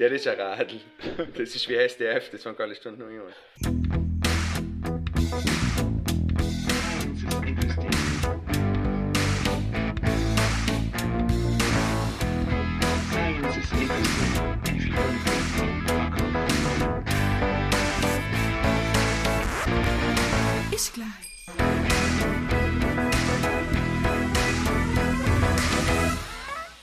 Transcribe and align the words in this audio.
Das 0.00 0.10
ist 0.12 0.26
ein 0.26 0.40
Radl. 0.40 0.80
Das 1.36 1.54
ist 1.54 1.68
wie 1.68 1.74
SDF, 1.74 2.30
das 2.30 2.42
waren 2.46 2.56
keine 2.56 2.74
Stunden 2.74 3.00
noch 3.02 3.10
jemand. 3.10 3.34
Science 13.10 13.56
is 20.72 21.39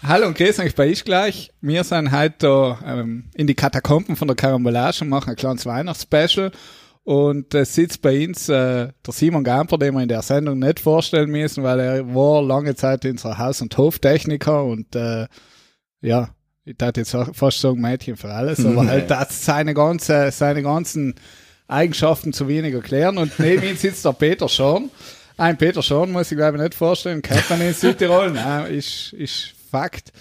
Hallo 0.07 0.27
und 0.27 0.37
grüß 0.37 0.59
euch 0.59 0.73
bei 0.73 0.87
Ich 0.87 1.03
gleich. 1.03 1.51
Wir 1.59 1.83
sind 1.83 2.13
heute 2.13 2.77
ähm, 2.85 3.25
in 3.35 3.45
die 3.45 3.55
Katakomben 3.55 4.15
von 4.15 4.29
der 4.29 4.37
Karambolage 4.37 5.01
und 5.01 5.09
machen 5.09 5.31
ein 5.31 5.35
kleines 5.35 5.65
Weihnachtsspecial. 5.65 6.51
Und 7.03 7.53
es 7.53 7.75
sitzt 7.75 8.01
bei 8.01 8.25
uns 8.25 8.47
äh, 8.47 8.87
der 9.05 9.13
Simon 9.13 9.43
Gamper, 9.43 9.77
den 9.77 9.93
wir 9.93 10.01
in 10.01 10.07
der 10.07 10.21
Sendung 10.21 10.59
nicht 10.59 10.79
vorstellen 10.79 11.29
müssen, 11.29 11.61
weil 11.61 11.81
er 11.81 12.15
war 12.15 12.41
lange 12.41 12.73
Zeit 12.75 13.03
unser 13.03 13.37
Haus- 13.37 13.61
und 13.61 13.77
Hoftechniker 13.77 14.63
und 14.63 14.95
äh, 14.95 15.27
ja, 15.99 16.29
ich 16.63 16.77
darf 16.77 16.95
jetzt 16.95 17.13
fast 17.33 17.59
sagen 17.59 17.81
Mädchen 17.81 18.15
für 18.15 18.31
alles, 18.31 18.65
aber 18.65 18.87
halt 18.87 19.11
das 19.11 19.43
seine 19.43 19.73
ganze, 19.73 20.31
seine 20.31 20.63
ganzen 20.63 21.15
Eigenschaften 21.67 22.31
zu 22.31 22.47
wenig 22.47 22.73
erklären. 22.73 23.17
Und 23.17 23.37
neben 23.39 23.63
ihm 23.63 23.75
sitzt 23.75 24.05
der 24.05 24.13
Peter 24.13 24.47
Schorn. 24.47 24.89
Ein 25.35 25.57
Peter 25.57 25.83
Schorn 25.83 26.13
muss 26.13 26.31
ich 26.31 26.37
glaube 26.37 26.55
ich 26.55 26.63
nicht 26.63 26.75
vorstellen, 26.75 27.21
kennt 27.21 27.49
man 27.49 27.59
in 27.59 27.73
Südtirol, 27.73 28.31
nein, 28.31 28.73
ist, 28.73 29.11
ist 29.11 29.56
Fakt. 29.69 30.11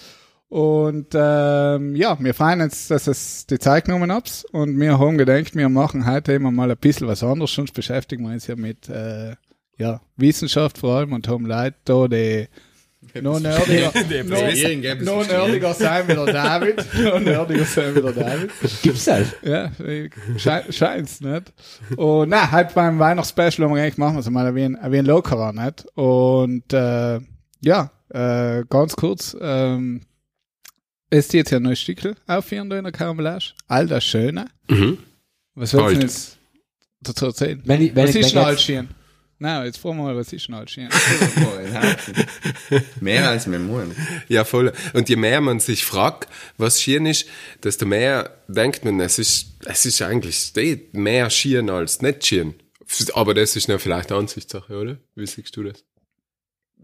Und 0.48 1.09
ähm, 1.14 1.96
ja, 1.96 2.16
wir 2.20 2.32
freuen 2.32 2.60
uns, 2.60 2.86
dass 2.86 3.09
es 3.09 3.46
die 3.46 3.59
Zeit 3.59 3.86
genommen 3.86 4.12
habt 4.12 4.46
und 4.52 4.78
wir 4.78 4.98
haben 4.98 5.19
gedacht, 5.19 5.56
wir 5.56 5.69
machen 5.69 6.06
heute 6.06 6.34
immer 6.34 6.52
mal 6.52 6.70
ein 6.70 6.77
bisschen 6.77 7.08
was 7.08 7.25
anderes, 7.25 7.53
sonst 7.53 7.72
beschäftigen 7.72 8.25
wir 8.25 8.33
uns 8.33 8.47
ja 8.47 8.55
mit 8.55 8.88
äh, 8.88 9.34
ja, 9.77 10.00
Wissenschaft 10.16 10.78
vor 10.78 10.98
allem 10.98 11.12
und 11.12 11.27
haben 11.27 11.47
Leute 11.47 11.75
da, 11.84 12.06
die 12.06 12.47
noch 13.22 13.41
nerdiger, 13.41 13.92
sein 15.75 16.08
wie 16.08 16.14
der 16.14 16.27
David, 16.27 16.86
noch 17.05 17.20
nerdiger 17.20 17.64
sein 17.64 17.94
wie 17.94 18.03
der 18.03 18.12
David. 18.12 18.50
Gibt's 18.83 19.06
halt. 19.06 19.36
Ja, 19.42 19.70
sche 20.36 20.64
scheint's 20.70 21.20
nicht. 21.20 21.53
Und 21.97 22.28
na, 22.28 22.50
halt 22.50 22.75
beim 22.75 22.98
Weihnachtsspecial 22.98 23.69
haben 23.69 23.75
wir 23.75 23.83
eigentlich 23.83 23.98
machen 23.98 24.14
wir 24.14 24.20
es 24.20 24.31
mal 24.31 24.55
wie 24.55 24.64
ein, 24.64 24.78
wie 24.91 24.98
ein 24.98 25.06
lockerer, 25.06 25.53
nicht? 25.53 25.86
Und 25.94 26.72
äh, 26.72 27.20
ja, 27.60 27.91
äh, 28.11 28.65
ganz 28.69 28.97
kurz, 28.97 29.37
ähm, 29.41 30.03
es 31.11 31.33
jetzt 31.33 31.51
ja 31.51 31.61
neues 31.61 31.81
Stickel 31.81 32.17
aufführen 32.27 32.69
da 32.71 32.79
in 32.79 32.85
der 32.85 32.93
Karamellage. 32.93 33.53
All 33.69 33.87
das 33.87 34.05
Schöne. 34.05 34.47
Mhm. 34.69 34.99
Was 35.55 35.73
willst 35.73 35.87
du 35.87 35.93
denn 35.93 36.01
jetzt 36.03 36.39
dazu 37.01 37.27
erzählen? 37.27 37.62
Wenn 37.65 37.83
ich, 37.83 37.95
wenn 37.95 38.05
was 38.05 38.15
ich, 38.15 38.21
ist 38.23 38.33
denn 38.33 38.41
ich 38.41 38.47
alles 38.47 38.59
jetzt, 38.59 38.67
schön? 38.67 38.89
Na, 39.39 39.67
jetzt 39.67 39.79
fragen 39.79 39.99
wir 39.99 40.05
mal, 40.05 40.17
was 40.17 40.33
ist 40.33 40.49
denn 40.49 40.57
Haufen. 40.57 40.89
Mehr 43.01 43.29
als 43.29 43.47
mein 43.47 43.67
Mund. 43.67 43.95
Ja, 44.29 44.45
voll. 44.45 44.73
Und 44.95 45.11
je 45.11 45.17
mehr 45.17 45.43
man 45.43 45.61
sich 45.61 45.84
fragt, 45.84 46.27
was 46.57 46.81
Schieren 46.81 47.05
ist, 47.05 47.27
desto 47.62 47.84
mehr 47.84 48.31
denkt 48.49 48.87
man, 48.87 48.99
es 49.01 49.19
ist, 49.19 49.49
es 49.67 49.84
ist 49.84 50.01
eigentlich 50.01 50.53
mehr 50.93 51.29
Schieren 51.29 51.69
als 51.69 52.01
nicht 52.01 52.25
Schieren. 52.25 52.55
Aber 53.12 53.34
das 53.34 53.57
ist 53.57 53.69
ja 53.69 53.79
vielleicht 53.79 54.11
eine 54.11 54.21
Ansichtssache, 54.21 54.75
oder? 54.75 54.97
Wie 55.15 55.27
siehst 55.27 55.55
du 55.57 55.65
das? 55.65 55.84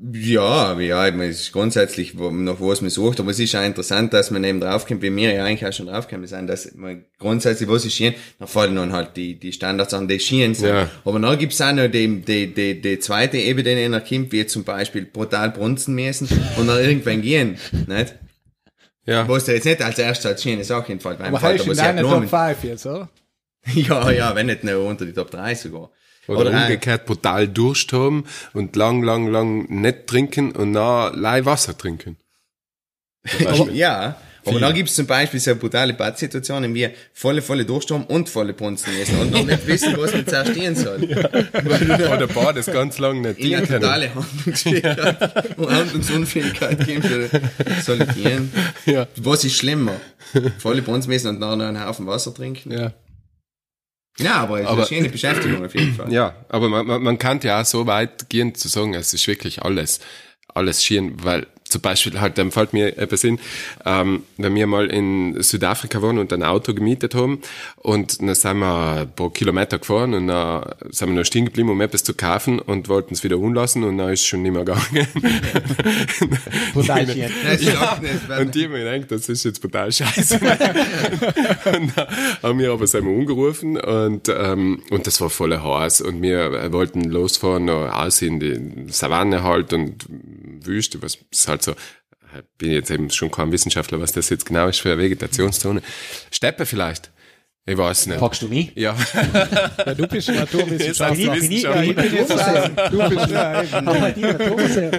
Ja, 0.01 0.79
ja, 0.81 1.07
ich 1.07 1.15
meine, 1.15 1.31
es 1.31 1.43
ist 1.43 1.53
grundsätzlich, 1.53 2.19
wo, 2.19 2.31
nach 2.31 2.61
was 2.61 2.81
man 2.81 2.91
sucht, 2.91 3.21
aber 3.21 3.31
es 3.31 3.39
ist 3.39 3.55
auch 3.55 3.63
interessant, 3.63 4.13
dass 4.13 4.31
man 4.31 4.43
eben 4.43 4.59
draufkommt, 4.59 5.03
wie 5.03 5.15
wir 5.15 5.33
ja 5.33 5.45
eigentlich 5.45 5.67
auch 5.67 5.73
schon 5.73 5.87
draufgekommen 5.87 6.27
sind, 6.27 6.49
dass 6.49 6.75
man 6.75 7.05
grundsätzlich, 7.19 7.69
was 7.69 7.85
ist 7.85 7.95
Schien, 7.95 8.15
dann 8.39 8.49
fallen 8.49 8.75
dann 8.75 8.93
halt 8.93 9.17
die, 9.17 9.39
die 9.39 9.53
Standards 9.53 9.95
an, 9.95 10.09
die 10.09 10.19
Schien 10.19 10.55
sind. 10.55 10.71
Ja. 10.71 10.91
Aber 11.05 11.21
dann 11.21 11.39
gibt's 11.39 11.61
auch 11.61 11.73
noch 11.73 11.89
die, 11.89 12.21
die, 12.23 12.53
die, 12.53 12.81
die 12.81 12.99
zweite 12.99 13.37
Ebene, 13.37 13.77
die 13.77 13.89
noch 13.89 14.05
kommt, 14.05 14.33
wie 14.33 14.45
zum 14.47 14.65
Beispiel 14.65 15.05
brutal 15.05 15.51
brunzen 15.51 15.95
müssen 15.95 16.27
und 16.57 16.67
dann 16.67 16.83
irgendwann 16.83 17.23
gehen, 17.23 17.59
nicht? 17.87 18.15
Ja. 19.05 19.29
Was 19.29 19.45
da 19.45 19.53
jetzt 19.53 19.65
nicht 19.65 19.83
als 19.83 19.99
erstes 19.99 20.27
als 20.27 20.43
schöne 20.43 20.65
Sache 20.65 20.93
entfällt, 20.93 21.19
weil 21.19 21.29
Aber 21.29 21.41
heißt 21.41 21.67
in 21.67 21.77
deiner. 21.77 22.03
Top 22.03 22.29
5 22.29 22.65
jetzt, 22.65 22.87
oder? 22.87 23.09
Ja, 23.75 24.11
ja, 24.11 24.35
wenn 24.35 24.47
nicht 24.47 24.65
noch 24.65 24.85
unter 24.85 25.05
die 25.05 25.13
Top 25.13 25.31
3 25.31 25.55
sogar. 25.55 25.91
Oder, 26.29 26.51
auch- 26.51 26.63
umgekehrt 26.63 27.07
brutal 27.07 27.49
Durst 27.49 27.93
haben 27.93 28.25
und 28.53 28.77
lang, 28.77 29.03
lang, 29.03 29.29
lang 29.29 29.67
nicht 29.69 30.07
trinken 30.07 30.53
und 30.53 30.73
dann 30.75 31.19
lei 31.21 31.45
Wasser 31.45 31.77
trinken. 31.77 32.17
Aber, 33.47 33.71
ja, 33.71 34.17
aber 34.45 34.59
dann 34.59 34.75
gibt's 34.75 34.95
zum 34.97 35.07
Beispiel 35.07 35.39
so 35.39 35.55
brutale 35.55 35.95
Pattsituationen 35.95 36.75
wie 36.75 36.89
volle, 37.13 37.43
volle 37.43 37.65
Durst 37.65 37.91
haben 37.93 38.05
und 38.05 38.29
volle 38.29 38.53
Punzen 38.53 38.93
essen 39.01 39.19
und 39.21 39.31
noch 39.31 39.45
nicht 39.45 39.67
wissen, 39.67 39.95
was 39.97 40.13
man 40.13 40.27
zuerst 40.27 40.51
stehen 40.51 40.75
soll. 40.75 41.05
Oder 41.05 42.23
ein 42.23 42.29
paar 42.29 42.53
das 42.53 42.67
ganz 42.67 42.99
lang 42.99 43.21
nicht 43.21 43.39
In 43.39 43.55
eine 43.55 43.67
totale 43.69 44.13
Handlungsfähigkeit 44.15 45.59
und 45.59 45.71
Handlungsunfähigkeit 45.71 46.85
geben 46.85 47.31
Solitieren. 47.85 48.53
Ja. 48.87 49.07
Was 49.17 49.45
ist 49.45 49.57
schlimmer? 49.57 50.01
Volle 50.59 50.83
Punzen 50.83 51.13
essen 51.13 51.29
und 51.29 51.41
dann 51.41 51.59
noch 51.59 51.67
einen 51.67 51.85
Haufen 51.85 52.07
Wasser 52.07 52.35
trinken? 52.35 52.73
Ja. 52.73 52.93
Ja, 54.19 54.35
aber 54.43 54.57
es 54.59 54.63
ist 54.65 54.69
Aber- 54.69 54.77
eine 54.79 54.87
schöne 54.87 55.09
Beschäftigung 55.09 55.65
auf 55.65 55.75
jeden 55.75 55.95
Fall. 55.95 56.13
Ja, 56.13 56.35
aber 56.49 56.69
man, 56.69 56.87
man, 56.87 57.03
man 57.03 57.19
kann 57.19 57.41
ja 57.43 57.61
auch 57.61 57.65
so 57.65 57.87
weit 57.87 58.29
gehen 58.29 58.55
zu 58.55 58.69
sagen, 58.69 58.95
es 58.95 59.15
ist 59.15 59.27
wirklich 59.27 59.63
alles, 59.63 60.01
alles 60.55 60.85
schön, 60.85 61.15
weil 61.25 61.47
zum 61.73 61.81
Beispiel 61.81 62.21
halt, 62.21 62.39
dann 62.39 62.51
fällt 62.53 62.73
mir 62.73 62.97
etwas 62.99 63.25
in, 63.25 63.39
ähm, 63.85 64.23
wenn 64.37 64.55
wir 64.55 64.67
mal 64.67 64.87
in 64.91 65.43
Südafrika 65.43 66.01
waren 66.03 66.19
und 66.19 66.33
ein 66.33 66.43
Auto 66.43 66.75
gemietet 66.75 67.15
haben 67.15 67.41
und 67.77 68.21
dann 68.21 68.35
sind 68.35 68.59
wir 68.59 68.93
ein 69.01 69.11
paar 69.13 69.33
Kilometer 69.33 69.79
gefahren 69.79 70.15
und 70.15 70.29
dann 70.29 70.65
sind 70.91 71.09
wir 71.09 71.17
noch 71.17 71.25
stehen 71.25 71.47
geblieben, 71.47 71.71
um 71.71 71.81
etwas 71.81 72.05
zu 72.05 72.15
kaufen 72.15 72.59
und 72.61 72.89
wollten 72.89 73.15
es 73.15 73.25
wieder 73.25 73.39
umlassen 73.39 73.83
und 73.85 73.99
dann 73.99 74.11
ist 74.13 74.21
es 74.21 74.27
schon 74.27 74.43
nicht 74.43 74.53
mehr 74.53 74.65
gegangen. 74.65 75.09
Brutal 76.75 77.07
schön. 77.13 77.31
Weil- 78.29 78.41
Und 78.43 78.55
die 78.55 78.65
haben 78.65 78.73
mir 78.73 78.85
gedacht, 78.93 79.11
das 79.11 79.29
ist 79.29 79.45
jetzt 79.45 79.61
total 79.63 79.91
scheiße. 79.93 80.35
und 81.75 81.97
dann 81.97 82.07
haben 82.43 82.59
wir 82.59 82.73
aber 82.73 82.87
selber 82.87 83.09
umgerufen 83.09 83.79
und, 83.79 84.29
ähm, 84.29 84.83
und 84.91 85.07
das 85.07 85.21
war 85.21 85.31
voller 85.31 85.63
Haus 85.63 86.01
und 86.01 86.23
wir 86.23 86.73
wollten 86.73 87.05
losfahren, 87.05 87.65
noch 87.67 87.93
aus 87.93 88.23
in 88.23 88.41
die 88.41 88.61
Savanne 88.89 89.43
halt 89.43 89.73
und 89.73 90.05
Wüste, 90.67 91.03
was 91.03 91.19
ist 91.31 91.49
halt 91.49 91.63
so, 91.63 91.75
bin 92.59 92.73
jetzt 92.73 92.91
eben 92.91 93.11
schon 93.11 93.31
kein 93.31 93.53
Wissenschaftler, 93.53 94.01
was 94.01 94.13
das 94.13 94.31
jetzt 94.31 94.47
genau 94.47 94.69
ist 94.69 94.81
für 94.81 94.93
eine 94.93 95.03
Vegetationszone. 95.03 95.83
Steppe 96.31 96.67
vielleicht? 96.67 97.11
Ich 97.65 97.79
weiß 97.79 98.09
nicht. 98.09 98.19
Fragst 98.19 98.43
du 98.43 98.49
mich? 98.49 98.73
Ja. 98.75 98.97
Ja, 99.87 99.95
du 99.95 100.07
bist 100.09 100.29
Naturwissenschaftler. 100.29 101.35
Ich, 101.35 101.41
bin 101.41 101.53
ich, 101.53 101.63
ja, 101.63 101.81
ich 101.83 101.95
bin 101.95 102.15
jetzt 102.15 102.31
du 102.31 103.09
bist 103.09 103.31
ja 103.31 103.63
eben. 103.63 103.89
Aber 103.89 104.11
die 104.11 104.21
Naturmuseum. 104.21 104.91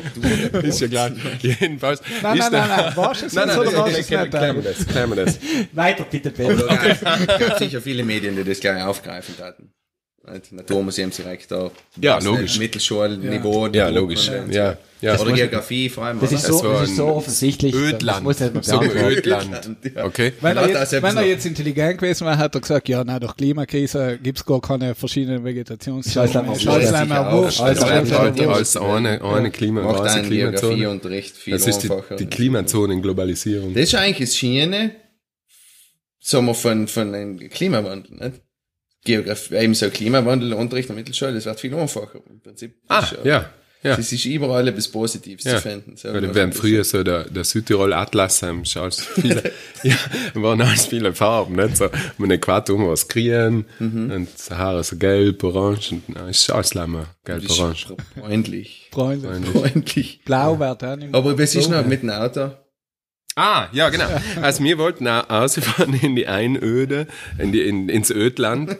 ist 0.62 0.80
ja 0.80 0.88
klar. 0.88 1.12
Jedenfalls. 1.42 2.02
Nein, 2.22 2.38
nein, 2.38 2.52
nein, 2.52 2.68
nein. 2.70 2.96
Warst 2.96 3.22
du 3.22 3.26
es 3.26 3.34
Nein, 3.34 3.48
nein, 3.50 3.58
oder 3.60 3.74
warst 3.74 3.98
es 3.98 4.08
klären 4.08 4.24
nicht? 4.30 4.32
klären 4.38 4.56
wir 4.56 4.64
das, 4.64 4.88
klären 4.88 5.10
wir 5.10 5.26
das. 5.26 5.40
Weiter 5.74 6.06
bitte, 6.10 6.32
Peter. 6.32 6.56
gab 7.38 7.54
es 7.54 7.60
sicher 7.60 7.82
viele 7.82 8.04
Medien, 8.06 8.36
die 8.38 8.44
das 8.46 8.60
gleich 8.62 8.82
aufgreifen 8.82 9.36
hatten. 9.42 9.74
Naturmuseumsdirektor. 10.52 11.72
Ja, 12.00 12.20
logisch. 12.20 12.58
Mittelschulniveau. 12.60 13.68
Ja, 13.68 13.90
Niveau- 13.90 14.00
logisch. 14.00 14.32
Ja, 14.50 14.78
ja. 15.04 15.20
Oder 15.20 15.34
Geografie 15.34 15.90
vor 15.90 16.06
allem. 16.06 16.20
Das 16.22 16.32
ist 16.32 16.46
so, 16.46 16.56
Es 16.56 16.64
war 16.64 16.80
das 16.80 16.90
ist 16.90 16.96
so 16.96 17.08
offensichtlich. 17.08 17.74
Das 17.74 17.82
Ödland. 17.82 18.24
muss 18.24 18.40
nicht 18.40 18.54
mehr 18.54 18.64
So. 18.64 18.82
Ödland. 18.82 19.78
Ja. 19.96 20.06
Okay. 20.06 20.32
Wenn 20.40 20.56
er, 20.58 20.68
jetzt, 20.70 20.94
das 20.94 21.04
wenn 21.04 21.18
er 21.18 21.26
jetzt 21.26 21.46
intelligent 21.46 22.00
gewesen 22.00 22.26
wäre, 22.26 22.38
hat 22.38 22.56
er 22.56 22.62
gesagt, 22.62 22.88
ja, 22.88 23.04
nein, 23.04 23.20
durch 23.20 23.36
Klimakrise 23.36 24.18
gibt's 24.24 24.46
gar 24.46 24.62
keine 24.62 24.96
verschiedenen 24.96 25.44
Vegetationszellen. 25.44 26.30
Scheißleimer 26.56 27.32
Wurst. 27.34 27.60
Alles 27.60 27.84
Also 27.84 28.82
eine, 28.82 29.22
eine 29.22 29.52
Klima, 29.52 29.82
Macht 29.82 30.10
einen. 30.10 30.30
Geografieunterricht 30.30 31.36
viel 31.36 31.54
Das 31.54 31.68
ist 31.68 31.80
die, 31.80 31.90
die 32.18 32.26
Klimazonenglobalisierung. 32.26 33.74
Das 33.74 33.84
ist 33.84 33.96
eigentlich 33.96 34.30
das 34.30 34.38
Schiene, 34.38 34.92
sagen 36.22 36.46
wir, 36.46 36.54
von, 36.54 36.88
von 36.88 37.14
einem 37.14 37.38
Klimawandel, 37.50 38.18
nicht? 38.18 38.42
Geografie, 39.04 39.56
eben 39.56 39.74
so 39.74 39.90
Klimawandel, 39.90 40.54
Unterricht 40.54 40.90
in 40.90 40.96
der 40.96 41.02
Mittelschule, 41.04 41.34
das 41.34 41.46
wird 41.46 41.60
viel 41.60 41.76
einfacher. 41.76 42.22
Im 42.30 42.40
Prinzip. 42.40 42.76
Ah, 42.88 43.02
Das 43.02 43.16
ja. 43.26 43.50
Ja. 43.84 43.98
Es 43.98 44.12
ist 44.14 44.26
überall 44.26 44.68
etwas 44.68 44.88
Positives 44.88 45.44
Ja. 45.44 45.56
zu 45.58 45.62
finden. 45.62 45.96
So, 45.98 46.08
Weil 46.14 46.28
was 46.30 46.36
wären 46.36 46.50
man- 46.50 46.58
früher 46.58 46.84
so 46.84 47.04
der, 47.04 47.26
der 47.30 47.44
Südtirol 47.44 47.92
Atlas, 47.94 48.42
ähm, 48.44 48.62
ist 48.64 48.78
alles 48.78 49.02
viele, 49.02 49.44
ja, 49.84 49.96
waren 50.36 50.62
alles 50.62 50.86
viele 50.86 51.14
Farben, 51.14 51.56
nicht? 51.58 51.78
So, 51.78 51.86
um 52.18 52.24
den 52.30 52.32
Äquator 52.32 52.80
war 52.80 52.94
es 52.94 53.08
grün, 53.08 53.66
Mhm. 53.80 54.12
und 54.12 54.38
Sahara 54.40 54.82
so 54.84 54.96
gelb, 54.96 55.44
orange, 55.44 55.92
und, 55.92 56.04
na, 56.08 56.30
ist 56.30 56.50
alles 56.50 56.74
lämmer, 56.74 57.08
gelb, 57.26 57.50
orange. 57.50 57.88
Freundlich. 58.20 58.90
Freunde. 58.92 59.34
Freundlich. 59.52 60.22
Blau 60.24 60.60
wird 60.60 60.84
auch 60.84 60.96
nicht 60.96 61.12
mehr. 61.12 61.20
Aber 61.20 61.38
was 61.38 61.54
ist 61.56 61.70
noch 61.70 61.86
mit 61.86 62.04
dem 62.04 62.10
Auto? 62.10 62.52
Ah, 63.36 63.68
ja, 63.72 63.90
genau. 63.90 64.06
Also 64.42 64.64
wir 64.64 64.78
wollten 64.78 65.08
auch 65.08 65.28
ausfahren 65.28 65.96
in 65.96 66.16
die 66.16 66.28
Einöde, 66.28 67.08
in 67.40 67.52
die, 67.52 67.62
in, 67.64 67.90
ins 67.90 68.12
Ödland. 68.12 68.70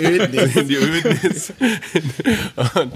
In 0.00 0.68
die 0.68 0.76
Ödnis. 0.76 1.52
und, 2.56 2.92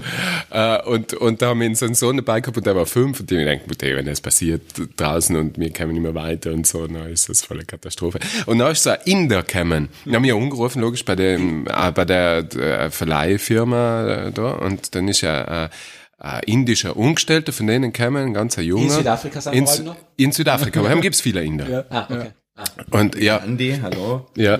äh, 0.49 0.81
und, 0.83 1.13
und 1.13 1.41
da 1.41 1.47
haben 1.47 1.61
wir 1.61 1.75
so 1.75 1.85
einen 1.85 1.95
Sohn 1.95 2.17
dabei 2.17 2.41
gehabt 2.41 2.57
und 2.57 2.65
der 2.65 2.75
war 2.75 2.85
fünf 2.85 3.19
und 3.21 3.29
die 3.29 3.35
denken, 3.35 3.69
okay, 3.71 3.95
wenn 3.95 4.05
das 4.05 4.19
passiert 4.19 4.61
draußen 4.97 5.35
und 5.35 5.57
wir 5.57 5.71
kommen 5.71 5.93
nicht 5.93 6.01
mehr 6.01 6.15
weiter 6.15 6.51
und 6.51 6.67
so, 6.67 6.85
dann 6.87 7.09
ist 7.09 7.29
das 7.29 7.43
voll 7.43 7.57
eine 7.57 7.65
Katastrophe. 7.65 8.19
Und 8.45 8.59
dann 8.59 8.71
ist 8.71 8.83
so 8.83 8.89
ein 8.89 8.99
Inder 9.05 9.43
gekommen. 9.43 9.89
Dann 10.05 10.15
haben 10.15 10.23
wir 10.23 10.35
angerufen, 10.35 10.81
logisch, 10.81 11.05
bei 11.05 11.15
dem, 11.15 11.67
äh, 11.67 11.91
bei 11.91 12.05
der, 12.05 12.43
der 12.43 12.91
Verleihfirma 12.91 14.27
äh, 14.27 14.31
da 14.31 14.51
und 14.51 14.93
dann 14.95 15.07
ist 15.07 15.21
ja, 15.21 15.65
äh, 15.65 15.69
ein 16.17 16.41
indischer 16.45 16.95
Angestellter 16.97 17.51
von 17.53 17.67
denen 17.67 17.91
gekommen, 17.93 18.27
ein 18.27 18.33
ganzer 18.33 18.61
junger. 18.61 18.83
In 18.85 18.89
Südafrika 18.91 19.41
sind 19.41 19.53
in, 19.53 19.67
allem 19.67 19.85
noch? 19.85 19.95
in 20.17 20.31
Südafrika, 20.31 20.79
aber 20.79 20.95
gibt 21.01 21.15
es 21.15 21.21
viele 21.21 21.43
Inder. 21.43 21.85
Ah, 21.89 22.07
okay. 22.09 22.31
Ah. 22.55 22.63
Und 22.91 23.15
ja, 23.15 23.37
Andi, 23.37 23.77
hallo. 23.81 24.27
ja. 24.35 24.59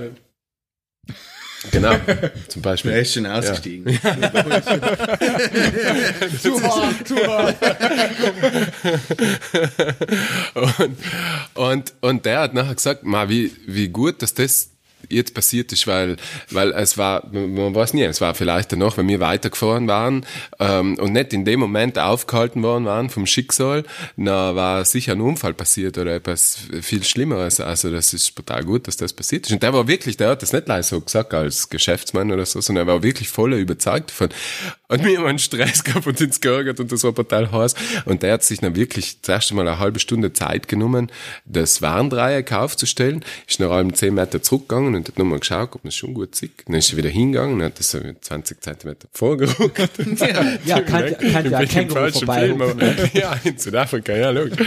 Genau, 1.72 1.96
zum 2.48 2.62
Der 2.62 2.70
Beispiel. 2.70 2.92
ist 2.92 3.14
schon 3.16 3.26
ausgestiegen. 3.26 4.00
Zu 6.40 6.62
hart, 6.62 7.08
zu 7.08 7.16
hart. 7.16 7.56
Und, 10.56 10.98
und, 11.56 11.94
und 12.02 12.26
der 12.26 12.40
hat 12.42 12.54
nachher 12.54 12.76
gesagt, 12.76 13.04
ma, 13.04 13.28
wie, 13.30 13.52
wie 13.66 13.90
gut, 13.90 14.22
dass 14.22 14.34
das 14.36 14.70
jetzt 15.10 15.34
passiert 15.34 15.72
ist, 15.72 15.88
weil, 15.88 16.18
weil 16.52 16.72
es 16.74 16.98
war, 16.98 17.28
man 17.32 17.74
weiß 17.76 17.94
nie, 17.94 18.04
es 18.04 18.22
war 18.22 18.36
vielleicht 18.36 18.72
danach, 18.72 18.98
wenn 18.98 19.08
wir 19.08 19.20
weitergefahren 19.20 19.88
waren 19.88 20.26
ähm, 20.60 20.98
und 21.00 21.14
nicht 21.14 21.34
in 21.34 21.46
dem 21.46 21.60
Moment 21.60 21.98
aufgehalten 22.00 22.64
worden 22.64 22.86
waren 22.86 23.10
vom 23.10 23.26
Schicksal, 23.26 23.84
na 24.16 24.56
war 24.56 24.86
sicher 24.86 25.14
ein 25.14 25.22
Unfall 25.22 25.54
passiert 25.54 25.98
oder 25.98 26.16
etwas 26.16 26.60
viel 26.82 27.04
Schlimmeres. 27.04 27.60
Also 27.60 27.92
das 27.92 28.14
ist 28.14 28.36
total 28.36 28.64
gut, 28.64 28.88
dass 28.88 28.98
das 28.98 29.14
passiert 29.14 29.46
ist. 29.46 29.52
Und 29.54 29.64
der 29.64 29.74
war 29.74 29.88
wirklich, 29.88 30.18
der 30.18 30.30
hat 30.30 30.42
das 30.42 30.54
nicht 30.54 30.68
leise 30.68 30.90
so 30.90 31.02
gesagt 31.02 31.34
als 31.34 31.70
Geschäftsmann 31.70 32.32
oder 32.32 32.46
so, 32.46 32.62
sondern 32.62 32.88
er 32.88 32.94
war 32.94 33.04
wirklich 33.04 33.30
voll 33.30 33.54
überzeugt 33.54 34.12
davon. 34.12 34.30
Und 34.88 35.04
wir 35.04 35.18
haben 35.18 35.26
einen 35.26 35.40
Stress 35.40 35.84
gehabt 35.84 36.08
und 36.08 36.22
uns 36.22 36.42
geärgert 36.42 36.80
und 36.80 36.92
das 36.92 37.04
war 37.04 37.14
total 37.14 37.52
heiß. 37.52 37.76
Und 38.06 38.24
der 38.24 38.34
hat 38.34 38.44
sich 38.44 38.60
dann 38.60 38.76
wirklich 38.76 39.20
das 39.22 39.30
erste 39.30 39.56
Mal 39.56 39.68
eine 39.68 39.80
halbe 39.80 40.00
Stunde 40.00 40.34
Zeit 40.34 40.68
genommen, 40.68 41.12
das 41.46 41.82
Warndreieck 41.82 42.52
aufzustellen, 42.54 43.24
ist 43.48 43.60
nach 43.60 43.72
allem 43.72 43.94
zehn 43.94 44.14
Meter 44.14 44.42
zurückgegangen 44.42 44.95
und 44.96 45.08
hat 45.08 45.18
nochmal 45.18 45.40
geschaut, 45.40 45.76
ob 45.76 45.84
man 45.84 45.90
es 45.90 45.96
schon 45.96 46.14
gut 46.14 46.36
sieht. 46.36 46.52
Dann 46.68 46.76
ist 46.76 46.92
er 46.92 46.98
wieder 46.98 47.10
hingegangen 47.10 47.56
und 47.56 47.64
hat 47.64 47.80
das 47.80 47.92
so 47.92 48.00
mit 48.00 48.24
20 48.24 48.62
Zentimeter 48.62 49.08
vorgerückt. 49.14 49.90
Ja, 50.66 50.82
kann, 50.82 51.16
kann 51.18 51.50
ja 51.52 51.58
ein 51.60 51.64
Ich 51.66 51.74
bin 51.74 51.82
im 51.84 51.88
Känguru 51.88 51.94
falschen 52.00 52.26
vorbei. 52.26 52.46
Film, 52.48 52.62
aber- 52.62 53.10
Ja, 53.14 53.40
in 53.44 53.58
Südafrika, 53.58 54.16
ja, 54.16 54.30
logisch. 54.32 54.58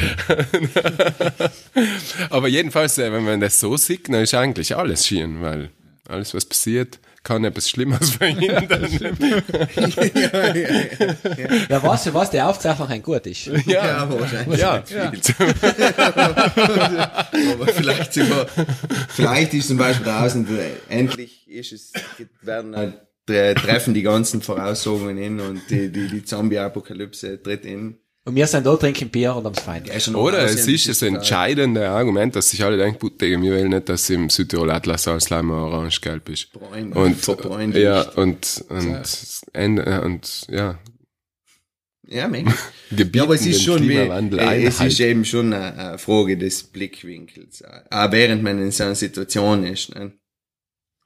aber 2.31 2.49
jedenfalls, 2.49 2.99
äh, 2.99 3.13
wenn 3.13 3.25
man 3.25 3.41
das 3.41 3.61
so 3.61 3.77
sieht, 3.77 4.09
dann 4.09 4.23
ist 4.23 4.35
eigentlich 4.35 4.77
alles 4.77 5.07
schieren, 5.07 5.43
weil 5.43 5.71
alles, 6.09 6.35
was 6.35 6.45
passiert, 6.45 6.99
kann 7.23 7.45
etwas 7.45 7.69
Schlimmes 7.69 8.11
verhindern. 8.11 8.89
Ja, 11.69 11.83
weißt 11.83 12.07
du 12.07 12.11
was, 12.15 12.31
der 12.31 12.49
Aufzeichnung 12.49 12.89
ein 12.89 13.03
gut 13.03 13.27
ist. 13.27 13.47
Ja, 13.67 14.09
wahrscheinlich. 14.11 14.61
ja, 14.61 14.83
Aber 17.53 17.67
vielleicht 17.69 18.13
sogar, 18.15 18.47
vielleicht 19.09 19.55
ist 19.55 19.69
zum 19.69 19.79
Beispiel 19.79 20.07
draußen, 20.07 20.47
endlich 20.89 21.49
ist 21.49 21.73
es, 21.73 21.93
werden 22.43 22.77
halt, 22.77 22.95
tre- 23.27 23.55
treffen 23.55 23.95
die 23.95 24.03
ganzen 24.03 24.43
Voraussagungen 24.43 25.19
in 25.19 25.41
und 25.41 25.63
die, 25.71 25.91
die, 25.91 26.09
die 26.09 26.25
Zombie-Apokalypse 26.25 27.43
tritt 27.43 27.65
in. 27.65 27.99
Und 28.29 28.35
wir 28.35 28.47
sind 28.47 28.67
da, 28.67 28.77
trinken 28.77 29.09
Bier 29.09 29.35
und 29.35 29.47
am 29.47 29.55
Feind. 29.55 29.89
Ja, 29.89 30.15
Oder 30.15 30.41
es 30.45 30.67
ist 30.67 30.87
das 30.87 31.01
entscheidende 31.01 31.89
Argument, 31.89 32.37
dass 32.37 32.51
sich 32.51 32.63
alle 32.63 32.77
denken, 32.77 32.99
putte, 32.99 33.25
wir 33.27 33.39
wollen 33.39 33.71
nicht, 33.71 33.89
dass 33.89 34.11
im 34.11 34.29
Südtirol 34.29 34.71
Atlas 34.71 35.09
Alzheimer 35.09 35.55
orange-gelb 35.55 36.29
ist. 36.29 36.53
Bräun- 36.53 36.93
Und, 36.93 37.17
verbräunt 37.17 37.75
ja, 37.75 38.03
ist. 38.03 38.19
und, 38.19 38.65
und, 38.69 39.07
Ende, 39.55 40.03
und, 40.03 40.47
ja, 40.51 40.79
Ja, 42.07 42.29
mega. 42.29 42.53
Ja, 43.15 43.23
aber 43.23 43.35
es 43.35 43.47
ist 43.47 43.63
schon 43.63 43.89
wie, 43.89 43.97
äh, 43.97 44.65
es 44.65 44.79
ist 44.81 45.01
eben 45.01 45.25
schon 45.25 45.55
eine, 45.55 45.75
eine 45.79 45.99
Frage 45.99 46.37
des 46.37 46.65
Blickwinkels. 46.65 47.63
Auch 47.91 48.13
während 48.13 48.43
man 48.43 48.59
in 48.61 48.71
so 48.71 48.85
einer 48.85 48.95
Situation 48.95 49.65
ist, 49.65 49.95
ne? 49.95 50.13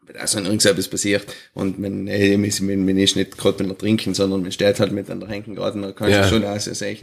Wenn 0.04 0.16
also 0.16 0.38
irgendetwas 0.40 0.88
passiert 0.88 1.26
und 1.54 1.78
man, 1.78 2.06
äh, 2.08 2.36
man, 2.36 2.44
ist- 2.44 2.60
man, 2.60 2.84
man 2.84 2.96
ist 2.98 3.14
nicht 3.16 3.38
gerade 3.38 3.62
beim 3.62 3.78
Trinken, 3.78 4.14
sondern 4.14 4.42
man 4.42 4.50
steht 4.52 4.80
halt 4.80 4.90
mit 4.92 5.08
an 5.10 5.20
der 5.20 5.28
Henken 5.28 5.54
gerade 5.54 5.76
und 5.76 5.82
dann 5.82 5.94
kannst 5.94 6.12
Ja. 6.12 6.22
du 6.22 6.28
schon 6.28 6.42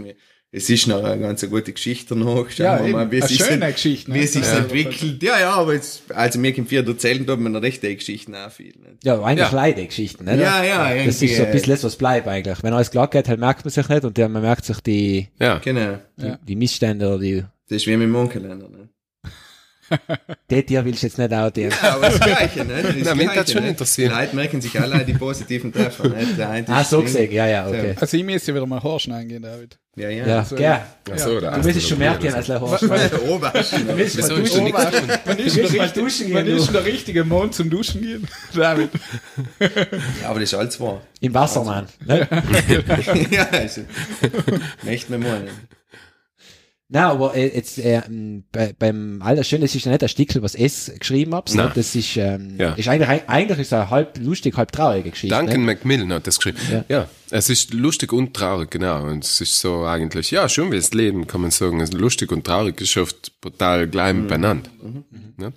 wie- 0.05 0.15
es 0.51 0.67
ist 0.67 0.87
noch 0.87 1.03
eine 1.03 1.21
ganz 1.21 1.47
gute 1.47 1.71
Geschichte 1.73 2.15
noch. 2.15 2.49
Schauen 2.49 2.65
Ja, 2.65 2.79
wir 2.79 2.85
eben. 2.85 2.91
mal, 2.93 3.11
wie 3.11 3.17
Eine 3.17 3.25
es 3.25 3.29
sich 3.29 3.37
schöne 3.45 3.71
Geschichte, 3.71 4.09
ne? 4.11 4.19
Wie 4.19 4.25
sich 4.25 4.43
Ja. 4.43 4.57
entwickelt. 4.57 5.21
Ja, 5.21 5.39
ja, 5.39 5.51
aber 5.53 5.75
jetzt, 5.75 6.01
also 6.11 6.39
mir 6.39 6.53
kommt 6.53 6.69
vier 6.69 6.85
erzählen, 6.87 7.23
da 7.25 7.33
hat 7.33 7.39
man 7.39 7.55
recht 7.55 7.83
die 7.83 7.95
Geschichten 7.95 8.33
auch 8.33 8.51
viel. 8.51 8.73
Ne? 8.79 8.97
Ja, 9.03 9.21
eigentlich 9.21 9.47
Ja. 9.51 9.55
leider 9.55 9.85
Geschichten, 9.85 10.23
ne? 10.25 10.41
Ja, 10.41 10.63
ja, 10.63 10.89
Das 11.05 11.21
irgendwie, 11.21 11.25
ist 11.27 11.37
so 11.37 11.43
ein 11.43 11.49
äh, 11.49 11.51
bisschen 11.51 11.69
das, 11.71 11.83
was 11.83 11.95
bleibt 11.97 12.27
eigentlich. 12.27 12.63
Wenn 12.63 12.73
alles 12.73 12.89
glatt 12.89 13.11
geht, 13.11 13.27
halt 13.29 13.39
merkt 13.39 13.63
man 13.63 13.71
sich 13.71 13.87
nicht 13.87 14.03
und 14.03 14.17
dann 14.17 14.31
man 14.31 14.41
merkt 14.41 14.65
sich 14.65 14.79
die, 14.79 15.27
Ja, 15.39 15.59
Genau. 15.59 15.99
die, 16.17 16.33
die 16.47 16.55
Missstände 16.55 17.07
oder 17.07 17.19
die, 17.19 17.43
Das 17.69 17.75
ist 17.83 17.85
wie 17.87 17.91
mit 17.91 18.01
dem 18.07 18.11
Mondkalender. 18.11 18.67
Ne? 18.69 18.89
die 20.49 20.63
Tier 20.63 20.85
willst 20.85 21.03
du 21.03 21.07
jetzt 21.07 21.17
nicht 21.17 21.33
auch 21.33 21.49
die. 21.51 21.61
Ja, 21.63 21.71
aber 21.81 22.09
das 22.09 22.19
Gleiche, 22.19 22.65
ne? 22.65 22.81
Das 22.83 22.95
Na, 23.03 23.15
mich 23.15 23.27
hat's 23.29 23.51
schon 23.51 23.63
ne? 23.63 23.69
interessiert. 23.69 24.11
Die 24.11 24.15
Leute 24.15 24.35
merken 24.35 24.61
sich 24.61 24.79
alle 24.79 25.03
die 25.05 25.13
positiven 25.13 25.71
Treffer, 25.73 26.07
ne? 26.09 26.25
Der 26.37 26.49
eine 26.49 26.67
Ah, 26.69 26.81
ist 26.81 26.89
so 26.89 27.01
gesehen, 27.01 27.31
ja, 27.31 27.47
ja, 27.47 27.67
okay. 27.67 27.95
Also 27.99 28.17
ich 28.17 28.23
muss 28.23 28.45
ja 28.45 28.53
wieder 28.53 28.65
mal 28.65 28.81
Horschen 28.81 29.13
eingehen, 29.13 29.41
David. 29.41 29.77
Ja, 29.95 30.09
ja. 30.09 30.25
Ja, 30.27 30.45
gell. 30.55 30.79
Ach 31.13 31.17
so, 31.19 31.39
da 31.41 31.51
Du 31.51 31.63
müsstest 31.65 31.89
schon 31.89 31.97
merken, 31.97 32.23
mehr. 32.23 32.35
als. 32.35 32.47
Der? 32.47 32.61
Wieso 32.61 34.35
ist 34.37 34.55
da 34.55 34.61
nichts 34.61 34.81
tun? 34.91 35.09
Wann 35.25 35.37
ist, 35.39 35.55
willst 35.57 35.75
mal 35.75 35.89
duschen 35.89 36.33
wann 36.33 36.45
gehen, 36.45 36.55
ist 36.57 36.67
du? 36.67 36.71
der 36.71 36.85
richtige 36.85 37.23
Mond 37.25 37.53
zum 37.55 37.69
Duschen 37.69 38.01
gehen? 38.01 38.27
David. 38.55 38.89
Ja, 39.59 40.29
aber 40.29 40.39
das 40.39 40.53
ist 40.53 40.57
alles 40.57 40.79
wahr. 40.79 41.01
Im 41.19 41.33
Wassermann. 41.33 41.87
Ne? 42.05 42.27
ja, 43.31 43.47
also. 43.51 43.81
Möchte 44.83 45.11
man 45.11 45.21
meinen. 45.21 45.49
Nein, 46.91 47.03
aber 47.03 47.35
äh, 47.35 47.55
jetzt 47.55 47.77
äh, 47.77 48.01
bei, 48.51 48.73
beim 48.77 49.21
Allerschön, 49.21 49.61
das 49.61 49.75
ist 49.75 49.85
ja 49.85 49.91
nicht 49.91 50.01
ein 50.01 50.09
Stickel, 50.09 50.41
was 50.41 50.55
es 50.55 50.91
geschrieben 50.97 51.31
sondern 51.45 51.67
Nein. 51.67 51.71
das 51.75 51.93
ist, 51.95 52.17
ähm, 52.17 52.55
Ja. 52.57 52.73
ist 52.73 52.87
eigentlich, 52.87 53.07
eigentlich 53.29 53.59
ist 53.59 53.73
eine 53.73 53.91
halb 53.91 54.17
lustig, 54.17 54.57
halb 54.57 54.71
traurige 54.71 55.11
Geschichte. 55.11 55.35
Duncan 55.35 55.59
Ne? 55.61 55.65
Macmillan 55.67 56.11
hat 56.13 56.25
das 56.25 56.37
geschrieben. 56.37 56.57
Ja. 56.71 56.85
Ja. 56.89 57.09
es 57.29 57.47
ist 57.51 57.75
lustig 57.75 58.11
und 58.11 58.33
traurig, 58.33 58.71
genau. 58.71 59.03
Und 59.03 59.23
es 59.23 59.39
ist 59.39 59.59
so 59.59 59.85
eigentlich, 59.85 60.31
ja, 60.31 60.49
schon 60.49 60.71
wie 60.71 60.77
das 60.77 60.91
Leben, 60.91 61.27
kann 61.27 61.41
man 61.41 61.51
sagen. 61.51 61.79
Es 61.79 61.89
ist 61.91 61.95
lustig 61.99 62.31
und 62.31 62.43
traurig 62.43 62.81
ist 62.81 62.97
oft 62.97 63.39
brutal 63.39 63.87
gleich 63.87 64.15
beieinander. 64.27 64.71
Ja? 65.39 65.51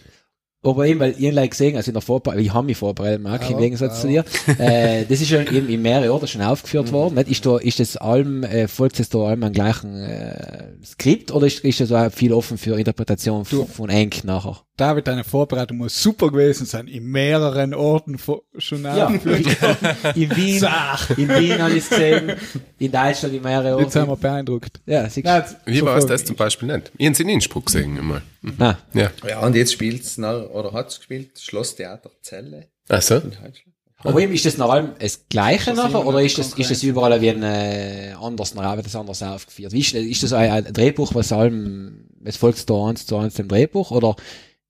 Aber 0.64 0.86
eben, 0.86 1.00
weil 1.00 1.14
ihr 1.18 1.32
like 1.32 1.50
gesehen, 1.50 1.76
also 1.76 1.90
in 1.90 1.94
der 1.94 2.02
Vorbereitung, 2.02 2.44
ich 2.44 2.54
habe 2.54 2.66
mich 2.66 2.76
vorbereitet, 2.76 3.20
Mark, 3.20 3.50
im 3.50 3.58
Gegensatz 3.58 4.00
zu 4.00 4.08
dir. 4.08 4.24
Äh, 4.58 5.06
das 5.06 5.20
ist 5.20 5.30
ja 5.30 5.40
eben 5.40 5.68
in 5.68 5.82
mehreren 5.82 6.10
Orten 6.10 6.28
schon 6.28 6.42
aufgeführt 6.42 6.92
worden. 6.92 7.14
Nicht? 7.14 7.28
Ist, 7.28 7.46
da, 7.46 7.56
ist 7.56 7.80
das 7.80 7.96
allem, 7.96 8.44
äh, 8.44 8.68
folgt 8.68 9.00
es 9.00 9.08
da 9.08 9.18
allem 9.18 9.42
am 9.42 9.52
gleichen 9.52 9.98
äh, 10.00 10.74
Skript 10.84 11.32
oder 11.32 11.46
ist, 11.46 11.60
ist 11.60 11.80
das 11.80 11.90
auch 11.90 12.12
viel 12.12 12.32
offen 12.32 12.58
für 12.58 12.78
Interpretation 12.78 13.44
von, 13.44 13.66
von 13.66 13.88
Enk 13.88 14.24
nachher? 14.24 14.62
David, 14.76 15.06
deine 15.06 15.22
Vorbereitung 15.22 15.76
muss 15.76 16.02
super 16.02 16.30
gewesen 16.30 16.64
sein. 16.64 16.88
In 16.88 17.04
mehreren 17.04 17.74
Orten 17.74 18.16
schon 18.56 18.84
Ja, 18.84 19.06
in 20.14 20.34
Wien, 20.36 20.58
Sach. 20.60 21.10
in 21.10 21.28
Wien 21.28 21.60
habe 21.60 21.72
ich 21.72 21.84
es 21.84 21.90
gesehen, 21.90 22.32
in 22.78 22.90
Deutschland 22.90 23.34
in 23.34 23.42
mehreren 23.42 23.78
Jetzt 23.80 23.96
haben 23.96 24.08
Orten. 24.08 24.22
wir 24.22 24.28
beeindruckt. 24.30 24.80
Ja, 24.86 25.04
siehst 25.10 25.26
du. 25.26 25.30
Nein, 25.30 25.44
Wie 25.66 25.82
war 25.82 25.96
es 25.98 26.04
so 26.04 26.08
das 26.08 26.24
zum 26.24 26.36
Beispiel 26.36 26.68
nicht? 26.74 26.90
Ich 26.96 27.06
habe 27.06 27.22
in 27.22 27.28
Innsbruck 27.28 27.66
gesehen 27.66 27.98
einmal. 27.98 28.22
Nein. 28.40 28.76
Ja. 28.94 29.10
Ja, 29.28 29.40
und 29.40 29.54
jetzt 29.54 29.74
spielt's 29.74 30.16
noch, 30.16 30.48
oder 30.50 30.72
hat's 30.72 30.96
gespielt, 30.98 31.38
Schlosstheater 31.38 32.10
Zelle 32.22 32.68
Ach 32.88 33.02
so? 33.02 33.16
in 33.16 33.22
Deutschland. 33.30 33.56
Aber 34.04 34.20
eben, 34.20 34.32
ist 34.32 34.44
das 34.46 34.56
nach 34.58 34.68
allem 34.70 34.92
das 34.98 35.28
Gleiche 35.28 35.66
das 35.66 35.76
nachher, 35.76 35.90
immer 36.00 36.06
oder 36.06 36.22
ist 36.22 36.36
das, 36.36 36.54
ist 36.54 36.70
das 36.72 36.82
überall 36.82 37.20
wie 37.20 37.30
ein, 37.30 37.42
äh, 37.44 38.14
anders, 38.20 38.54
nachher, 38.54 38.76
wird 38.76 38.86
das 38.86 38.96
anders 38.96 39.22
aufgeführt? 39.22 39.70
Wie 39.72 39.78
ist, 39.80 39.94
ist 39.94 40.22
das 40.24 40.32
ein, 40.32 40.50
ein 40.50 40.72
Drehbuch, 40.72 41.14
was 41.14 41.30
allem, 41.30 42.06
es 42.24 42.36
folgt 42.36 42.68
da 42.68 42.86
eins 42.88 43.06
zu 43.06 43.16
eins 43.18 43.34
dem 43.34 43.46
Drehbuch, 43.46 43.92
oder 43.92 44.16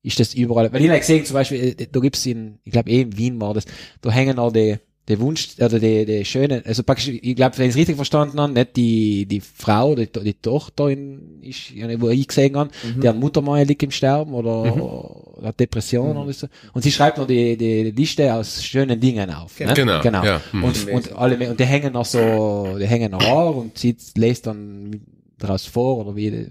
ist 0.03 0.21
das 0.21 0.35
überall, 0.35 0.73
weil 0.73 0.83
ich 0.83 0.89
habe 0.89 0.99
gesehen, 0.99 1.25
zum 1.25 1.35
Beispiel, 1.35 1.77
äh, 1.79 1.87
da 1.91 2.01
gibt's 2.01 2.27
in, 2.27 2.59
ich 2.65 2.73
glaube 2.73 2.91
eh 2.91 3.03
in 3.03 3.17
Wien 3.17 3.41
war 3.41 3.55
das, 3.55 3.65
da 4.01 4.11
hängen 4.11 4.37
noch 4.37 4.53
die, 4.53 4.77
die 5.09 5.19
Wunsch, 5.19 5.57
oder 5.59 5.81
die, 5.81 6.05
die 6.05 6.25
schöne, 6.25 6.63
also 6.65 6.83
praktisch, 6.85 7.09
ich 7.09 7.35
glaube, 7.35 7.59
wenn 7.59 7.67
ich 7.67 7.71
es 7.71 7.77
richtig 7.77 7.97
verstanden 7.97 8.41
habe, 8.41 8.53
nicht 8.53 8.77
die, 8.77 9.27
die 9.27 9.41
Frau, 9.41 9.95
die, 9.95 10.07
die 10.07 10.35
Tochter 10.35 10.89
in, 10.89 11.41
ist, 11.43 11.73
wo 11.99 12.09
ich 12.09 12.29
gesehen 12.29 12.57
habe, 12.57 12.71
deren 12.97 13.19
Muttermal 13.19 13.65
liegt 13.65 13.83
im 13.83 13.91
Sterben 13.91 14.33
oder, 14.33 14.77
oder 14.77 15.49
hat 15.49 15.59
Depression 15.59 16.17
oder 16.17 16.33
so. 16.33 16.47
Und 16.73 16.83
sie 16.83 16.93
schreibt 16.93 17.19
noch 17.19 17.27
die, 17.27 17.57
die 17.57 17.91
Liste 17.91 18.33
aus 18.33 18.63
schönen 18.63 19.01
Dingen 19.01 19.31
auf. 19.31 19.59
Ne? 19.59 19.75
Genau, 19.75 20.01
genau. 20.01 20.25
ja. 20.25 20.41
Mhm. 20.53 20.65
Und, 20.65 20.89
und 20.89 21.13
alle, 21.17 21.51
und 21.51 21.59
die 21.59 21.65
hängen 21.65 21.93
noch 21.93 22.07
so, 22.07 22.77
die 22.79 22.87
hängen 22.87 23.11
noch 23.11 23.23
an 23.27 23.55
und 23.55 23.79
sie 23.79 23.97
lässt 24.17 24.47
dann 24.47 25.01
daraus 25.43 25.67
vor 25.67 25.99
oder 25.99 26.17
wie? 26.17 26.49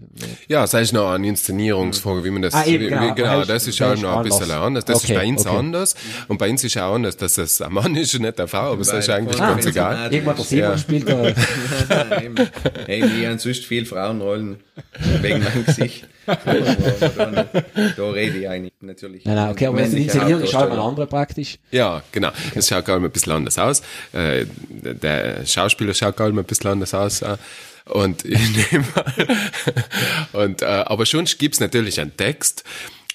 Ja, 0.47 0.61
das 0.61 0.73
ist 0.73 0.93
noch 0.93 1.11
eine 1.11 1.27
Inszenierungsfrage, 1.27 2.23
wie 2.23 2.29
man 2.31 2.41
das, 2.41 2.53
Ah, 2.53 2.65
eben, 2.65 2.87
genau. 2.89 3.01
wie, 3.01 3.15
genau, 3.15 3.39
Das 3.39 3.47
das 3.47 3.67
ist- 3.67 3.81
auch 3.81 3.95
noch 3.97 4.17
ein 4.17 4.23
bisschen 4.23 4.51
anders. 4.51 4.85
Das 4.85 5.03
Okay, 5.03 5.13
ist 5.13 5.19
bei 5.19 5.27
uns 5.27 5.45
okay. 5.45 5.55
anders. 5.57 5.95
Und 6.27 6.37
bei 6.37 6.49
uns 6.49 6.63
ist 6.63 6.77
auch 6.77 6.93
anders, 6.95 7.17
dass 7.17 7.37
es 7.37 7.61
ein 7.61 7.71
Mann 7.73 7.95
ist 7.95 8.13
und 8.15 8.21
nicht 8.21 8.39
eine 8.39 8.47
Frau, 8.47 8.71
aber 8.73 8.77
das 8.77 8.93
ist 8.93 9.09
eigentlich 9.09 9.37
ganz 9.37 9.65
egal. 9.65 10.11
Irgendwann 10.11 10.35
der 10.35 10.45
Simon 10.45 10.63
Ja. 10.71 10.77
spielt 10.77 11.09
da. 11.09 11.23
Hey, 12.85 13.03
wir 13.15 13.29
haben 13.29 13.39
sonst 13.39 13.65
viel 13.65 13.85
Frauenrollen 13.85 14.57
wegen 15.21 15.43
meinem 15.43 15.65
Gesicht. 15.65 16.07
Da, 16.25 16.35
da 17.97 18.09
rede 18.11 18.37
ich 18.39 18.47
eigentlich 18.49 18.73
natürlich. 18.81 19.25
Nein, 19.25 19.35
nein, 19.35 19.49
okay, 19.51 19.65
aber 19.67 19.77
wenn 19.79 19.95
Inszenierung 19.95 20.43
ist 20.43 20.53
halt 20.53 20.69
mal 20.69 20.79
andere 20.79 21.07
praktisch. 21.07 21.57
Ja, 21.71 22.03
genau. 22.11 22.29
Das 22.53 22.67
schaut 22.67 22.85
gar 22.85 22.97
ein 22.99 23.09
bisschen 23.11 23.33
anders 23.33 23.57
aus. 23.57 23.81
Äh, 24.13 24.45
der 24.69 25.45
Schauspieler 25.45 25.93
schaut 25.93 26.15
gar 26.17 26.27
ein 26.27 26.43
bisschen 26.43 26.69
anders 26.71 26.93
aus. 26.93 27.23
Und 27.85 28.23
in 28.23 28.53
dem 28.71 28.85
und 30.33 30.61
äh, 30.61 30.65
aber 30.65 31.05
schon 31.05 31.25
gibt's 31.25 31.59
natürlich 31.59 31.99
einen 31.99 32.15
Text. 32.15 32.63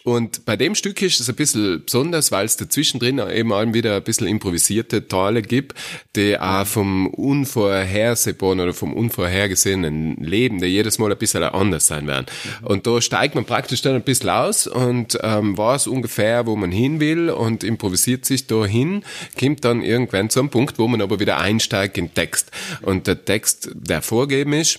Und 0.06 0.44
bei 0.44 0.54
dem 0.54 0.76
Stück 0.76 1.02
ist 1.02 1.18
es 1.18 1.28
ein 1.28 1.34
bisschen 1.34 1.84
besonders, 1.84 2.30
weil 2.30 2.46
es 2.46 2.56
dazwischendrin 2.56 3.18
eben 3.18 3.52
allem 3.52 3.74
wieder 3.74 3.96
ein 3.96 4.04
bisschen 4.04 4.28
improvisierte 4.28 5.08
Teile 5.08 5.42
gibt, 5.42 5.74
die 6.14 6.38
auch 6.38 6.64
vom 6.64 7.08
Unvorhersehbaren 7.08 8.60
oder 8.60 8.72
vom 8.72 8.94
unvorhergesehenen 8.94 10.14
Leben, 10.18 10.60
die 10.60 10.66
jedes 10.66 11.00
Mal 11.00 11.10
ein 11.10 11.18
bisschen 11.18 11.42
anders 11.42 11.88
sein 11.88 12.06
werden. 12.06 12.26
Und 12.62 12.86
da 12.86 13.00
steigt 13.00 13.34
man 13.34 13.46
praktisch 13.46 13.82
dann 13.82 13.96
ein 13.96 14.02
bisschen 14.02 14.30
aus 14.30 14.68
und 14.68 15.18
ähm, 15.24 15.58
weiß 15.58 15.88
ungefähr, 15.88 16.46
wo 16.46 16.54
man 16.54 16.70
hin 16.70 17.00
will 17.00 17.28
und 17.28 17.64
improvisiert 17.64 18.26
sich 18.26 18.46
da 18.46 18.64
hin, 18.64 19.02
kommt 19.36 19.64
dann 19.64 19.82
irgendwann 19.82 20.30
zu 20.30 20.38
einem 20.38 20.50
Punkt, 20.50 20.78
wo 20.78 20.86
man 20.86 21.02
aber 21.02 21.18
wieder 21.18 21.38
einsteigt 21.38 21.98
in 21.98 22.14
Text. 22.14 22.52
Und 22.82 23.08
der 23.08 23.24
Text, 23.24 23.70
der 23.74 24.02
vorgegeben 24.02 24.52
ist, 24.52 24.78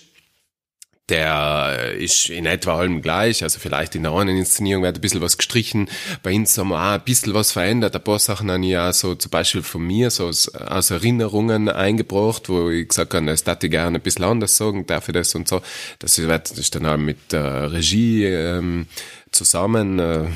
der 1.10 1.94
ist 1.98 2.30
in 2.30 2.46
etwa 2.46 2.80
allem 2.80 3.02
gleich, 3.02 3.42
also 3.42 3.60
vielleicht 3.60 3.96
in 3.96 4.04
der 4.04 4.12
einen 4.12 4.36
Inszenierung 4.38 4.84
wird 4.84 4.98
ein 4.98 5.02
bisschen 5.02 5.22
was 5.22 5.38
gestrichen, 5.38 5.90
bei 6.22 6.36
uns 6.36 6.58
haben 6.58 6.70
wir 6.70 6.78
auch 6.78 6.96
ein 6.96 7.04
bisschen 7.04 7.34
was 7.34 7.54
verändert, 7.54 7.96
ein 7.96 8.04
paar 8.04 8.20
Sachen 8.20 8.52
habe 8.52 8.64
ich 8.64 8.72
ja 8.72 8.92
so 8.92 9.16
zum 9.16 9.32
Beispiel 9.32 9.64
von 9.64 9.84
mir, 9.84 10.12
so 10.12 10.28
aus, 10.28 10.54
aus 10.54 10.92
Erinnerungen 10.92 11.70
eingebracht, 11.70 12.50
wo 12.50 12.70
ich 12.70 12.90
gesagt 12.90 13.14
habe, 13.14 13.26
das 13.26 13.46
darf 13.46 13.64
ich 13.64 13.72
gerne 13.72 14.00
ein 14.00 14.02
bisschen 14.02 14.26
anders 14.26 14.58
sagen, 14.58 14.86
darf 14.86 15.08
ich 15.08 15.14
das 15.14 15.34
und 15.34 15.48
so, 15.48 15.62
das 16.00 16.18
wird 16.18 16.52
das 16.52 16.58
ist 16.58 16.76
dann 16.76 16.86
auch 16.86 16.98
mit 16.98 17.32
der 17.32 17.72
Regie 17.72 18.26
ähm, 18.26 18.88
zusammen, 19.32 20.00
äh, 20.00 20.28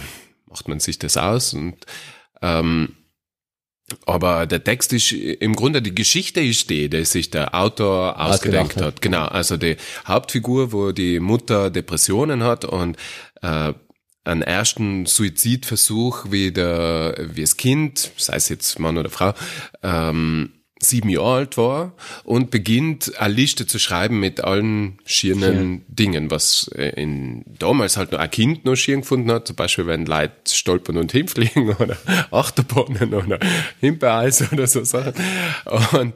macht 0.50 0.70
man 0.70 0.80
sich 0.80 0.98
das 1.00 1.18
aus 1.18 1.54
und 1.54 1.76
ähm, 2.42 2.96
aber 4.06 4.46
der 4.46 4.64
Text 4.64 4.94
ist 4.94 5.12
im 5.12 5.56
Grunde 5.56 5.82
die 5.82 5.96
Geschichte 5.96 6.42
ist 6.42 6.70
die, 6.70 6.90
die 6.90 7.06
sich 7.06 7.30
der 7.30 7.56
Autor 7.56 8.20
ausgedacht 8.20 8.76
hat. 8.78 8.84
hat. 8.84 9.02
Genau, 9.02 9.26
also 9.26 9.58
die 9.58 9.78
Hauptfigur, 10.08 10.72
wo 10.72 10.92
die 10.92 11.20
Mutter 11.20 11.70
Depressionen 11.70 12.44
hat 12.44 12.66
und 12.66 12.98
äh, 13.42 13.74
einen 14.24 14.42
ersten 14.44 15.06
Suizidversuch 15.06 16.28
wie 16.30 16.52
der 16.52 17.16
wie 17.34 17.42
das 17.42 17.58
Kind, 17.58 18.12
sei 18.18 18.36
es 18.36 18.50
jetzt 18.50 18.80
Mann 18.80 18.98
oder 18.98 19.10
Frau, 19.10 19.34
ähm, 19.82 20.61
sieben 20.82 21.10
Jahre 21.10 21.32
alt 21.32 21.58
war 21.58 21.94
und 22.24 22.52
beginnt 22.52 23.18
eine 23.20 23.34
Liste 23.34 23.66
zu 23.68 23.80
schreiben 23.80 24.20
mit 24.20 24.44
allen 24.44 25.00
schieren 25.06 25.84
Dingen, 25.88 26.32
was 26.32 26.68
in 26.68 27.44
damals 27.60 27.98
halt 27.98 28.12
noch 28.12 28.20
ein 28.20 28.32
Kind 28.32 28.66
noch 28.66 28.76
schier 28.76 28.98
gefunden 28.98 29.32
hat, 29.32 29.48
zum 29.48 29.56
Beispiel 29.56 29.88
wenn 29.88 30.06
Leute 30.06 30.34
stolpern 30.50 30.98
und 30.98 31.12
hinfliegen 31.12 31.70
oder 31.80 31.98
Achterbahnen 32.32 33.14
oder 33.14 33.40
Himbeereis 33.80 34.52
oder 34.52 34.68
so 34.68 34.84
Sachen. 34.84 35.14
Und 35.94 36.14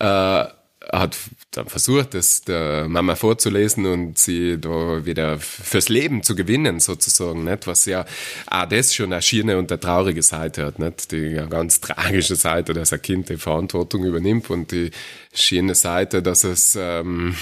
äh, 0.00 0.44
hat 0.92 1.16
dann 1.50 1.66
versucht, 1.66 2.14
das 2.14 2.42
der 2.42 2.88
Mama 2.88 3.16
vorzulesen 3.16 3.86
und 3.86 4.18
sie 4.18 4.58
da 4.60 5.04
wieder 5.04 5.38
fürs 5.38 5.88
Leben 5.88 6.22
zu 6.22 6.36
gewinnen, 6.36 6.80
sozusagen, 6.80 7.44
nicht? 7.44 7.66
Was 7.66 7.86
ja 7.86 8.04
auch 8.46 8.66
das 8.66 8.94
schon 8.94 9.12
eine 9.12 9.22
schöne 9.22 9.58
und 9.58 9.70
eine 9.70 9.80
traurige 9.80 10.22
Seite 10.22 10.66
hat, 10.66 10.78
nicht? 10.78 11.12
Die 11.12 11.40
ganz 11.48 11.80
tragische 11.80 12.36
Seite, 12.36 12.72
dass 12.72 12.92
ein 12.92 13.02
Kind 13.02 13.28
die 13.28 13.36
Verantwortung 13.36 14.04
übernimmt 14.04 14.50
und 14.50 14.70
die 14.72 14.90
schöne 15.32 15.74
Seite, 15.74 16.22
dass 16.22 16.44
es 16.44 16.76
ähm, 16.80 17.34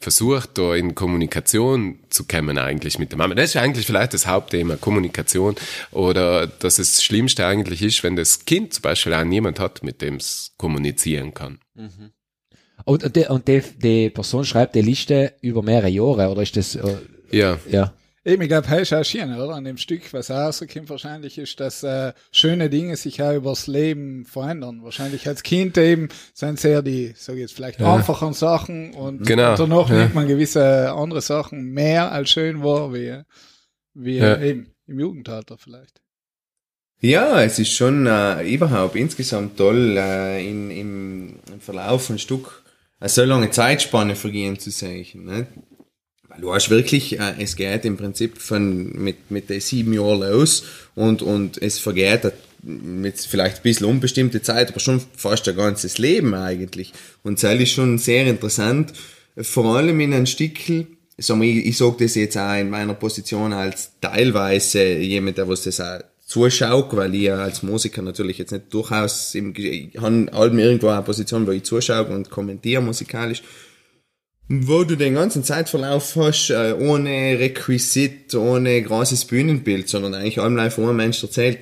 versucht, 0.00 0.56
da 0.56 0.74
in 0.74 0.94
Kommunikation 0.94 1.98
zu 2.08 2.24
kommen 2.26 2.56
eigentlich 2.56 2.98
mit 2.98 3.12
der 3.12 3.18
Mama. 3.18 3.34
Das 3.34 3.50
ist 3.50 3.56
eigentlich 3.56 3.86
vielleicht 3.86 4.14
das 4.14 4.26
Hauptthema, 4.26 4.76
Kommunikation. 4.76 5.56
Oder 5.90 6.46
dass 6.46 6.78
es 6.78 6.92
das 6.96 7.04
Schlimmste 7.04 7.46
eigentlich 7.46 7.82
ist, 7.82 8.02
wenn 8.02 8.16
das 8.16 8.46
Kind 8.46 8.72
zum 8.72 8.82
Beispiel 8.82 9.12
auch 9.12 9.24
niemand 9.24 9.60
hat, 9.60 9.82
mit 9.82 10.00
dem 10.00 10.16
es 10.16 10.52
kommunizieren 10.56 11.34
kann. 11.34 11.58
Und, 12.84 13.04
und, 13.04 13.16
die, 13.16 13.26
und 13.26 13.46
die, 13.48 13.62
die 13.78 14.10
Person 14.10 14.44
schreibt 14.44 14.74
die 14.74 14.80
Liste 14.82 15.34
über 15.42 15.62
mehrere 15.62 15.88
Jahre, 15.88 16.28
oder 16.30 16.42
ist 16.42 16.56
das, 16.56 16.76
äh, 16.76 16.96
Ja, 17.30 17.58
ja. 17.70 17.92
Eben, 18.22 18.42
ich 18.42 18.48
glaube, 18.48 18.68
hey, 18.68 18.82
ist 18.82 18.92
auch 18.92 19.02
schön, 19.02 19.34
oder? 19.34 19.54
An 19.54 19.64
dem 19.64 19.78
Stück, 19.78 20.12
was 20.12 20.30
auch 20.30 20.36
rauskommt 20.36 20.90
wahrscheinlich, 20.90 21.38
ist, 21.38 21.58
dass 21.58 21.82
äh, 21.82 22.12
schöne 22.30 22.68
Dinge 22.68 22.94
sich 22.96 23.22
auch 23.22 23.32
übers 23.34 23.66
Leben 23.66 24.26
verändern. 24.26 24.82
Wahrscheinlich 24.82 25.26
als 25.26 25.42
Kind 25.42 25.78
eben 25.78 26.10
sind 26.34 26.60
sehr 26.60 26.82
die, 26.82 27.14
sag 27.16 27.36
ich 27.36 27.40
jetzt 27.40 27.54
vielleicht, 27.54 27.80
einfachen 27.80 28.34
Sachen 28.34 28.92
und, 28.92 29.26
Genau, 29.26 29.52
und 29.52 29.58
danach 29.58 29.88
ja. 29.88 30.00
nimmt 30.00 30.14
man 30.14 30.28
gewisse 30.28 30.92
andere 30.92 31.22
Sachen 31.22 31.70
mehr 31.72 32.12
als 32.12 32.28
schön 32.28 32.62
war, 32.62 32.92
wie, 32.92 33.22
wie 33.94 34.18
Ja. 34.18 34.38
eben 34.38 34.74
im 34.86 35.00
Jugendalter 35.00 35.56
vielleicht. 35.56 36.02
Ja, 37.02 37.42
es 37.42 37.58
ist 37.58 37.72
schon 37.72 38.06
äh, 38.06 38.42
überhaupt 38.42 38.94
insgesamt 38.94 39.56
toll, 39.56 39.96
äh, 39.96 40.46
in, 40.46 40.70
im, 40.70 41.28
im 41.50 41.60
Verlauf 41.60 42.04
von 42.04 42.18
Stück 42.18 42.62
eine 42.98 43.08
so 43.08 43.24
lange 43.24 43.50
Zeitspanne 43.50 44.14
vergehen 44.14 44.58
zu 44.58 44.70
sehen. 44.70 45.24
Ne? 45.24 45.46
Weil 46.28 46.42
du 46.42 46.52
hast 46.52 46.68
wirklich, 46.68 47.18
äh, 47.18 47.36
es 47.38 47.56
geht 47.56 47.86
im 47.86 47.96
Prinzip 47.96 48.36
von 48.36 48.92
mit, 48.92 49.30
mit 49.30 49.48
den 49.48 49.62
sieben 49.62 49.94
Jahren 49.94 50.20
los 50.20 50.64
und, 50.94 51.22
und 51.22 51.60
es 51.62 51.78
vergeht 51.78 52.26
äh, 52.26 52.32
mit 52.62 53.18
vielleicht 53.18 53.56
ein 53.56 53.62
bisschen 53.62 53.86
unbestimmte 53.86 54.42
Zeit, 54.42 54.68
aber 54.68 54.80
schon 54.80 55.00
fast 55.16 55.48
ein 55.48 55.56
ganzes 55.56 55.96
Leben 55.96 56.34
eigentlich. 56.34 56.92
Und 57.22 57.42
das 57.42 57.54
ist 57.58 57.70
schon 57.72 57.96
sehr 57.96 58.26
interessant, 58.26 58.92
vor 59.40 59.76
allem 59.76 60.00
in 60.00 60.12
einem 60.12 60.26
Stickel, 60.26 60.86
ich, 61.16 61.30
ich 61.30 61.78
sage 61.78 61.96
das 62.00 62.14
jetzt 62.14 62.36
auch 62.36 62.58
in 62.58 62.68
meiner 62.68 62.92
Position 62.92 63.54
als 63.54 63.92
teilweise 64.02 64.98
jemand, 64.98 65.38
der 65.38 65.48
was 65.48 65.62
das 65.62 65.80
auch 65.80 66.00
zuschaut, 66.30 66.94
weil 66.94 67.14
ich 67.14 67.32
als 67.32 67.64
Musiker 67.64 68.02
natürlich 68.02 68.38
jetzt 68.38 68.52
nicht 68.52 68.72
durchaus 68.72 69.34
im, 69.34 69.52
ich 69.56 69.96
habe 70.00 70.30
halt 70.32 70.54
irgendwo 70.54 70.88
eine 70.88 71.02
Position, 71.02 71.44
wo 71.46 71.50
ich 71.50 71.64
zuschaue 71.64 72.06
und 72.06 72.30
kommentiere 72.30 72.80
musikalisch, 72.80 73.42
wo 74.48 74.84
du 74.84 74.96
den 74.96 75.14
ganzen 75.14 75.42
Zeitverlauf 75.42 76.14
hast, 76.14 76.50
äh, 76.50 76.74
ohne 76.78 77.38
Requisit, 77.38 78.32
ohne 78.36 78.80
großes 78.80 79.24
Bühnenbild, 79.24 79.88
sondern 79.88 80.14
eigentlich 80.14 80.40
allem 80.40 80.56
live 80.56 80.78
ein 80.78 80.96
Mensch 80.96 81.20
erzählt. 81.22 81.58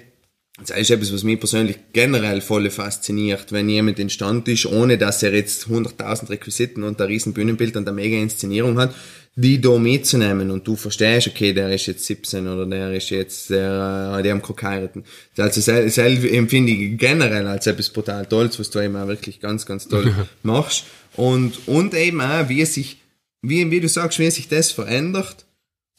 Das 0.58 0.76
ist 0.76 0.90
etwas, 0.90 1.12
was 1.14 1.22
mich 1.22 1.38
persönlich 1.38 1.78
generell 1.92 2.40
voll 2.42 2.68
fasziniert, 2.68 3.52
wenn 3.52 3.68
jemand 3.68 3.98
in 3.98 4.10
Stand 4.10 4.48
ist, 4.48 4.66
ohne 4.66 4.98
dass 4.98 5.22
er 5.22 5.32
jetzt 5.32 5.68
100.000 5.68 6.30
Requisiten 6.30 6.82
und 6.82 7.00
ein 7.00 7.06
riesen 7.06 7.32
Bühnenbild 7.32 7.76
und 7.76 7.88
eine 7.88 7.94
mega 7.94 8.18
Inszenierung 8.18 8.78
hat, 8.78 8.94
die 9.40 9.60
da 9.60 9.78
mitzunehmen 9.78 10.50
und 10.50 10.66
du 10.66 10.74
verstehst, 10.74 11.28
okay, 11.28 11.52
der 11.52 11.72
ist 11.72 11.86
jetzt 11.86 12.04
17 12.06 12.48
oder 12.48 12.66
der 12.66 12.92
ist 12.92 13.10
jetzt, 13.10 13.50
der, 13.50 14.16
äh, 14.18 14.22
die 14.24 14.32
haben 14.32 14.42
geheiratet. 14.42 15.04
Also 15.36 15.60
selber 15.60 16.28
empfinde 16.28 16.72
ich 16.72 16.98
generell 16.98 17.46
als 17.46 17.68
etwas 17.68 17.90
brutal 17.90 18.26
Tolles, 18.26 18.58
was 18.58 18.68
du 18.70 18.80
eben 18.80 18.96
auch 18.96 19.06
wirklich 19.06 19.38
ganz, 19.38 19.64
ganz 19.64 19.86
toll 19.86 20.12
machst. 20.42 20.86
Und, 21.14 21.68
und 21.68 21.94
eben 21.94 22.20
auch, 22.20 22.48
wie 22.48 22.64
sich, 22.64 22.96
wie, 23.40 23.70
wie 23.70 23.78
du 23.78 23.88
sagst, 23.88 24.18
wie 24.18 24.28
sich 24.28 24.48
das 24.48 24.72
verändert 24.72 25.46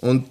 und 0.02 0.26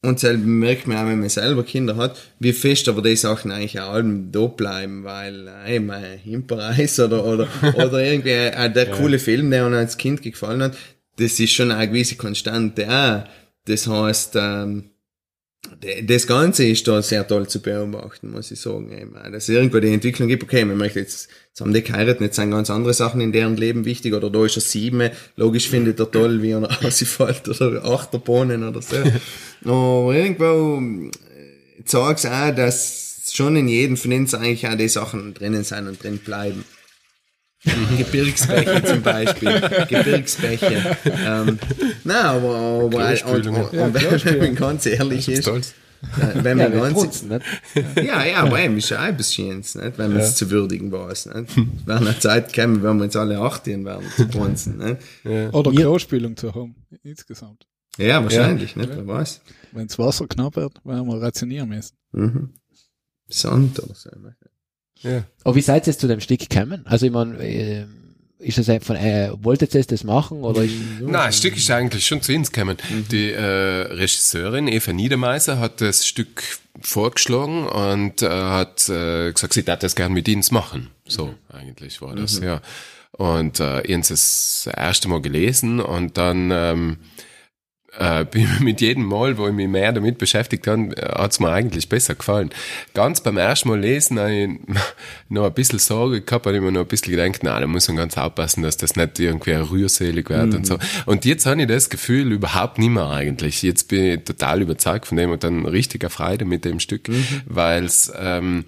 und 0.00 0.20
selber 0.20 0.46
merkt 0.46 0.86
man 0.86 0.96
auch, 0.96 1.06
wenn 1.06 1.18
man 1.18 1.28
selber 1.28 1.64
Kinder 1.64 1.96
hat, 1.96 2.16
wie 2.38 2.52
fest 2.52 2.88
aber 2.88 3.02
die 3.02 3.16
Sachen 3.16 3.50
eigentlich 3.50 3.80
auch 3.80 3.94
allem 3.94 4.30
da 4.30 4.46
bleiben, 4.46 5.02
weil 5.02 5.48
äh, 5.48 5.74
eben 5.74 5.90
ein 5.90 6.18
Himpereis 6.18 7.00
oder, 7.00 7.24
oder, 7.24 7.48
oder 7.74 8.00
irgendwie 8.00 8.30
äh, 8.30 8.70
der 8.72 8.92
coole 8.92 9.18
Film, 9.18 9.50
der 9.50 9.66
uns 9.66 9.74
als 9.74 9.98
Kind 9.98 10.22
gefallen 10.22 10.62
hat, 10.62 10.76
das 11.18 11.38
ist 11.40 11.52
schon 11.52 11.70
eine 11.70 11.88
gewisse 11.88 12.16
Konstante 12.16 12.88
auch. 12.88 13.28
Das 13.64 13.86
heißt, 13.86 14.36
ähm, 14.36 14.90
das 16.02 16.26
Ganze 16.26 16.66
ist 16.66 16.86
da 16.86 17.02
sehr 17.02 17.26
toll 17.26 17.48
zu 17.48 17.60
beobachten, 17.60 18.30
muss 18.30 18.50
ich 18.50 18.60
sagen. 18.60 18.90
Eben. 18.92 19.14
Dass 19.14 19.44
es 19.44 19.48
irgendwo 19.48 19.80
die 19.80 19.92
Entwicklung 19.92 20.28
gibt, 20.28 20.44
okay, 20.44 20.64
man 20.64 20.76
möchte 20.76 21.00
jetzt, 21.00 21.28
jetzt 21.48 21.60
haben 21.60 21.74
die 21.74 21.82
geheiratet, 21.82 22.20
jetzt 22.20 22.36
sind 22.36 22.52
ganz 22.52 22.70
andere 22.70 22.94
Sachen 22.94 23.20
in 23.20 23.32
deren 23.32 23.56
Leben 23.56 23.84
wichtig, 23.84 24.14
oder 24.14 24.30
da 24.30 24.44
ist 24.44 24.56
er 24.56 24.62
sieben, 24.62 25.10
logisch 25.36 25.68
findet 25.68 25.98
er 25.98 26.10
toll, 26.10 26.42
wie 26.42 26.52
er 26.52 26.84
ausfällt, 26.84 27.48
oder 27.48 27.84
Achterbohnen 27.84 28.66
oder 28.66 28.80
so. 28.80 28.96
Aber 29.64 30.14
irgendwo 30.14 30.80
äh, 30.80 31.84
zeigt 31.84 32.20
es 32.20 32.26
auch, 32.26 32.54
dass 32.54 33.30
schon 33.30 33.56
in 33.56 33.68
jedem 33.68 33.96
von 33.96 34.12
uns 34.12 34.34
eigentlich 34.34 34.66
auch 34.66 34.76
die 34.76 34.88
Sachen 34.88 35.34
drinnen 35.34 35.64
sind 35.64 35.88
und 35.88 36.02
drin 36.02 36.18
bleiben. 36.18 36.64
Gebirgsbäche 37.98 38.82
zum 38.84 39.02
Beispiel. 39.02 39.60
Gebirgsbäche. 39.88 40.96
Ähm, 41.04 41.58
nein, 42.04 42.16
aber, 42.16 42.56
aber 42.56 42.84
und, 42.86 43.46
und, 43.46 43.56
und 43.74 44.24
wenn 44.24 44.38
man 44.38 44.54
ganz 44.54 44.86
ehrlich 44.86 45.28
ist, 45.28 45.42
Stolz. 45.44 45.74
Wenn 46.34 46.58
Ja, 46.58 46.68
man 46.68 46.72
wir 46.74 46.80
ganz, 46.82 46.94
punzen, 46.94 47.28
nicht? 47.28 47.44
ja, 47.96 48.24
ja, 48.24 48.36
aber 48.44 48.60
eben 48.60 48.76
ist 48.76 48.88
ja 48.90 49.02
auch 49.02 49.08
etwas 49.08 49.34
Schönes, 49.34 49.74
nicht? 49.74 49.98
Wenn 49.98 50.12
man 50.12 50.20
es 50.20 50.36
zu 50.36 50.48
würdigen 50.48 50.92
weiß, 50.92 51.26
nicht? 51.26 51.50
Es 51.50 51.56
wird 51.86 52.00
eine 52.00 52.18
Zeit 52.20 52.54
kommen, 52.54 52.82
wenn 52.84 52.98
wir 52.98 53.04
uns 53.04 53.16
alle 53.16 53.38
18 53.38 53.84
werden 53.84 54.06
zu 54.14 54.28
brunzen, 54.28 54.78
nicht? 54.78 55.52
Oder 55.52 55.72
Klospülung 55.72 56.36
zu 56.36 56.54
haben, 56.54 56.76
insgesamt. 57.02 57.66
Ja, 57.96 58.22
wahrscheinlich, 58.22 58.76
nicht? 58.76 58.90
Wer 58.90 59.06
weiß. 59.08 59.40
Wenn 59.72 59.88
das 59.88 59.98
Wasser 59.98 60.28
knapp 60.28 60.54
wird, 60.54 60.74
werden 60.84 61.08
wir 61.08 61.20
rationieren 61.20 61.68
müssen. 61.68 61.96
Mhm. 62.12 62.50
Sand 63.26 63.80
oder 63.82 63.94
so. 63.96 64.10
Ja. 65.02 65.24
Aber 65.44 65.54
wie 65.54 65.60
seid 65.60 65.86
ihr 65.86 65.92
jetzt 65.92 66.00
zu 66.00 66.08
dem 66.08 66.20
Stück 66.20 66.40
gekommen? 66.48 66.82
Also 66.86 67.06
ich 67.06 67.12
meine, 67.12 67.38
äh, 67.38 67.84
ist 68.40 68.58
das 68.58 68.68
ein- 68.68 68.80
von, 68.80 68.96
äh, 68.96 69.30
wolltet 69.42 69.74
ihr 69.74 69.84
das 69.84 70.04
machen 70.04 70.42
oder 70.42 70.62
ist, 70.62 70.72
Nein, 71.00 71.12
das 71.12 71.38
Stück 71.38 71.56
ist 71.56 71.70
eigentlich 71.70 72.06
schon 72.06 72.22
zu 72.22 72.32
uns 72.32 72.50
gekommen. 72.52 72.76
Die 73.10 73.30
äh, 73.32 73.40
Regisseurin 73.42 74.68
Eva 74.68 74.92
Niedermeiser 74.92 75.58
hat 75.58 75.80
das 75.80 76.06
Stück 76.06 76.42
vorgeschlagen 76.80 77.66
und 77.66 78.22
äh, 78.22 78.28
hat 78.28 78.88
äh, 78.88 79.32
gesagt, 79.32 79.54
sie 79.54 79.64
darf 79.64 79.80
das 79.80 79.94
gern 79.96 80.12
mit 80.12 80.28
uns 80.28 80.50
machen. 80.50 80.90
So 81.06 81.34
eigentlich 81.52 82.00
war 82.00 82.14
das, 82.14 82.38
ja. 82.40 82.60
Und 83.12 83.58
äh, 83.58 83.80
ihr 83.82 83.96
habt 83.96 84.10
das 84.10 84.68
erste 84.72 85.08
Mal 85.08 85.20
gelesen 85.20 85.80
und 85.80 86.16
dann 86.18 86.50
ähm, 86.52 86.96
äh, 87.98 88.24
mit 88.60 88.80
jedem 88.80 89.04
Mal, 89.04 89.36
wo 89.36 89.46
ich 89.48 89.52
mich 89.52 89.68
mehr 89.68 89.92
damit 89.92 90.18
beschäftigt 90.18 90.66
habe, 90.66 90.94
hat 91.00 91.32
es 91.32 91.40
mir 91.40 91.50
eigentlich 91.50 91.88
besser 91.88 92.14
gefallen. 92.14 92.50
Ganz 92.94 93.20
beim 93.20 93.36
ersten 93.36 93.68
Mal 93.68 93.80
lesen 93.80 94.18
habe 94.18 94.32
ich 94.32 94.48
noch 95.28 95.46
ein 95.46 95.52
bisschen 95.52 95.78
Sorge 95.78 96.20
gehabt, 96.20 96.46
habe 96.46 96.56
ich 96.56 96.62
mir 96.62 96.72
noch 96.72 96.82
ein 96.82 96.86
bisschen 96.86 97.16
gedacht, 97.16 97.40
na, 97.42 97.58
da 97.58 97.66
muss 97.66 97.88
man 97.88 97.96
ganz 97.96 98.16
aufpassen, 98.16 98.62
dass 98.62 98.76
das 98.76 98.96
nicht 98.96 99.18
irgendwie 99.18 99.52
rührselig 99.52 100.30
wird 100.30 100.54
und 100.54 100.66
so. 100.66 100.78
Und 101.06 101.24
jetzt 101.24 101.46
habe 101.46 101.60
ich 101.60 101.68
das 101.68 101.90
Gefühl 101.90 102.32
überhaupt 102.32 102.78
nicht 102.78 102.90
mehr 102.90 103.08
eigentlich. 103.08 103.62
Jetzt 103.62 103.88
bin 103.88 104.04
ich 104.04 104.24
total 104.24 104.62
überzeugt 104.62 105.06
von 105.06 105.16
dem 105.16 105.30
und 105.30 105.42
dann 105.42 105.66
richtiger 105.66 106.10
Freude 106.10 106.44
mit 106.44 106.64
dem 106.64 106.80
Stück, 106.80 107.08
weil 107.46 107.84
es 107.84 108.12
ähm, 108.18 108.64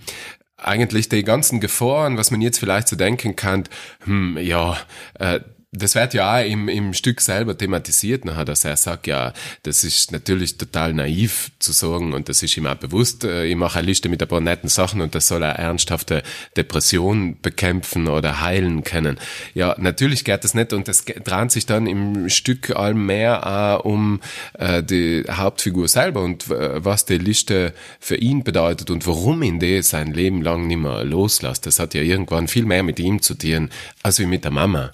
eigentlich 0.57 1.09
die 1.09 1.25
ganzen 1.25 1.61
Gefahren, 1.61 2.17
was 2.17 2.31
man 2.31 2.41
jetzt 2.41 2.59
vielleicht 2.59 2.89
so 2.89 2.97
denken 2.97 3.37
kann, 3.37 3.65
hm, 4.05 4.39
ja, 4.39 4.77
äh, 5.19 5.41
das 5.73 5.95
wird 5.95 6.15
ja 6.15 6.37
auch 6.37 6.45
im, 6.45 6.69
im 6.69 6.95
Stück 6.95 7.21
selber 7.21 7.57
thematisiert 7.57 8.25
nachher, 8.25 8.45
dass 8.45 8.65
er 8.65 8.77
sagt, 8.77 9.07
ja, 9.07 9.33
das 9.63 9.85
ist 9.85 10.11
natürlich 10.11 10.59
total 10.59 10.93
naiv 10.95 11.53
zu 11.61 11.71
sagen 11.71 12.13
und 12.13 12.29
das 12.29 12.43
ist 12.43 12.57
ihm 12.57 12.67
auch 12.67 12.75
bewusst, 12.75 13.23
äh, 13.23 13.45
ich 13.45 13.55
mache 13.55 13.79
eine 13.79 13.87
Liste 13.87 14.09
mit 14.09 14.21
ein 14.21 14.27
paar 14.27 14.41
netten 14.41 14.69
Sachen 14.69 15.01
und 15.01 15.15
das 15.15 15.29
soll 15.29 15.45
eine 15.45 15.57
ernsthafte 15.57 16.25
Depression 16.57 17.37
bekämpfen 17.41 18.09
oder 18.09 18.41
heilen 18.41 18.83
können. 18.83 19.19
Ja, 19.55 19.77
natürlich 19.79 20.25
geht 20.25 20.43
das 20.43 20.55
nicht 20.55 20.73
und 20.73 20.89
das 20.89 21.05
dreht 21.05 21.53
sich 21.53 21.67
dann 21.67 21.87
im 21.87 22.29
Stück 22.29 22.75
allem 22.75 23.07
mehr 23.07 23.47
auch 23.47 23.85
um 23.85 24.21
äh, 24.59 24.83
die 24.83 25.25
Hauptfigur 25.31 25.87
selber 25.87 26.23
und 26.23 26.51
äh, 26.51 26.85
was 26.85 27.05
die 27.05 27.19
Liste 27.19 27.75
für 28.01 28.17
ihn 28.17 28.43
bedeutet 28.43 28.91
und 28.91 29.07
warum 29.07 29.41
ihn 29.45 29.61
die 29.61 29.83
sein 29.83 30.13
Leben 30.13 30.43
lang 30.43 30.67
nicht 30.67 30.79
mehr 30.79 31.05
loslässt. 31.05 31.65
Das 31.65 31.79
hat 31.79 31.95
ja 31.95 32.03
irgendwann 32.03 32.49
viel 32.49 32.65
mehr 32.65 32.83
mit 32.83 32.99
ihm 32.99 33.23
zu 33.23 33.35
tun, 33.35 33.71
als 34.03 34.19
wie 34.19 34.27
mit 34.27 34.43
der 34.43 34.51
Mama. 34.51 34.91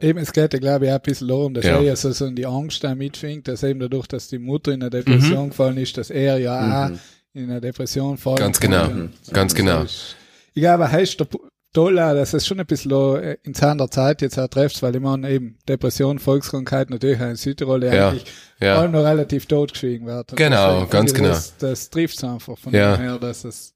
Eben, 0.00 0.18
es 0.18 0.32
geht 0.32 0.52
ja, 0.52 0.58
glaube 0.58 0.84
ich, 0.86 0.90
auch 0.90 0.96
ein 0.96 1.02
bisschen 1.02 1.28
darum, 1.28 1.54
dass 1.54 1.64
Ja. 1.64 1.76
er 1.76 1.82
ja 1.82 1.96
so, 1.96 2.12
so 2.12 2.26
in 2.26 2.36
die 2.36 2.44
Angst 2.46 2.84
da 2.84 2.94
mitfängt, 2.94 3.48
dass 3.48 3.62
eben 3.62 3.80
dadurch, 3.80 4.06
dass 4.06 4.28
die 4.28 4.38
Mutter 4.38 4.72
in 4.72 4.82
eine 4.82 4.90
Depression 4.90 5.48
gefallen 5.50 5.78
ist, 5.78 5.96
dass 5.96 6.10
er 6.10 6.38
ja 6.38 6.86
auch 6.86 6.90
in 7.32 7.50
eine 7.50 7.60
Depression 7.60 8.18
fallen 8.18 8.36
Ganz 8.36 8.60
kann. 8.60 8.70
genau, 8.70 8.84
Und 8.90 9.12
ganz 9.32 9.52
das 9.52 9.54
genau. 9.54 9.82
ist- 9.82 10.16
Ich 10.54 10.62
glaube, 10.62 10.90
heißt 10.90 11.18
der 11.20 11.26
toll 11.72 11.98
auch, 11.98 12.14
dass 12.14 12.32
es 12.34 12.46
schon 12.46 12.58
ein 12.60 12.66
bisschen 12.66 12.90
äh, 13.22 13.36
in 13.42 13.52
seiner 13.54 13.90
Zeit 13.90 14.22
jetzt 14.22 14.38
auch 14.38 14.48
trifft, 14.48 14.82
weil 14.82 14.96
ich 14.96 15.02
meine, 15.02 15.30
eben 15.30 15.58
Depression, 15.68 16.18
Volkskrankheit 16.18 16.88
natürlich 16.90 17.20
auch 17.20 17.28
in 17.28 17.36
Südtirol 17.36 17.84
ja 17.84 18.08
eigentlich 18.10 18.24
ja. 18.60 18.78
allem 18.78 18.92
noch 18.92 19.04
relativ 19.04 19.44
totgeschwiegen 19.46 20.06
wird. 20.06 20.34
Genau, 20.36 20.86
ganz 20.86 21.12
genau. 21.12 21.28
Das, 21.28 21.56
das 21.58 21.90
trifft 21.90 22.22
einfach 22.24 22.56
von 22.58 22.72
Ja. 22.72 22.96
dem 22.96 23.02
her, 23.02 23.18
dass 23.18 23.44
es, 23.44 23.74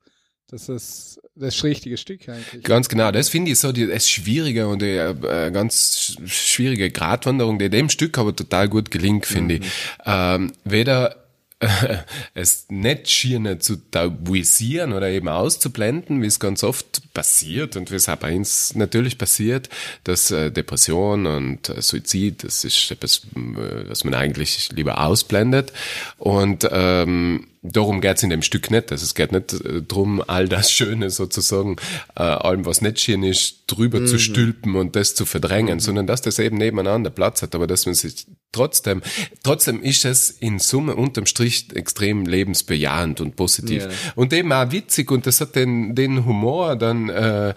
dass 0.53 0.69
es 0.69 1.21
das 1.35 1.63
richtige 1.65 1.97
Stück 1.97 2.29
eigentlich. 2.29 2.63
Ganz 2.65 2.89
genau, 2.89 3.11
das 3.13 3.29
finde 3.29 3.51
ich 3.53 3.59
so 3.59 3.73
die, 3.73 3.87
das 3.87 4.09
Schwierige 4.09 4.69
und 4.69 4.83
die 4.83 4.97
äh, 4.97 5.51
ganz 5.53 6.15
sch- 6.19 6.27
schwierige 6.29 6.91
Gratwanderung, 6.91 7.59
die 7.59 7.71
dem 7.71 7.89
Stück 7.89 8.19
aber 8.19 8.35
total 8.35 8.69
gut 8.69 8.91
gelingt, 8.91 9.27
finde 9.27 9.57
ich. 9.57 9.67
Ähm, 10.05 10.53
weder 10.65 11.17
äh, 11.61 11.69
es 12.35 12.67
nicht 12.69 13.11
schier 13.11 13.61
zu 13.61 13.77
tabuisieren 13.91 14.93
oder 14.93 15.09
eben 15.09 15.29
auszublenden, 15.29 16.23
wie 16.23 16.27
es 16.27 16.41
ganz 16.41 16.63
oft 16.65 17.10
passiert 17.13 17.77
und 17.77 17.91
es 17.91 18.07
bei 18.07 18.37
uns 18.37 18.75
natürlich 18.75 19.19
passiert, 19.19 19.69
dass 20.05 20.31
äh, 20.31 20.51
Depression 20.51 21.27
und 21.27 21.69
äh, 21.69 21.83
Suizid, 21.83 22.45
das 22.45 22.65
ist 22.65 22.91
etwas, 22.91 23.23
äh, 23.37 23.89
was 23.89 24.05
man 24.05 24.15
eigentlich 24.15 24.71
lieber 24.73 25.05
ausblendet 25.05 25.73
und 26.19 26.69
ähm, 26.71 27.47
Darum 27.63 28.01
geht's 28.01 28.23
in 28.23 28.31
dem 28.31 28.41
Stück 28.41 28.71
nicht. 28.71 28.91
Also 28.91 29.05
es 29.05 29.15
geht 29.15 29.33
nicht 29.33 29.53
äh, 29.53 29.83
drum, 29.83 30.23
all 30.27 30.49
das 30.49 30.73
Schöne 30.73 31.11
sozusagen, 31.11 31.77
äh, 32.17 32.23
allem 32.23 32.65
was 32.65 32.81
nicht 32.81 33.01
schön 33.01 33.23
ist, 33.23 33.65
drüber 33.67 34.07
zu 34.07 34.19
stülpen 34.19 34.77
und 34.77 34.97
das 34.97 35.15
zu 35.15 35.27
verdrängen, 35.27 35.79
sondern 35.79 36.07
dass 36.07 36.23
das 36.23 36.39
eben 36.39 36.57
nebeneinander 36.57 37.11
Platz 37.11 37.43
hat, 37.43 37.55
aber 37.55 37.67
dass 37.67 37.85
man 37.85 37.95
sich 37.95 38.27
trotzdem, 38.53 39.03
trotzdem 39.43 39.83
ist 39.83 40.07
es 40.07 40.31
in 40.31 40.59
Summe 40.59 40.97
unterm 40.97 41.27
Strich 41.27 41.69
extrem 41.75 42.25
lebensbejahend 42.25 43.21
und 43.21 43.37
positiv. 43.37 43.83
Ja. 43.83 43.91
Und 44.15 44.33
eben 44.33 44.53
auch 44.55 44.73
witzig 44.73 45.11
und 45.11 45.27
das 45.27 45.43
hat 45.43 45.55
den, 45.55 45.95
den 45.95 46.25
Humor 46.25 46.77
dann, 46.77 47.00
äh, 47.09 47.51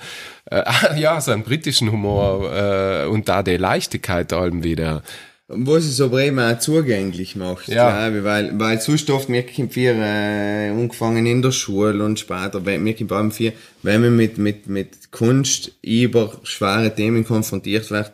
äh, 0.45 0.63
ja, 0.99 1.19
so 1.19 1.31
einen 1.31 1.43
britischen 1.43 1.91
Humor 1.91 2.51
äh, 2.53 3.05
und 3.07 3.27
da 3.27 3.43
die 3.43 3.57
Leichtigkeit 3.57 4.31
allem 4.33 4.63
wieder. 4.63 5.03
Was 5.49 5.83
es 5.83 5.99
aber 5.99 6.21
eben 6.23 6.39
auch 6.39 6.57
zugänglich 6.57 7.35
macht, 7.35 7.67
Ja. 7.67 7.89
glaube 8.07 8.19
ich, 8.19 8.23
weil, 8.23 8.59
weil 8.59 8.79
sonst 8.81 9.09
oft 9.09 9.27
wir 9.29 9.43
vier, 9.69 9.93
äh, 9.95 10.69
angefangen 10.69 11.25
in 11.25 11.41
der 11.41 11.51
Schule 11.51 12.03
und 12.03 12.17
später, 12.19 12.65
wir 12.65 13.07
beim 13.07 13.31
vier, 13.31 13.51
wenn 13.83 14.01
man 14.01 14.15
mit, 14.15 14.37
mit, 14.37 14.67
mit 14.67 15.11
Kunst 15.11 15.73
über 15.81 16.39
schwere 16.43 16.95
Themen 16.95 17.25
konfrontiert 17.25 17.91
wird, 17.91 18.13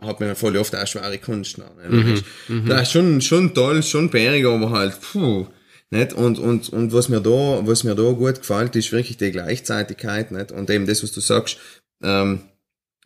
hat 0.00 0.20
man 0.20 0.36
voll 0.36 0.56
oft 0.56 0.74
auch 0.76 0.86
schwere 0.86 1.18
Kunst. 1.18 1.58
Ne? 1.58 1.64
Das, 1.90 2.04
ist, 2.20 2.24
das 2.68 2.82
ist 2.82 2.92
schon, 2.92 3.20
schon 3.20 3.52
toll, 3.52 3.82
schon 3.82 4.08
bärig, 4.08 4.46
aber 4.46 4.70
halt, 4.70 4.98
puh, 5.00 5.46
nicht? 5.90 6.12
Und, 6.12 6.38
und, 6.38 6.68
und 6.70 6.92
was 6.92 7.08
mir 7.08 7.20
da, 7.20 7.60
was 7.66 7.84
mir 7.84 7.94
da 7.94 8.10
gut 8.12 8.40
gefällt, 8.40 8.74
ist 8.76 8.92
wirklich 8.92 9.16
die 9.16 9.30
Gleichzeitigkeit, 9.30 10.32
nicht? 10.32 10.52
Und 10.52 10.68
eben 10.70 10.86
das, 10.86 11.02
was 11.02 11.12
du 11.12 11.20
sagst, 11.20 11.58
ähm, 12.02 12.40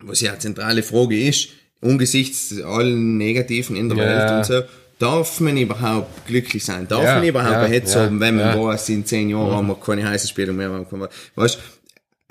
was 0.02 0.20
ja 0.20 0.30
eine 0.30 0.38
zentrale 0.40 0.82
Frage 0.82 1.22
ist, 1.28 1.48
angesichts 1.82 2.60
allen 2.62 3.16
Negativen 3.16 3.76
in 3.76 3.88
der 3.88 3.98
Ja. 3.98 4.04
Welt 4.04 4.30
und 4.38 4.46
so, 4.46 4.62
darf 4.98 5.40
man 5.40 5.56
überhaupt 5.56 6.26
glücklich 6.26 6.64
sein? 6.64 6.86
Darf 6.88 7.04
Ja, 7.04 7.14
man 7.16 7.26
überhaupt 7.28 7.52
ja, 7.52 7.62
ein 7.62 7.72
Hetz 7.72 7.94
ja, 7.94 8.00
haben, 8.02 8.20
wenn 8.20 8.36
man 8.36 8.56
ja. 8.56 8.62
weiß, 8.64 8.88
in 8.90 9.04
zehn 9.06 9.30
Jahren 9.30 9.50
haben 9.52 9.66
wir 9.68 9.74
keine 9.76 10.06
heiße 10.08 10.28
Spielung 10.28 10.56
mehr, 10.56 10.70
haben 10.70 10.86
wir- 11.00 11.10
weißt 11.36 11.58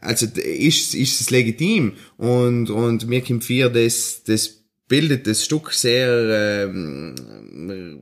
also 0.01 0.27
ist, 0.27 0.95
ist 0.95 1.19
es 1.19 1.29
legitim 1.29 1.93
und, 2.15 2.69
und 2.69 3.07
mir 3.07 3.21
kommt 3.21 3.43
vier, 3.43 3.69
das, 3.69 4.23
das 4.23 4.58
bildet 4.89 5.27
das 5.27 5.45
Stück 5.45 5.71
sehr 5.71 6.67
ähm, 6.67 7.15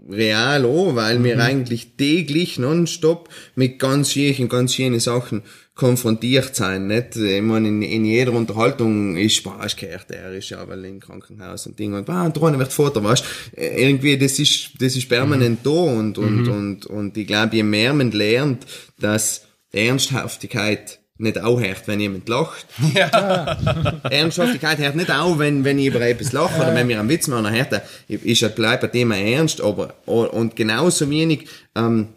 real 0.10 0.66
an, 0.66 0.96
weil 0.96 1.24
wir 1.24 1.40
eigentlich 1.40 1.90
täglich 1.98 2.58
nonstop 2.58 3.30
mit 3.56 3.78
ganz 3.78 4.14
schwierigen, 4.14 4.50
ganz 4.50 4.74
schönen 4.74 5.00
Sachen 5.00 5.44
konfrontiert 5.76 6.56
sein, 6.56 6.88
nicht? 6.88 7.16
Ich 7.18 7.42
meine, 7.42 7.68
in, 7.68 7.82
in 7.84 8.04
jeder 8.04 8.34
Unterhaltung 8.34 9.16
ist, 9.16 9.44
boah, 9.44 9.64
ist 9.64 9.78
gehört, 9.78 10.10
er 10.10 10.34
ist 10.34 10.50
ja, 10.50 10.68
weil 10.68 10.84
im 10.86 11.00
Krankenhaus 11.00 11.68
und 11.68 11.78
Ding 11.78 11.94
und, 11.94 12.06
boah, 12.06 12.24
und 12.24 12.36
drinnen 12.36 12.58
wird 12.58 12.74
Vater, 12.74 13.04
weißt? 13.04 13.24
Irgendwie, 13.56 14.18
das 14.18 14.40
ist, 14.40 14.72
das 14.80 14.96
ist 14.96 15.08
permanent 15.08 15.60
da 15.64 15.70
und, 15.70 16.18
und, 16.18 16.48
und, 16.48 16.86
und 16.88 17.16
ich 17.16 17.28
glaube, 17.28 17.56
je 17.56 17.64
mehr 17.64 17.94
man 17.94 18.12
lernt, 18.12 18.66
dass 19.00 19.46
Ernsthaftigkeit 19.72 21.00
nicht 21.18 21.40
aufhört, 21.40 21.84
wenn 21.88 22.00
jemand 22.00 22.30
lacht. 22.30 22.66
Ernsthaftigkeit 24.12 24.78
hört 24.78 24.96
nicht 24.96 25.12
auf, 25.12 25.40
wenn, 25.40 25.64
wenn 25.64 25.80
ich 25.80 25.88
über 25.88 26.02
etwas 26.02 26.32
lache 26.32 26.58
oder 26.58 26.76
wenn 26.76 26.88
wir 26.88 27.00
einen 27.00 27.10
Witz 27.10 27.28
machen, 27.28 27.50
hört 27.50 27.74
er, 27.74 27.84
ist 28.08 28.42
ja 28.42 28.50
bleibt 28.50 28.84
ein 28.84 28.92
Thema 28.92 29.18
ernst, 29.18 29.62
aber, 29.62 29.96
und 30.06 30.56
genauso 30.56 31.10
wenig, 31.10 31.48
ähm, 31.76 32.10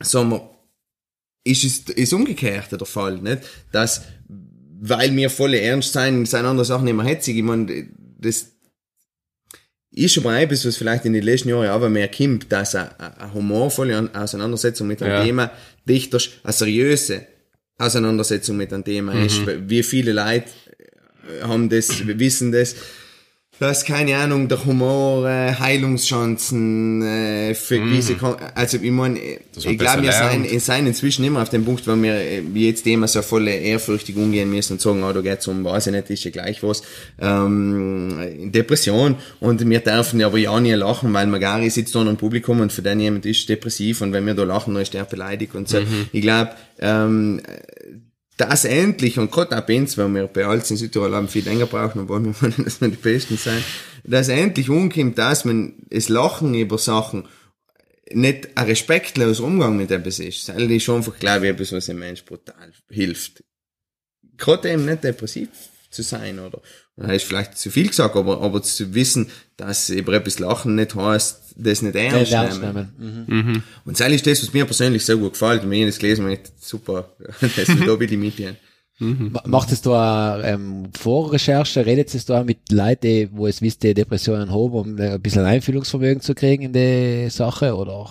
sagen 0.00 0.30
wir, 0.30 0.50
ist 1.44 1.64
es, 1.64 1.78
ist 1.94 2.12
umgekehrt 2.12 2.72
der 2.72 2.86
Fall, 2.86 3.18
nicht? 3.18 3.42
Dass, 3.72 4.02
weil 4.80 5.14
wir 5.16 5.30
voll 5.30 5.54
ernst 5.54 5.92
sein, 5.92 6.26
sind 6.26 6.44
andere 6.44 6.64
Sachen 6.64 6.88
immer 6.88 7.04
hetzig, 7.04 7.36
ich 7.36 7.42
meine, 7.42 7.86
das, 8.18 8.46
ist 9.96 10.18
aber 10.18 10.38
etwas, 10.38 10.66
was 10.66 10.76
vielleicht 10.76 11.06
in 11.06 11.14
den 11.14 11.22
letzten 11.22 11.48
Jahren 11.48 11.68
aber 11.68 11.88
mehr 11.88 12.10
kommt, 12.10 12.52
dass 12.52 12.74
eine, 12.74 13.00
eine 13.00 13.32
humorvolle 13.32 14.10
Auseinandersetzung 14.12 14.86
mit 14.86 15.02
einem 15.02 15.12
Ja. 15.12 15.24
Thema 15.24 15.50
dichter, 15.88 16.18
eine 16.44 16.52
seriöse 16.52 17.26
Auseinandersetzung 17.78 18.56
mit 18.56 18.72
einem 18.72 18.84
Thema 18.84 19.12
ist. 19.24 19.42
Wie 19.68 19.82
viele 19.82 20.12
Leute 20.12 20.46
haben 21.42 21.68
das, 21.68 22.06
wissen 22.06 22.52
das. 22.52 22.74
Dass, 23.58 23.84
keine 23.84 24.16
Ahnung, 24.16 24.48
der 24.48 24.64
Humor, 24.64 25.26
äh, 25.28 25.54
Heilungschancen, 25.54 27.02
äh, 27.02 27.54
für 27.54 27.78
gewisse, 27.78 28.14
Kon- 28.16 28.36
also 28.54 28.78
ich 28.80 28.90
meine, 28.90 29.18
ich 29.18 29.38
glaube, 29.78 30.02
wir 30.02 30.12
wir 30.50 30.60
sind 30.60 30.86
inzwischen 30.86 31.24
immer 31.24 31.40
auf 31.42 31.48
dem 31.48 31.64
Punkt, 31.64 31.86
wo 31.86 31.94
wir 31.96 32.14
äh, 32.14 32.42
jetzt 32.54 32.86
immer 32.86 33.08
so 33.08 33.22
voll 33.22 33.48
ehrfürchtig 33.48 34.16
umgehen 34.16 34.50
müssen 34.50 34.74
und 34.74 34.80
sagen, 34.80 35.02
oh, 35.02 35.12
da 35.12 35.20
geht's 35.22 35.46
um, 35.48 35.64
weiß 35.64 35.86
ich 35.86 35.92
nicht, 35.94 36.10
ist 36.10 36.24
ja 36.24 36.30
gleich 36.30 36.62
was, 36.62 36.82
ähm, 37.20 38.50
Depression. 38.52 39.16
Und 39.40 39.68
wir 39.68 39.80
dürfen 39.80 40.22
aber 40.22 40.38
ja 40.38 40.58
nie 40.60 40.72
lachen, 40.72 41.12
weil 41.14 41.26
Magari 41.26 41.70
sitzt 41.70 41.94
da 41.94 42.02
im 42.02 42.16
Publikum 42.16 42.60
und 42.60 42.72
für 42.72 42.82
den 42.82 43.00
jemand 43.00 43.26
ist 43.26 43.48
depressiv 43.48 44.00
und 44.02 44.12
wenn 44.12 44.26
wir 44.26 44.34
da 44.34 44.44
lachen, 44.44 44.74
dann 44.74 44.82
ist 44.82 44.94
der 44.94 45.04
beleidigt 45.04 45.54
und 45.54 45.68
so. 45.68 45.78
Ich 46.12 46.20
glaube, 46.22 46.50
ähm, 46.80 47.40
das 48.36 48.64
endlich, 48.64 49.18
und 49.18 49.30
gerade 49.30 49.60
bei 49.62 49.78
uns, 49.78 49.96
weil 49.96 50.08
wir 50.08 50.26
bei 50.26 50.44
Alts 50.44 50.70
in 50.70 50.76
Südtirol 50.76 51.14
haben 51.14 51.28
viel 51.28 51.44
länger 51.44 51.66
brauchen 51.66 52.02
und 52.02 52.08
wollen 52.08 52.26
wir 52.26 52.42
wollen, 52.42 52.64
dass 52.64 52.80
wir 52.80 52.88
die 52.88 52.96
Besten 52.96 53.38
sein, 53.38 53.62
dass 54.04 54.28
endlich 54.28 54.68
umkommt, 54.68 55.18
dass 55.18 55.44
man 55.44 55.74
es 55.90 56.08
Lachen 56.08 56.54
über 56.54 56.78
Sachen 56.78 57.26
nicht 58.10 58.56
ein 58.56 58.66
respektloser 58.66 59.44
Umgang 59.44 59.76
mit 59.76 59.90
etwas 59.90 60.18
ist. 60.18 60.48
Das 60.48 60.56
ist 60.56 60.82
schon 60.82 60.96
einfach, 60.96 61.18
glaube 61.18 61.46
ich, 61.46 61.52
etwas, 61.52 61.72
was 61.72 61.86
dem 61.86 61.98
Mensch 61.98 62.24
brutal 62.24 62.72
hilft. 62.88 63.42
Gerade 64.36 64.70
eben 64.70 64.84
nicht 64.84 65.02
depressiv 65.02 65.48
zu 65.90 66.02
sein, 66.02 66.38
oder? 66.38 66.60
Das 66.98 67.10
ist 67.12 67.24
vielleicht 67.24 67.58
zu 67.58 67.70
viel 67.70 67.88
gesagt, 67.88 68.16
aber, 68.16 68.40
aber 68.40 68.62
zu 68.62 68.94
wissen, 68.94 69.28
dass 69.58 69.90
über 69.90 70.14
etwas 70.14 70.38
Lachen 70.38 70.76
nicht 70.76 70.94
heißt, 70.94 71.42
das 71.56 71.82
nicht 71.82 71.94
ernst 71.94 72.32
nehmen. 72.32 72.60
nehmen. 72.98 73.24
Mhm. 73.28 73.62
Und 73.84 74.00
das 74.00 74.08
ist 74.12 74.26
das, 74.26 74.42
was 74.42 74.52
mir 74.54 74.64
persönlich 74.64 75.04
sehr 75.04 75.16
gut 75.16 75.32
gefällt. 75.32 75.62
Und 75.62 75.70
wenn 75.70 75.80
ich 75.80 75.86
das 75.86 75.98
gelesen 75.98 76.24
habe, 76.24 76.34
ich, 76.34 76.40
super, 76.58 77.10
das 77.40 77.56
ist 77.68 77.86
da 77.86 77.94
bitte 77.96 78.16
mitgehen. 78.16 78.56
Ma- 78.98 79.42
Macht 79.46 79.72
es 79.72 79.82
da 79.82 80.42
ähm, 80.42 80.88
Vorrecherche, 80.98 81.84
redet 81.84 82.14
es 82.14 82.24
da 82.24 82.42
mit 82.44 82.72
Leuten, 82.72 83.00
die, 83.02 83.28
wo 83.30 83.46
es 83.46 83.60
wisst, 83.60 83.82
die 83.82 83.92
Depressionen 83.92 84.50
haben, 84.50 84.72
um 84.72 84.98
ein 84.98 85.20
bisschen 85.20 85.44
Einfühlungsvermögen 85.44 86.22
zu 86.22 86.34
kriegen 86.34 86.62
in 86.62 86.72
die 86.72 87.28
Sache, 87.28 87.74
oder? 87.76 88.10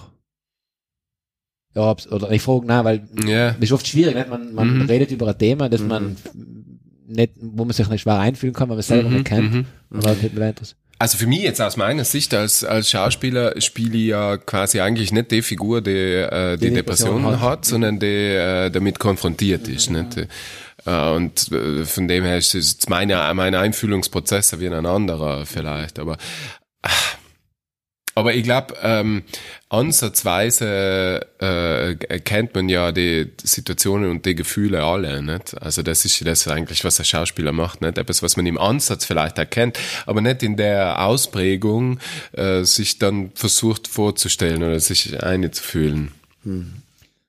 Ja, 1.74 1.92
ob's- 1.92 2.08
oder 2.08 2.32
ich 2.32 2.42
frage, 2.42 2.66
nein, 2.68 2.86
weil 2.86 3.08
Ja. 3.28 3.52
das 3.52 3.64
ist 3.64 3.72
oft 3.72 3.88
schwierig, 3.88 4.16
nicht? 4.16 4.30
man, 4.30 4.54
man 4.54 4.78
Mhm. 4.78 4.86
redet 4.86 5.12
über 5.12 5.28
ein 5.28 5.38
Thema, 5.38 5.70
das 5.70 5.82
man 5.82 6.16
nicht, 7.08 7.34
wo 7.38 7.66
man 7.66 7.74
sich 7.74 7.88
nicht 7.90 8.02
schwer 8.02 8.20
einfühlen 8.20 8.54
kann, 8.54 8.70
weil 8.70 8.78
man 8.78 8.84
selber 8.84 9.10
Mhm, 9.10 9.16
nicht 9.16 9.26
kennt. 9.26 9.54
mhm. 9.54 9.66
Dann 9.92 10.22
wird 10.22 10.34
mir. 10.34 10.56
Also 10.98 11.18
für 11.18 11.28
mich 11.28 11.42
jetzt 11.42 11.62
aus 11.62 11.76
meiner 11.76 12.06
Sicht 12.06 12.34
als, 12.34 12.64
als 12.64 12.90
Schauspieler 12.90 13.60
spiele 13.62 13.98
ich 13.98 14.08
ja 14.08 14.38
quasi 14.38 14.80
eigentlich 14.80 15.12
nicht 15.12 15.30
die 15.30 15.42
Figur, 15.42 15.82
die 15.82 15.92
äh, 15.92 16.56
die, 16.58 16.70
Die 16.70 16.74
Depressionen 16.74 17.24
Depression 17.24 17.42
hat, 17.42 17.50
hat. 17.58 17.66
sondern 17.66 18.00
die 18.00 18.06
äh, 18.06 18.70
damit 18.70 18.98
konfrontiert 19.00 19.68
ist. 19.68 19.90
Nicht? 19.90 20.26
Äh, 20.86 21.10
und 21.10 21.52
äh, 21.52 21.84
von 21.84 22.08
dem 22.08 22.24
her 22.24 22.38
ist 22.38 22.56
es 22.56 22.88
meine, 22.88 23.30
mein 23.34 23.56
Einfühlungsprozess 23.56 24.58
wie 24.60 24.68
ein 24.68 24.86
anderer 24.86 25.46
vielleicht. 25.46 26.00
Aber 26.00 26.16
aber 28.18 28.34
ich 28.34 28.44
glaube, 28.44 28.76
ähm, 28.82 29.24
ansatzweise 29.68 31.20
äh, 31.40 32.20
kennt 32.20 32.56
man 32.56 32.70
ja 32.70 32.94
die 32.94 33.32
Situationen 33.44 34.10
und 34.10 34.26
die 34.26 34.36
Gefühle 34.36 34.86
alle. 34.86 35.22
Nicht? 35.22 35.62
Also 35.62 35.84
das 35.84 36.06
ist 36.06 36.26
das 36.26 36.48
eigentlich, 36.48 36.86
was 36.86 36.96
der 36.96 37.04
Schauspieler 37.04 37.52
macht. 37.52 37.82
Nicht? 37.82 37.98
Etwas, 37.98 38.24
was 38.24 38.38
man 38.38 38.46
im 38.46 38.58
Ansatz 38.58 39.04
vielleicht 39.04 39.38
erkennt, 39.38 39.78
aber 40.06 40.22
nicht 40.22 40.44
in 40.44 40.56
der 40.56 41.06
Ausprägung 41.06 42.00
äh, 42.32 42.64
sich 42.64 43.00
dann 43.00 43.32
versucht 43.36 43.90
vorzustellen 43.90 44.64
oder 44.64 44.80
sich 44.80 45.22
einzufühlen. 45.22 46.12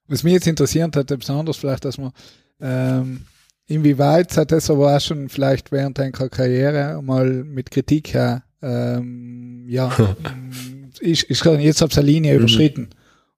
Was 0.07 0.22
mich 0.22 0.35
jetzt 0.35 0.46
interessiert 0.46 0.94
hat, 0.94 1.09
besonders 1.09 1.57
vielleicht, 1.57 1.85
dass 1.85 1.99
man, 1.99 2.12
ähm, 2.61 3.22
inwieweit 3.66 4.37
hat 4.37 4.53
das 4.53 4.70
aber 4.70 4.96
auch 4.96 5.01
schon 5.01 5.29
vielleicht 5.31 5.72
während 5.72 5.99
deiner 5.99 6.12
Karriere 6.12 7.03
mal 7.03 7.27
mit 7.27 7.72
Kritik 7.72 8.14
her, 8.14 8.44
ähm, 8.62 9.64
ja, 9.68 9.90
ich, 11.01 11.29
ich 11.31 11.41
kann, 11.41 11.61
jetzt 11.61 11.83
hab's 11.83 11.99
eine 11.99 12.07
Linie 12.07 12.37
überschritten. 12.37 12.91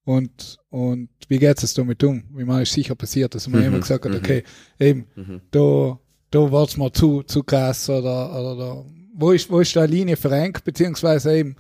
Und, 0.05 0.59
und 0.71 1.11
wie 1.29 1.39
geht 1.39 1.63
es 1.63 1.75
damit 1.75 2.03
um? 2.03 2.25
Wie 2.35 2.45
man 2.45 2.63
ist 2.63 2.73
sicher 2.73 2.95
passiert, 2.95 3.35
dass 3.35 3.47
man 3.47 3.63
immer 3.63 3.79
gesagt 3.79 4.07
hat, 4.07 4.15
okay, 4.15 4.43
eben, 4.81 5.07
da, 5.51 5.99
da 6.31 6.53
war's 6.53 6.79
mal 6.79 6.93
zu, 6.93 7.23
zu 7.25 7.43
krass 7.43 7.91
oder, 7.91 8.31
oder 8.33 8.57
da, 8.57 8.85
wo 9.15 9.33
ist, 9.33 9.51
wo 9.51 9.61
ist 9.61 9.77
da 9.77 9.83
eine 9.83 9.93
Linie 9.93 10.17
verengt, 10.17 10.65
beziehungsweise 10.65 11.37
eben, 11.37 11.57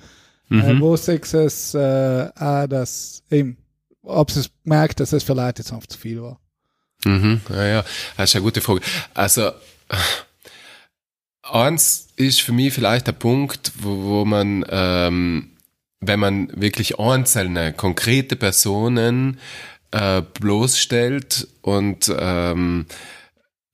äh, 0.51 0.81
wo 0.81 0.97
sagst 0.97 1.35
du 1.35 1.45
es, 1.45 1.75
äh, 1.75 2.31
auch, 2.35 2.67
dass 2.67 3.23
eben, 3.31 3.59
ob 4.03 4.31
es 4.31 4.51
merkt, 4.65 5.01
dass 5.01 5.13
es 5.13 5.25
für 5.25 5.35
Leute 5.35 5.61
jetzt 5.61 5.73
einfach 5.73 5.87
zu 5.87 5.99
viel 5.99 6.23
war. 6.23 6.41
Mhm, 7.05 7.43
ja, 7.51 7.67
ja, 7.67 7.85
das 8.17 8.31
ist 8.31 8.37
eine 8.37 8.45
gute 8.45 8.63
Frage. 8.63 8.81
Also, 9.13 9.51
eins 11.43 12.09
ist 12.17 12.41
für 12.41 12.53
mich 12.53 12.73
vielleicht 12.73 13.07
der 13.07 13.13
Punkt, 13.13 13.73
wo, 13.79 14.05
wo 14.05 14.25
man, 14.25 14.65
ähm, 14.71 15.51
wenn 16.01 16.21
man 16.21 16.49
wirklich 16.55 16.99
einzelne, 16.99 17.73
konkrete 17.73 18.37
Personen 18.37 19.39
äh, 19.91 20.23
bloßstellt 20.41 21.49
und 21.63 22.13
ähm, 22.19 22.87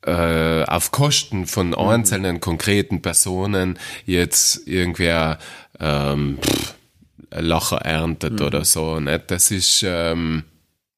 äh, 0.07 0.65
auf 0.65 0.91
Kosten 0.91 1.47
von 1.47 1.75
einzelnen 1.75 2.41
konkreten 2.41 3.03
Personen 3.03 3.79
jetzt 4.07 4.67
irgendwer 4.67 5.39
ähm, 5.81 6.39
Lacher 7.31 7.79
erntet 7.79 8.41
oder 8.41 8.65
so. 8.65 9.01
Nicht? 9.01 9.31
Das 9.31 9.51
ist 9.51 9.83
ähm, 9.87 10.45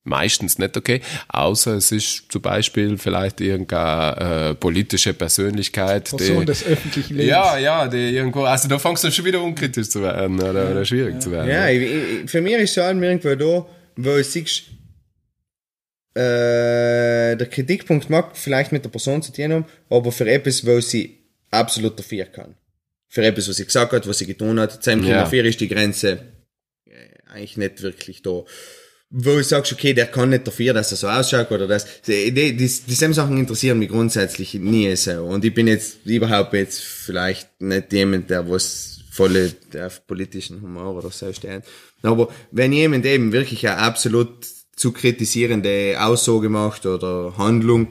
meistens 0.06 0.58
nicht 0.58 0.76
okay, 0.76 1.00
außer 1.28 1.74
es 1.74 1.92
ist 1.92 2.30
zum 2.32 2.40
Beispiel 2.42 2.96
vielleicht 2.98 3.40
irgendeine 3.40 4.50
äh, 4.50 4.54
politische 4.54 5.12
Persönlichkeit. 5.14 6.10
Person 6.10 6.40
die- 6.40 6.46
des 6.46 6.64
öffentlichen 6.64 7.16
Lebens. 7.16 7.30
ja, 7.30 7.58
ja, 7.58 7.88
die 7.88 8.10
irgendwo, 8.16 8.44
also 8.44 8.68
da 8.68 8.78
fängst 8.78 9.04
du 9.04 9.10
schon 9.10 9.24
wieder 9.24 9.42
unkritisch 9.42 9.88
zu 9.90 10.02
werden 10.02 10.40
oder, 10.40 10.70
oder 10.70 10.84
schwierig 10.84 11.20
zu 11.20 11.30
werden. 11.30 11.50
Ja, 11.50 11.68
ich, 11.68 11.82
ich, 12.24 12.30
für 12.30 12.40
mich 12.40 12.54
ist 12.54 12.70
es 12.70 12.78
allem 12.78 13.02
irgendwo 13.02 13.34
da, 13.34 13.66
wo 13.96 14.16
du 14.16 14.24
siehst, 14.24 14.62
äh, 16.14 17.36
der 17.36 17.46
Kritikpunkt 17.50 18.08
mag 18.08 18.36
vielleicht 18.36 18.72
mit 18.72 18.84
der 18.84 18.90
Person 18.90 19.22
zu 19.22 19.32
tun 19.32 19.52
haben, 19.52 19.64
aber 19.90 20.12
für 20.12 20.28
etwas, 20.30 20.64
wo 20.66 20.80
sie 20.80 21.18
absolut 21.50 21.98
dafür 21.98 22.24
kann. 22.26 22.54
Für 23.08 23.24
etwas, 23.24 23.48
was 23.48 23.56
sie 23.56 23.64
gesagt 23.64 23.92
hat, 23.92 24.08
was 24.08 24.18
sie 24.18 24.26
getan 24.26 24.58
hat, 24.58 24.82
zu 24.82 24.90
einem 24.90 25.04
Ja. 25.04 25.20
dafür 25.22 25.44
ist 25.44 25.60
die 25.60 25.68
Grenze 25.68 26.20
äh, 26.86 27.30
eigentlich 27.32 27.56
nicht 27.56 27.82
wirklich 27.82 28.22
da. 28.22 28.42
Wo 29.10 29.36
du 29.36 29.44
sagst, 29.44 29.72
okay, 29.72 29.94
der 29.94 30.06
kann 30.06 30.30
nicht 30.30 30.46
dafür, 30.46 30.74
dass 30.74 30.90
er 30.90 30.96
so 30.96 31.08
ausschaut 31.08 31.50
oder 31.52 31.68
das. 31.68 32.02
Die, 32.02 32.32
die, 32.32 32.56
die, 32.56 32.66
dieselben 32.88 33.14
Sachen 33.14 33.38
interessieren 33.38 33.78
mich 33.78 33.88
grundsätzlich 33.88 34.54
nie 34.54 34.94
so. 34.96 35.24
Und 35.24 35.44
ich 35.44 35.54
bin 35.54 35.68
jetzt 35.68 36.04
überhaupt 36.04 36.52
jetzt 36.54 36.82
vielleicht 36.82 37.60
nicht 37.60 37.92
jemand, 37.92 38.30
der 38.30 38.50
was 38.50 39.00
volle 39.10 39.50
der 39.72 39.86
auf 39.86 40.06
politischen 40.06 40.60
Humor 40.60 40.96
oder 40.96 41.10
so 41.10 41.32
steht. 41.32 41.62
Aber 42.02 42.28
wenn 42.50 42.72
jemand 42.72 43.06
eben 43.06 43.32
wirklich 43.32 43.66
eine 43.66 43.78
absolut 43.78 44.46
zu 44.74 44.92
kritisierende 44.92 45.96
Aussage 45.98 46.48
macht 46.48 46.84
oder 46.84 47.36
Handlung, 47.38 47.88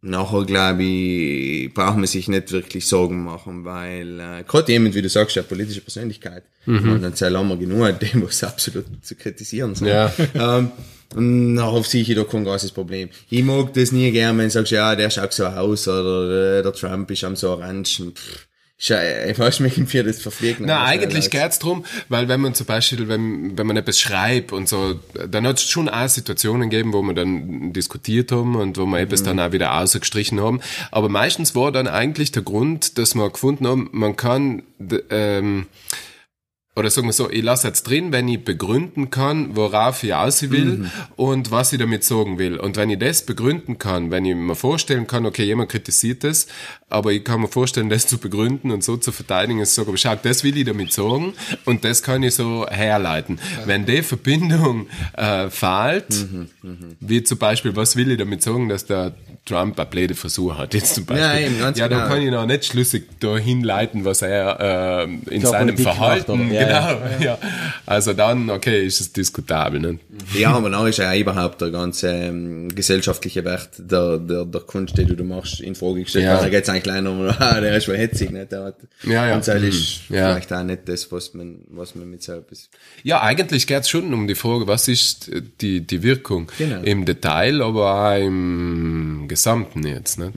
nachher 0.00 0.44
glaube 0.44 0.82
ich, 0.82 1.74
braucht 1.74 1.96
man 1.96 2.06
sich 2.06 2.28
nicht 2.28 2.52
wirklich 2.52 2.86
Sorgen 2.86 3.24
machen, 3.24 3.64
weil 3.64 4.20
äh, 4.20 4.44
gerade 4.46 4.72
jemand, 4.72 4.94
wie 4.94 5.02
du 5.02 5.08
sagst, 5.08 5.36
eine 5.36 5.46
politische 5.46 5.80
Persönlichkeit, 5.80 6.44
mhm. 6.66 7.02
dann 7.02 7.14
zählen 7.14 7.48
wir 7.48 7.56
genug, 7.56 7.98
dem 8.00 8.22
was 8.22 8.44
absolut 8.44 8.86
zu 9.02 9.14
kritisieren 9.14 9.74
sind. 9.74 9.88
Ja. 9.88 10.12
Ähm, 10.34 10.70
und 11.14 11.54
nachher 11.54 11.82
sehe 11.84 12.02
ich 12.02 12.14
da 12.14 12.22
kein 12.22 12.44
großes 12.44 12.72
Problem. 12.72 13.08
Ich 13.30 13.42
mag 13.42 13.72
das 13.72 13.92
nie 13.92 14.10
gern, 14.10 14.36
wenn 14.36 14.44
du 14.44 14.50
sagst, 14.50 14.72
ja, 14.72 14.94
der 14.94 15.08
schaut 15.08 15.32
so 15.32 15.46
aus 15.46 15.88
oder 15.88 16.58
äh, 16.58 16.62
der 16.62 16.72
Trump 16.74 17.10
ist 17.10 17.24
am 17.24 17.34
so 17.34 17.50
orange. 17.50 18.00
und 18.00 18.18
Pff, 18.18 18.47
ich 18.80 19.38
weiß 19.38 19.58
mich 19.58 19.74
für 19.86 20.04
das 20.04 20.22
verpflegen. 20.22 20.66
Na, 20.66 20.84
eigentlich 20.84 21.30
geht's 21.30 21.58
drum, 21.58 21.84
weil 22.08 22.28
wenn 22.28 22.40
man 22.40 22.54
zum 22.54 22.66
Beispiel, 22.66 23.08
wenn, 23.08 23.58
wenn 23.58 23.66
man 23.66 23.76
etwas 23.76 23.98
schreibt 23.98 24.52
und 24.52 24.68
so, 24.68 25.00
dann 25.28 25.46
hat 25.48 25.58
es 25.58 25.64
schon 25.64 25.88
auch 25.88 26.08
Situationen 26.08 26.70
gegeben, 26.70 26.92
wo 26.92 27.02
wir 27.02 27.12
dann 27.12 27.72
diskutiert 27.72 28.30
haben 28.30 28.54
und 28.54 28.78
wo 28.78 28.86
wir 28.86 29.00
etwas 29.00 29.24
dann 29.24 29.40
auch 29.40 29.50
wieder 29.50 29.74
ausgestrichen 29.80 30.40
haben. 30.40 30.60
Aber 30.92 31.08
meistens 31.08 31.56
war 31.56 31.72
dann 31.72 31.88
eigentlich 31.88 32.30
der 32.30 32.42
Grund, 32.42 32.98
dass 32.98 33.16
wir 33.16 33.28
gefunden 33.30 33.66
haben, 33.66 33.88
man 33.90 34.14
kann, 34.14 34.62
ähm, 35.10 35.66
oder 36.78 36.90
sagen 36.90 37.08
wir 37.08 37.12
so, 37.12 37.28
ich 37.28 37.42
lasse 37.42 37.66
jetzt 37.66 37.82
drin, 37.82 38.12
wenn 38.12 38.28
ich 38.28 38.44
begründen 38.44 39.10
kann, 39.10 39.56
worauf 39.56 40.04
ich 40.04 40.14
aus 40.14 40.48
will 40.50 40.88
und 41.16 41.50
was 41.50 41.72
ich 41.72 41.80
damit 41.80 42.04
sagen 42.04 42.38
will. 42.38 42.56
Und 42.56 42.76
wenn 42.76 42.88
ich 42.88 43.00
das 43.00 43.26
begründen 43.26 43.78
kann, 43.78 44.12
wenn 44.12 44.24
ich 44.24 44.36
mir 44.36 44.54
vorstellen 44.54 45.08
kann, 45.08 45.26
okay, 45.26 45.44
jemand 45.44 45.70
kritisiert 45.70 46.22
das, 46.22 46.46
aber 46.88 47.10
ich 47.12 47.24
kann 47.24 47.40
mir 47.40 47.48
vorstellen, 47.48 47.90
das 47.90 48.06
zu 48.06 48.18
begründen 48.18 48.70
und 48.70 48.84
so 48.84 48.96
zu 48.96 49.10
verteidigen, 49.10 49.58
ist 49.60 49.74
so, 49.74 49.82
aber 49.82 49.96
schau, 49.96 50.14
das 50.14 50.44
will 50.44 50.56
ich 50.56 50.64
damit 50.64 50.92
sagen 50.92 51.34
und 51.64 51.84
das 51.84 52.02
kann 52.02 52.22
ich 52.22 52.36
so 52.36 52.64
herleiten. 52.68 53.40
Wenn 53.66 53.84
die 53.84 54.02
Verbindung 54.02 54.86
äh, 55.14 55.50
fehlt, 55.50 56.26
wie 57.00 57.24
zum 57.24 57.38
Beispiel, 57.38 57.74
was 57.74 57.96
will 57.96 58.12
ich 58.12 58.18
damit 58.18 58.42
sagen, 58.42 58.68
dass 58.68 58.86
der 58.86 59.14
Trump 59.44 59.78
eine 59.78 59.88
blöde 59.88 60.14
Frisur 60.14 60.58
hat, 60.58 60.74
jetzt 60.74 60.94
zum 60.94 61.06
Beispiel. 61.06 61.26
Ja, 61.26 61.38
eben, 61.38 61.58
ganz 61.58 61.78
ja 61.78 61.88
dann 61.88 62.00
genau. 62.00 62.10
kann 62.10 62.22
ich 62.22 62.30
noch 62.30 62.46
nicht 62.46 62.66
schlüssig 62.66 63.18
dahin 63.20 63.62
leiten, 63.64 64.04
was 64.04 64.22
er 64.22 65.06
äh, 65.08 65.34
in 65.34 65.40
seinem 65.40 65.68
Politik 65.68 65.84
Verhalten? 65.84 66.52
Ja, 66.52 66.67
genau, 66.68 67.24
ja. 67.24 67.38
Also 67.86 68.12
dann, 68.12 68.50
okay, 68.50 68.86
ist 68.86 69.00
es 69.00 69.12
diskutabel, 69.12 69.80
ne? 69.80 69.98
Ja, 70.34 70.50
aber 70.52 70.70
dann 70.70 70.86
ist 70.86 70.98
ja 70.98 71.14
überhaupt 71.14 71.60
der 71.60 71.70
ganze 71.70 72.08
ähm, 72.08 72.68
gesellschaftliche 72.74 73.44
Wert 73.44 73.70
der, 73.78 74.18
der, 74.18 74.44
der 74.44 74.60
Kunst, 74.62 74.96
die 74.98 75.04
du 75.04 75.24
machst, 75.24 75.60
in 75.60 75.74
Frage 75.74 76.02
gestellt. 76.02 76.24
Ja. 76.26 76.40
Da 76.40 76.48
geht's 76.48 76.68
eigentlich 76.68 76.82
gleich 76.84 77.04
um, 77.06 77.28
ah, 77.38 77.60
der 77.60 77.76
ist 77.76 77.84
schon 77.84 77.94
hetzig, 77.96 78.30
nicht? 78.30 78.52
Der 78.52 78.64
hat, 78.64 78.76
Ja, 79.04 79.26
ja. 79.28 79.34
Und 79.34 79.46
das 79.46 79.62
ist 79.62 80.10
Mhm. 80.10 80.16
Ja. 80.16 80.32
vielleicht 80.32 80.52
auch 80.52 80.62
nicht 80.62 80.88
das, 80.88 81.10
was 81.12 81.34
man, 81.34 81.60
was 81.68 81.94
man 81.94 82.08
mit 82.10 82.22
so 82.22 82.32
etwas 82.32 82.68
Ja, 83.02 83.22
eigentlich 83.22 83.66
geht's 83.66 83.88
schon 83.88 84.12
um 84.12 84.26
die 84.26 84.34
Frage, 84.34 84.66
was 84.66 84.88
ist 84.88 85.30
die, 85.60 85.86
die 85.86 86.02
Wirkung 86.02 86.50
Genau. 86.58 86.82
im 86.82 87.04
Detail, 87.04 87.62
aber 87.62 88.10
auch 88.12 88.16
im 88.18 89.26
Gesamten 89.28 89.86
jetzt, 89.86 90.18
nicht? 90.18 90.32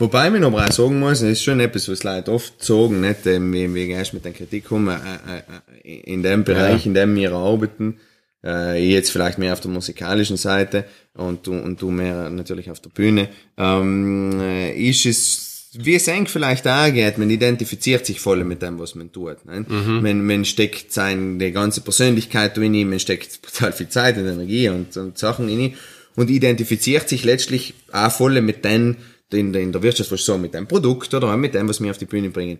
Wobei 0.00 0.30
man 0.30 0.42
aber 0.44 0.64
auch 0.64 0.72
sagen 0.72 0.98
muss, 0.98 1.20
es 1.20 1.32
ist 1.32 1.44
schon 1.44 1.60
etwas, 1.60 1.86
was 1.86 2.04
Leute 2.04 2.32
oft 2.32 2.64
sagen, 2.64 3.02
nicht, 3.02 3.26
ähm, 3.26 3.52
wie, 3.52 3.72
wie 3.74 3.90
erst 3.90 4.14
mit 4.14 4.24
der 4.24 4.32
Kritik 4.32 4.64
kommen, 4.64 4.88
äh, 4.88 5.36
äh, 5.36 5.90
äh, 5.90 6.00
in 6.10 6.22
dem 6.22 6.42
Bereich, 6.42 6.86
in 6.86 6.94
dem 6.94 7.14
wir 7.14 7.32
arbeiten, 7.32 7.98
äh, 8.42 8.82
jetzt 8.82 9.10
vielleicht 9.12 9.36
mehr 9.36 9.52
auf 9.52 9.60
der 9.60 9.70
musikalischen 9.70 10.38
Seite 10.38 10.86
und 11.12 11.46
du, 11.46 11.52
und 11.52 11.82
du 11.82 11.90
mehr 11.90 12.30
natürlich 12.30 12.70
auf 12.70 12.80
der 12.80 12.88
Bühne, 12.88 13.28
ähm, 13.58 14.40
äh, 14.40 14.72
ist 14.72 15.04
es, 15.04 15.68
wie 15.74 15.96
es 15.96 16.08
eng 16.08 16.26
vielleicht 16.26 16.66
auch 16.66 16.90
geht, 16.90 17.18
man 17.18 17.28
identifiziert 17.28 18.06
sich 18.06 18.20
voll 18.20 18.42
mit 18.42 18.62
dem, 18.62 18.78
was 18.78 18.94
man 18.94 19.12
tut. 19.12 19.44
Ne? 19.44 19.66
Man, 19.68 20.24
man 20.24 20.46
steckt 20.46 20.92
seine 20.92 21.52
ganze 21.52 21.82
Persönlichkeit 21.82 22.56
drin, 22.56 22.88
man 22.88 23.00
steckt 23.00 23.42
total 23.42 23.74
viel 23.74 23.90
Zeit 23.90 24.16
und 24.16 24.26
Energie 24.26 24.70
und, 24.70 24.96
und 24.96 25.18
Sachen 25.18 25.50
in 25.50 25.74
und 26.16 26.30
identifiziert 26.30 27.08
sich 27.08 27.22
letztlich 27.24 27.74
auch 27.92 28.10
voll 28.10 28.40
mit 28.40 28.64
den, 28.64 28.96
in, 29.34 29.52
der- 29.52 29.62
in 29.62 29.72
der 29.72 29.82
Wirtschaft, 29.82 30.10
was 30.12 30.24
sagen, 30.24 30.42
mit 30.42 30.54
dem 30.54 30.66
Produkt 30.66 31.12
oder 31.14 31.36
mit 31.36 31.54
dem, 31.54 31.68
was 31.68 31.80
wir 31.82 31.90
auf 31.90 31.98
die 31.98 32.04
Bühne 32.06 32.30
bringen. 32.30 32.58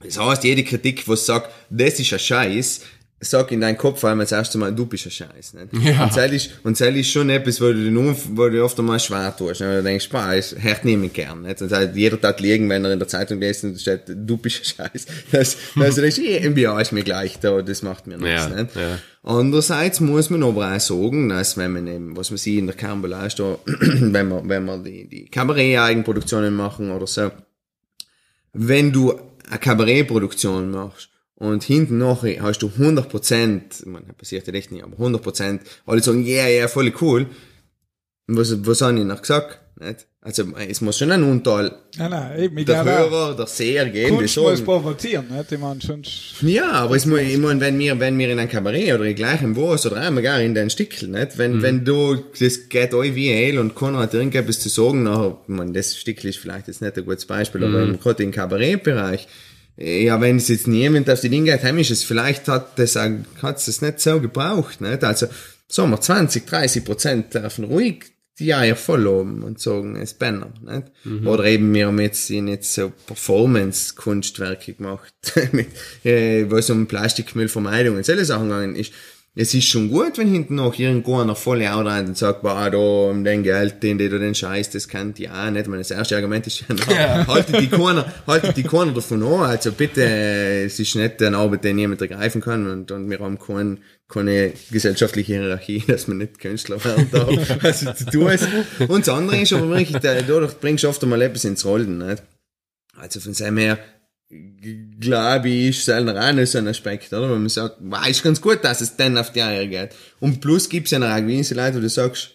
Das 0.00 0.18
heißt, 0.18 0.44
jede 0.44 0.62
Kritik, 0.62 1.08
was 1.08 1.24
sagt, 1.24 1.50
das 1.70 1.98
ist 1.98 2.12
ein 2.12 2.18
Scheiß, 2.18 2.80
sag 3.20 3.50
in 3.50 3.62
deinen 3.62 3.78
Kopf 3.78 4.04
einmal 4.04 4.24
das 4.24 4.32
erste 4.32 4.58
Mal, 4.58 4.74
du 4.74 4.84
bist 4.84 5.06
ein 5.06 5.10
Scheiß. 5.10 5.54
Nicht? 5.54 5.84
Ja. 5.84 6.04
Und 6.04 6.16
das 6.16 6.32
ist, 6.32 6.50
und 6.62 6.78
das 6.78 6.94
ist 6.94 7.10
schon 7.10 7.30
etwas, 7.30 7.60
wo 7.60 7.66
du, 7.66 7.74
den 7.74 8.16
wo 8.36 8.48
du 8.48 8.62
oft 8.62 8.78
einmal 8.78 9.00
schwer 9.00 9.34
tust. 9.34 9.62
Und 9.62 9.68
du 9.68 9.82
denkst, 9.82 10.08
boah, 10.10 10.34
es 10.34 10.54
hört 10.58 10.84
niemand 10.84 11.14
gern. 11.14 11.42
Nicht? 11.42 11.62
Und 11.62 11.70
sagt, 11.70 11.96
jeder 11.96 12.20
Tag 12.20 12.40
liegen, 12.40 12.68
wenn 12.68 12.84
er 12.84 12.92
in 12.92 12.98
der 12.98 13.08
Zeitung 13.08 13.40
liest 13.40 13.64
und 13.64 13.80
steht, 13.80 14.02
du 14.06 14.36
bist 14.36 14.60
ein 14.60 14.90
Scheiß. 14.90 15.06
Das, 15.32 15.56
das 15.76 15.98
ist 15.98 16.18
irgendwie, 16.18 16.62
ja, 16.62 16.78
ist 16.78 16.92
mir 16.92 17.04
gleich 17.04 17.40
da, 17.40 17.62
das 17.62 17.82
macht 17.82 18.06
mir 18.06 18.18
nichts. 18.18 18.48
Ja, 18.48 18.48
nicht? 18.48 18.76
ja. 18.76 18.98
Andererseits 19.22 20.00
muss 20.00 20.30
man 20.30 20.42
aber 20.42 20.76
auch 20.76 20.80
sagen, 20.80 21.30
dass 21.30 21.56
wenn 21.56 21.72
man 21.72 21.86
eben, 21.86 22.16
was 22.16 22.30
man 22.30 22.38
sieht 22.38 22.58
in 22.58 22.66
der 22.66 22.76
Campbell 22.76 23.10
da, 23.10 23.28
wenn 23.66 24.28
wir, 24.28 24.42
wenn 24.46 24.64
wir 24.66 24.78
die, 24.78 25.08
die 25.08 25.24
Kabarett-Eigenproduktionen 25.26 26.54
machen 26.54 26.90
oder 26.90 27.06
so, 27.06 27.32
wenn 28.52 28.92
du 28.92 29.18
eine 29.48 29.58
Kabarettproduktion 29.58 30.70
machst 30.70 31.08
und 31.36 31.62
hinten 31.62 31.98
nachher 31.98 32.42
hast 32.42 32.58
du 32.62 32.68
100 32.76 33.08
Prozent, 33.08 33.86
man 33.86 34.04
passiert 34.18 34.46
ja 34.46 34.52
echt 34.54 34.72
nicht, 34.72 34.82
aber 34.84 34.94
100 34.94 35.22
Prozent, 35.22 35.62
alle 35.86 36.02
sagen, 36.02 36.24
yeah, 36.26 36.48
yeah, 36.48 36.68
voll 36.68 36.92
cool. 37.00 37.26
Und 38.28 38.36
was, 38.36 38.66
was 38.66 38.80
haben 38.80 38.96
die 38.96 39.04
noch 39.04 39.20
gesagt? 39.20 39.60
Nicht? 39.78 40.06
Also, 40.22 40.44
es 40.68 40.80
muss 40.80 40.98
schon 40.98 41.12
ein 41.12 41.22
Unteil 41.22 41.70
Nein, 41.98 42.10
nein, 42.10 42.40
eben, 42.40 42.58
ich 42.58 42.64
der 42.64 42.82
Hörer, 42.82 43.36
der 43.36 43.46
Seher 43.46 43.84
geben, 43.90 44.12
die 44.12 44.16
Kunst 44.16 44.36
muss 44.38 44.60
provozieren, 44.62 45.26
nicht? 45.28 45.52
Ich 45.52 45.58
meine, 45.60 45.78
sonst, 45.80 46.34
ja, 46.42 46.72
aber 46.72 46.96
es 46.96 47.06
muss, 47.06 47.20
ich 47.20 47.36
meine, 47.38 47.60
wenn 47.60 47.78
wir, 47.78 48.00
wenn 48.00 48.18
wir 48.18 48.32
in 48.32 48.38
ein 48.40 48.48
Kabarett 48.48 48.94
oder 48.94 49.12
gleich 49.12 49.42
im 49.42 49.54
was 49.56 49.86
oder 49.86 49.96
einmal 50.00 50.22
gar 50.24 50.40
in 50.40 50.54
den 50.54 50.70
Stickel, 50.70 51.10
nicht? 51.10 51.38
Wenn, 51.38 51.60
wenn 51.62 51.84
du, 51.84 52.16
das 52.40 52.68
geht 52.70 52.94
euch 52.94 53.14
wie 53.14 53.28
Hell 53.28 53.58
und 53.58 53.76
keiner 53.76 53.98
hat 53.98 54.14
irgendetwas 54.14 54.58
zu 54.58 54.68
sagen, 54.70 55.02
nachher, 55.04 55.38
ich 55.46 55.48
meine, 55.54 55.72
das 55.72 55.96
Stickel 55.96 56.30
ist 56.30 56.38
vielleicht 56.38 56.66
jetzt 56.68 56.80
nicht 56.82 56.96
ein 56.96 57.04
gutes 57.04 57.26
Beispiel, 57.26 57.62
aber 57.62 57.82
im- 57.82 58.00
gerade 58.00 58.22
im 58.24 58.32
Kabarettbereich, 58.32 59.28
ja, 59.76 60.20
wenn 60.20 60.36
es 60.36 60.48
jetzt 60.48 60.66
niemand 60.68 61.08
auf 61.10 61.20
die 61.20 61.28
Dinge 61.28 61.60
heim 61.62 61.78
ist 61.78 61.90
es, 61.90 62.02
vielleicht 62.04 62.48
hat 62.48 62.78
das, 62.78 62.96
auch- 62.96 63.10
hat 63.42 63.58
es 63.58 63.66
das 63.66 63.82
nicht 63.82 64.00
so 64.00 64.20
gebraucht, 64.20 64.80
nicht? 64.80 65.04
Also, 65.04 65.26
sagen 65.68 65.90
wir 65.90 66.00
20, 66.00 66.46
30 66.46 66.84
Prozent 66.84 67.34
dürfen 67.34 67.64
ruhig 67.64 68.04
die 68.38 68.52
Eier 68.52 68.76
voll 68.76 69.06
oben 69.06 69.42
und 69.42 69.58
sagen, 69.60 69.96
es 69.96 70.12
Banner, 70.12 70.52
nicht? 70.62 71.26
Oder 71.26 71.44
eben, 71.46 71.72
wir 71.72 71.86
haben 71.86 71.98
jetzt, 72.00 72.26
sind 72.26 72.48
jetzt 72.48 72.74
so 72.74 72.92
Performance-Kunstwerke 73.06 74.74
gemacht, 74.74 75.12
mit, 75.52 75.68
äh, 76.04 76.44
was 76.50 76.70
um 76.70 76.86
Plastikmüllvermeidung 76.86 77.96
und 77.96 78.04
solche 78.06 78.24
Sachen 78.24 78.48
gegangen 78.48 78.76
ist. 78.76 78.92
Es 79.38 79.52
ist 79.52 79.66
schon 79.66 79.90
gut, 79.90 80.16
wenn 80.16 80.28
hinten 80.32 80.54
noch 80.54 80.78
irgendwo 80.78 81.20
einer 81.20 81.36
voll 81.36 81.62
rein 81.62 82.06
und 82.06 82.16
sagt, 82.16 82.40
boah, 82.40 82.70
da, 82.70 82.78
um 82.78 83.22
den 83.22 83.42
Geld, 83.42 83.82
den, 83.82 83.98
den 83.98 84.10
du 84.10 84.18
den 84.18 84.34
Scheiß, 84.34 84.70
das 84.70 84.88
kennt 84.88 85.20
ihr 85.20 85.30
auch 85.30 85.50
nicht. 85.50 85.66
Mein, 85.66 85.78
das 85.80 85.90
erste 85.90 86.16
Argument 86.16 86.46
ist 86.46 86.64
ja, 86.90 87.26
haltet 87.26 87.60
die 87.60 87.68
Corner, 87.68 88.10
haltet 88.26 88.56
die 88.56 88.62
Corner 88.62 88.92
davon 88.92 89.22
an. 89.22 89.40
Also 89.50 89.72
bitte, 89.72 90.02
es 90.02 90.80
ist 90.80 90.94
nicht 90.96 91.22
eine 91.22 91.36
Arbeit, 91.36 91.64
die 91.64 91.74
niemand 91.74 92.00
ergreifen 92.00 92.40
kann 92.40 92.66
und, 92.66 92.90
und 92.90 93.10
wir 93.10 93.18
haben 93.18 93.38
kein, 93.38 93.80
keine 94.08 94.54
gesellschaftliche 94.70 95.34
Hierarchie, 95.34 95.84
dass 95.86 96.08
man 96.08 96.16
nicht 96.16 96.38
Künstler 96.40 96.82
werden 96.82 97.10
darf. 97.12 97.62
Also 97.62 97.92
zu 97.92 98.06
tun 98.06 98.28
ist. 98.30 98.48
Und 98.88 99.06
das 99.06 99.14
andere 99.14 99.36
ist 99.38 99.52
aber 99.52 99.68
wirklich, 99.68 99.98
da- 100.00 100.14
dadurch 100.14 100.58
bringst 100.58 100.84
du 100.84 100.88
oft 100.88 101.02
einmal 101.02 101.20
etwas 101.20 101.44
ins 101.44 101.62
Rollen, 101.66 101.98
nicht? 101.98 102.22
Also 102.98 103.20
von 103.20 103.34
seinem 103.34 103.58
her, 103.58 103.78
glaube 104.28 105.48
ich, 105.48 105.78
ist 105.78 105.90
auch 105.90 106.32
nicht 106.32 106.50
so 106.50 106.58
ein 106.58 106.68
Aspekt, 106.68 107.12
oder? 107.12 107.30
Wenn 107.30 107.40
man 107.40 107.48
sagt, 107.48 107.76
wow, 107.80 108.06
ist 108.08 108.22
ganz 108.22 108.40
gut, 108.40 108.64
dass 108.64 108.80
es 108.80 108.96
dann 108.96 109.16
auf 109.18 109.32
die 109.32 109.42
Eier 109.42 109.66
geht. 109.66 109.90
Und 110.20 110.40
plus 110.40 110.68
gibt's 110.68 110.90
ja 110.90 110.98
noch 110.98 111.08
auch 111.08 111.18
gewisse 111.18 111.54
Leute, 111.54 111.76
wo 111.76 111.80
du 111.80 111.88
sagst, 111.88 112.32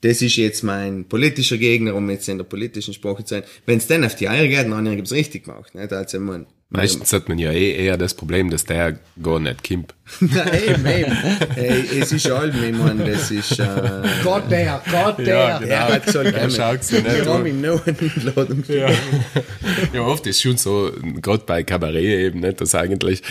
das 0.00 0.20
ist 0.20 0.36
jetzt 0.36 0.62
mein 0.62 1.06
politischer 1.06 1.58
Gegner, 1.58 1.94
um 1.94 2.08
jetzt 2.10 2.28
in 2.28 2.38
der 2.38 2.44
politischen 2.44 2.94
Sprache 2.94 3.24
zu 3.24 3.34
sein. 3.34 3.44
Wenn 3.66 3.78
es 3.78 3.86
dann 3.86 4.04
auf 4.04 4.14
die 4.14 4.28
Eier 4.28 4.48
geht, 4.48 4.70
dann 4.70 4.96
gibt's 4.96 5.12
richtig 5.12 5.44
gemacht, 5.44 5.74
nicht? 5.74 5.92
Also, 5.92 6.20
man, 6.20 6.46
Meistens 6.76 7.12
hat 7.12 7.28
man 7.28 7.38
ja 7.38 7.50
eh 7.52 7.72
eher 7.86 7.96
das 7.96 8.14
Problem, 8.14 8.50
dass 8.50 8.64
der 8.64 8.98
gar 9.22 9.38
nicht 9.40 9.66
kommt. 9.66 9.94
Nein, 10.20 10.48
eben, 10.68 10.86
eben. 10.86 11.16
Äh, 11.56 11.98
es 12.00 12.12
ist 12.12 12.28
allem, 12.30 12.54
ich 12.64 12.76
meine, 12.76 13.10
das 13.12 13.30
ist, 13.30 13.58
äh, 13.58 13.66
Gott 14.22 14.50
der, 14.50 14.82
Gott 14.90 15.18
der. 15.18 15.26
Ja, 15.26 15.58
genau. 15.58 15.70
er 15.72 15.88
hat 15.94 16.04
gesagt, 16.06 16.32
Er 16.34 16.50
schaut's 16.50 16.90
ja 16.90 16.98
nicht 17.00 17.24
wir 17.24 17.32
haben 17.32 17.46
ihm 17.46 17.60
noch 17.60 17.86
eine 17.86 17.96
Einladung 17.98 18.64
Ja. 18.68 18.90
ja, 19.92 20.00
oft 20.02 20.26
ist 20.26 20.42
schon 20.42 20.56
so, 20.56 20.90
gerade 21.22 21.44
bei 21.46 21.62
Kabarett 21.62 22.04
eben, 22.04 22.40
nicht, 22.40 22.60
dass 22.60 22.74
eigentlich 22.74 23.22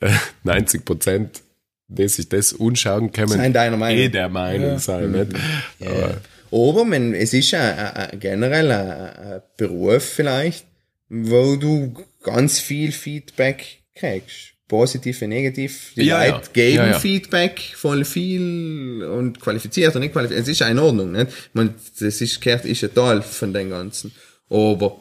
äh, 0.00 0.10
90 0.44 0.84
Prozent, 0.84 1.42
die 1.88 2.08
sich 2.08 2.28
das 2.28 2.58
anschauen 2.58 3.12
können, 3.12 3.28
Sein 3.28 3.52
deiner 3.52 3.76
Meinung. 3.76 4.02
eh 4.02 4.08
der 4.08 4.28
Meinung 4.28 4.78
sein. 4.78 5.12
Nicht? 5.12 5.32
Aber, 5.80 6.14
Aber 6.50 6.84
man, 6.84 7.14
es 7.14 7.32
ist 7.32 7.50
ja 7.52 7.60
ein- 7.60 7.78
ein- 8.10 8.20
generell 8.20 8.70
ein 8.72 9.42
Beruf 9.56 10.02
vielleicht, 10.04 10.64
wo 11.08 11.54
du 11.56 11.94
ganz 12.26 12.58
viel 12.58 12.90
Feedback 12.90 13.84
kriegst. 13.94 14.54
Positiv 14.66 15.22
und 15.22 15.28
negativ. 15.28 15.92
Die 15.94 16.02
Ja, 16.02 16.24
ja. 16.24 16.34
Leute 16.34 16.50
geben 16.52 16.76
Ja, 16.76 16.86
ja. 16.88 16.98
Feedback 16.98 17.60
voll 17.76 18.04
viel 18.04 19.04
und 19.04 19.40
qualifiziert 19.40 19.94
und 19.94 20.00
nicht 20.00 20.12
qualifiziert. 20.12 20.42
Es 20.42 20.48
ist 20.48 20.68
in 20.68 20.78
Ordnung, 20.80 21.12
nicht? 21.12 21.30
Man, 21.52 21.76
das 22.00 22.20
ist, 22.20 22.40
gehört, 22.40 22.64
ist 22.64 22.82
ein 22.82 22.92
Teil 22.92 23.22
von 23.22 23.52
dem 23.54 23.70
Ganzen. 23.70 24.12
Aber 24.50 25.00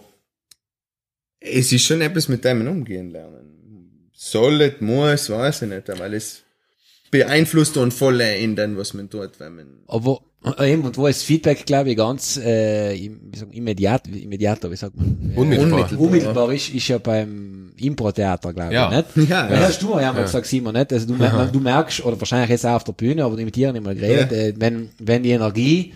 es 1.39 1.71
ist 1.71 1.83
schon 1.83 2.01
etwas, 2.01 2.27
mit 2.27 2.45
dem 2.45 2.59
man 2.59 2.67
umgehen 2.67 3.09
lernen. 3.09 4.11
Soll, 4.13 4.75
muss, 4.81 5.29
weiß 5.31 5.63
ich 5.63 5.69
nicht, 5.69 5.87
weil 5.99 6.13
es 6.13 6.43
beeinflusst 7.09 7.75
und 7.77 7.91
voll 7.91 8.21
in 8.21 8.55
dem, 8.55 8.77
was 8.77 8.93
man 8.93 9.09
tut, 9.09 9.39
wenn 9.39 9.55
man 9.55 9.83
Aber 9.87 10.21
eben, 10.61 10.83
und 10.83 10.97
wo 10.97 11.07
ist 11.07 11.23
Feedback, 11.23 11.65
glaube 11.65 11.91
ich, 11.91 11.97
ganz 11.97 12.37
äh, 12.37 12.95
immediat, 13.51 14.07
immediater, 14.07 14.69
wie 14.71 14.75
sagt 14.75 14.95
man? 14.97 15.33
Äh, 15.35 15.39
Unmittelbar. 15.39 15.73
Unmittelbar. 15.79 16.05
Unmittelbar 16.07 16.51
ist, 16.53 16.69
ist 16.73 16.87
ja 16.87 16.97
beim 16.97 17.71
Impro-Theater, 17.77 18.53
glaube 18.53 18.73
Ja. 18.73 18.89
ich, 18.99 19.15
nicht? 19.15 19.29
Ja, 19.29 19.49
Weil 19.49 19.59
ja. 19.59 19.67
hast 19.67 19.81
du 19.81 19.99
ja 19.99 20.13
mal 20.13 20.21
gesagt, 20.23 20.45
Simon, 20.45 20.73
nicht? 20.73 20.93
Also 20.93 21.07
du, 21.07 21.15
du 21.51 21.59
merkst, 21.59 22.05
oder 22.05 22.19
wahrscheinlich 22.19 22.49
jetzt 22.49 22.65
auch 22.65 22.75
auf 22.75 22.83
der 22.83 22.93
Bühne, 22.93 23.23
aber 23.23 23.35
mit 23.37 23.55
dir 23.55 23.71
nicht 23.73 23.83
mal 23.83 23.95
geredet, 23.95 24.31
Ja. 24.31 24.37
äh, 24.37 24.53
wenn, 24.57 24.89
wenn 24.99 25.23
die 25.23 25.31
Energie 25.31 25.93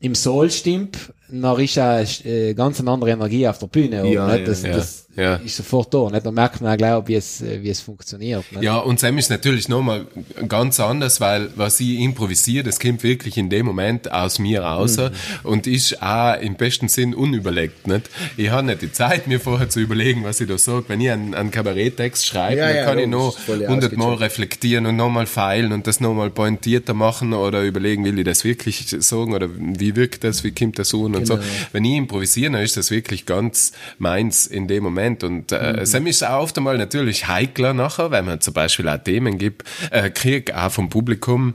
im 0.00 0.14
Soul 0.14 0.50
stimmt, 0.50 1.12
dann 1.30 1.60
ist 1.60 1.74
ja 1.74 2.00
äh, 2.00 2.54
ganz 2.54 2.80
eine 2.80 2.90
andere 2.90 3.10
Energie 3.10 3.46
auf 3.46 3.58
der 3.58 3.66
Bühne. 3.66 4.00
oder 4.02 4.10
Ja, 4.10 4.26
nicht? 4.28 4.40
ja, 4.40 4.44
das, 4.46 4.62
ja. 4.62 4.72
das 4.72 5.06
Ja. 5.16 5.34
ist 5.36 5.56
sofort 5.56 5.92
da. 5.92 6.08
Nicht? 6.10 6.24
Dann 6.24 6.34
merkt 6.34 6.60
man 6.60 6.72
auch 6.72 6.76
gleich, 6.76 7.02
wie 7.08 7.14
es, 7.16 7.40
äh, 7.42 7.62
wie 7.62 7.70
es 7.70 7.80
funktioniert. 7.80 8.44
Nicht? 8.52 8.62
ja, 8.62 8.76
und 8.78 9.00
Sam 9.00 9.18
ist 9.18 9.30
natürlich 9.30 9.68
nochmal 9.68 10.06
ganz 10.46 10.78
anders, 10.80 11.20
weil 11.20 11.50
was 11.56 11.80
ich 11.80 11.98
improvisiere, 12.00 12.62
das 12.64 12.78
kommt 12.80 13.02
wirklich 13.02 13.36
in 13.36 13.50
dem 13.50 13.66
Moment 13.66 14.10
aus 14.12 14.38
mir 14.38 14.62
raus 14.62 14.96
Mhm. 14.96 15.10
und 15.42 15.66
ist 15.66 16.00
auch 16.02 16.40
im 16.40 16.54
besten 16.54 16.88
Sinn 16.88 17.14
unüberlegt. 17.14 17.86
Nicht? 17.88 18.08
Ich 18.36 18.50
habe 18.50 18.66
nicht 18.66 18.82
die 18.82 18.92
Zeit, 18.92 19.26
mir 19.26 19.40
vorher 19.40 19.68
zu 19.68 19.80
überlegen, 19.80 20.24
was 20.24 20.40
ich 20.40 20.48
da 20.48 20.56
sage. 20.56 20.84
Wenn 20.88 21.00
ich 21.00 21.10
einen, 21.10 21.34
einen 21.34 21.50
Kabaretttext 21.50 22.26
schreibe, 22.26 22.60
Ja, 22.60 22.66
dann 22.68 22.76
ja, 22.76 22.84
kann 22.84 22.98
ich 22.98 23.06
noch 23.08 23.36
hundertmal 23.48 24.14
reflektieren 24.14 24.86
und 24.86 24.96
nochmal 24.96 25.26
feilen 25.26 25.72
und 25.72 25.86
das 25.86 26.00
nochmal 26.00 26.30
pointierter 26.30 26.94
machen 26.94 27.32
oder 27.32 27.62
überlegen, 27.62 28.04
will 28.04 28.18
ich 28.18 28.24
das 28.24 28.44
wirklich 28.44 28.86
sagen 29.00 29.34
oder 29.34 29.48
wie 29.56 29.96
wirkt 29.96 30.24
das, 30.24 30.44
wie 30.44 30.52
kommt 30.52 30.78
das 30.78 30.94
an 30.94 31.14
und 31.18 31.28
Genau. 31.28 31.40
so. 31.40 31.48
Wenn 31.72 31.84
ich 31.84 31.96
improvisiere, 31.96 32.52
dann 32.52 32.62
ist 32.62 32.76
das 32.76 32.90
wirklich 32.90 33.26
ganz 33.26 33.72
meins 33.98 34.46
in 34.46 34.66
dem 34.68 34.82
Moment 34.82 35.22
und 35.24 35.52
äh, 35.52 35.74
Mhm. 35.78 35.84
Sam 35.86 36.06
ist 36.06 36.22
auch 36.24 36.42
oft 36.42 36.56
einmal 36.58 36.78
natürlich 36.78 37.28
heikler 37.28 37.74
nachher, 37.74 38.10
wenn 38.10 38.24
man 38.24 38.40
zum 38.40 38.54
Beispiel 38.54 38.88
auch 38.88 38.98
Themen 38.98 39.38
gibt, 39.38 39.64
äh, 39.90 40.10
krieg 40.10 40.54
auch 40.54 40.70
vom 40.72 40.88
Publikum 40.88 41.54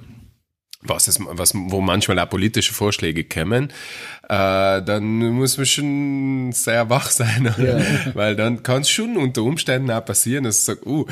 was 0.85 1.07
es, 1.07 1.19
was, 1.19 1.53
wo 1.55 1.81
manchmal 1.81 2.19
auch 2.19 2.29
politische 2.29 2.73
Vorschläge 2.73 3.23
kommen, 3.23 3.69
äh, 4.29 4.81
dann 4.81 5.17
muss 5.33 5.57
man 5.57 5.65
schon 5.65 6.51
sehr 6.53 6.89
wach 6.89 7.09
sein, 7.09 7.53
weil 8.13 8.35
dann 8.35 8.63
kann 8.63 8.81
es 8.81 8.89
schon 8.89 9.17
unter 9.17 9.43
Umständen 9.43 9.91
auch 9.91 10.05
passieren, 10.05 10.45
dass 10.45 10.65
du 10.65 10.73
sagst, 10.73 10.85
uh, 10.85 11.05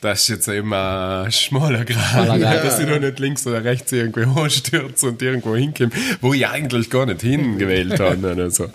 das 0.00 0.22
ist 0.22 0.28
jetzt 0.28 0.48
eben 0.48 0.72
ein 0.72 1.30
schmaler 1.30 1.84
Grad, 1.84 2.26
Grad, 2.40 2.64
dass 2.64 2.80
ich 2.80 2.88
noch 2.88 3.00
nicht 3.00 3.18
links 3.18 3.46
oder 3.46 3.62
rechts 3.64 3.92
irgendwie 3.92 4.26
hochstürze 4.26 5.06
und 5.10 5.22
irgendwo 5.22 5.54
hinkomme, 5.54 5.90
wo 6.20 6.34
ich 6.34 6.46
eigentlich 6.46 6.90
gar 6.90 7.06
nicht 7.06 7.20
hingewählt 7.20 8.00
habe 8.00 8.32
oder 8.32 8.50
so. 8.50 8.68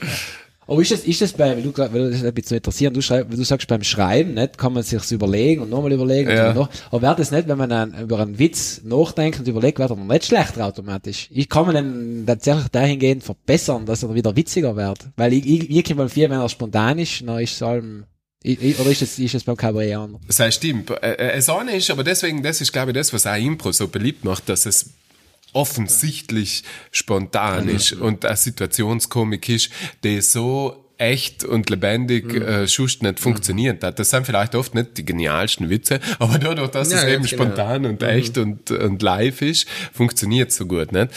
Aber 0.72 0.82
ist 0.82 0.92
das, 0.92 1.02
ist 1.02 1.20
das 1.20 1.34
bei, 1.34 1.50
weil 1.54 1.62
du, 1.64 1.74
weil 1.78 2.12
das 2.12 2.24
ein 2.24 2.34
bisschen 2.34 2.56
interessieren, 2.58 2.94
du, 2.94 3.02
schreib, 3.02 3.30
du 3.30 3.44
sagst 3.44 3.68
beim 3.68 3.84
Schreiben, 3.84 4.36
nicht, 4.36 4.58
kann 4.58 4.72
man 4.72 4.84
sich's 4.84 5.12
überlegen 5.12 5.62
und 5.64 5.70
nochmal 5.70 5.92
überlegen 5.92 6.30
Ja. 6.32 6.50
und 6.52 6.56
noch, 6.56 6.70
aber 6.92 7.02
wäre 7.02 7.16
das 7.18 7.30
nicht, 7.32 7.50
wenn 7.50 7.58
man 7.58 7.70
dann 7.70 7.94
über 8.02 8.20
einen 8.20 8.40
Witz 8.40 8.80
nachdenkt 8.86 9.40
und 9.40 9.48
überlegt, 9.50 9.80
wird 9.80 9.90
er 9.90 9.98
noch 9.98 10.06
nicht 10.06 10.26
schlechter 10.28 10.66
automatisch? 10.66 11.28
Ich 11.30 11.50
kann 11.50 11.66
man 11.66 11.76
dann 11.76 12.24
tatsächlich 12.26 12.70
dahingehend 12.70 13.22
verbessern, 13.22 13.86
dass 13.86 14.02
er 14.04 14.16
wieder 14.16 14.34
witziger 14.34 14.74
wird. 14.78 15.10
Weil 15.18 15.34
ich, 15.34 15.46
ich, 15.46 15.70
ich 15.70 15.84
kann 15.84 16.08
viel, 16.08 16.30
wenn 16.30 16.40
er 16.40 16.48
spontan 16.48 17.00
ist, 17.00 17.22
dann 17.28 17.40
ist 17.40 17.52
es 17.56 17.62
allem, 17.62 18.06
ich, 18.42 18.62
ich, 18.64 18.80
oder 18.80 18.92
ist 18.92 19.02
es, 19.02 19.20
ist 19.20 19.36
es 19.36 19.44
beim 19.44 19.58
Cabaret 19.58 19.94
anders? 19.94 20.22
Das 20.26 20.40
heißt, 20.40 20.56
stimmt. 20.56 20.90
Äh, 20.90 21.12
äh, 21.16 21.32
Es 21.34 21.50
eine 21.50 21.76
ist, 21.76 21.92
aber 21.92 22.06
deswegen, 22.06 22.42
das 22.42 22.62
ist, 22.62 22.72
glaube 22.72 22.92
ich, 22.92 22.96
das, 22.96 23.12
was 23.12 23.28
auch 23.28 23.36
Impro 23.36 23.74
so 23.74 23.90
beliebt 23.90 24.24
macht, 24.24 24.48
dass 24.48 24.66
es 24.66 24.92
offensichtlich 25.54 26.64
spontan 26.92 27.68
ist 27.70 27.94
und 27.94 28.26
eine 28.26 28.36
Situationskomik 28.38 29.50
ist, 29.50 29.70
die 30.04 30.22
so 30.22 30.92
echt 30.98 31.44
und 31.44 31.70
lebendig 31.72 32.32
äh, 32.36 32.68
schust 32.68 33.02
nicht 33.02 33.20
funktioniert 33.20 33.84
hat. 33.84 33.98
Das 33.98 34.12
sind 34.12 34.26
vielleicht 34.26 34.54
oft 34.54 34.76
nicht 34.76 34.98
die 34.98 35.06
genialsten 35.06 35.70
Witze, 35.70 36.00
aber 36.20 36.38
dadurch, 36.38 36.70
dass 36.70 36.92
Ja, 36.92 37.00
es 37.00 37.06
eben 37.06 37.24
genau. 37.24 37.44
spontan 37.44 37.86
und 37.88 38.04
echt 38.04 38.38
und, 38.38 38.70
und 38.70 39.02
live 39.02 39.42
ist, 39.42 39.68
funktioniert 39.94 40.52
so 40.52 40.68
gut, 40.68 40.92
nicht? 40.92 41.10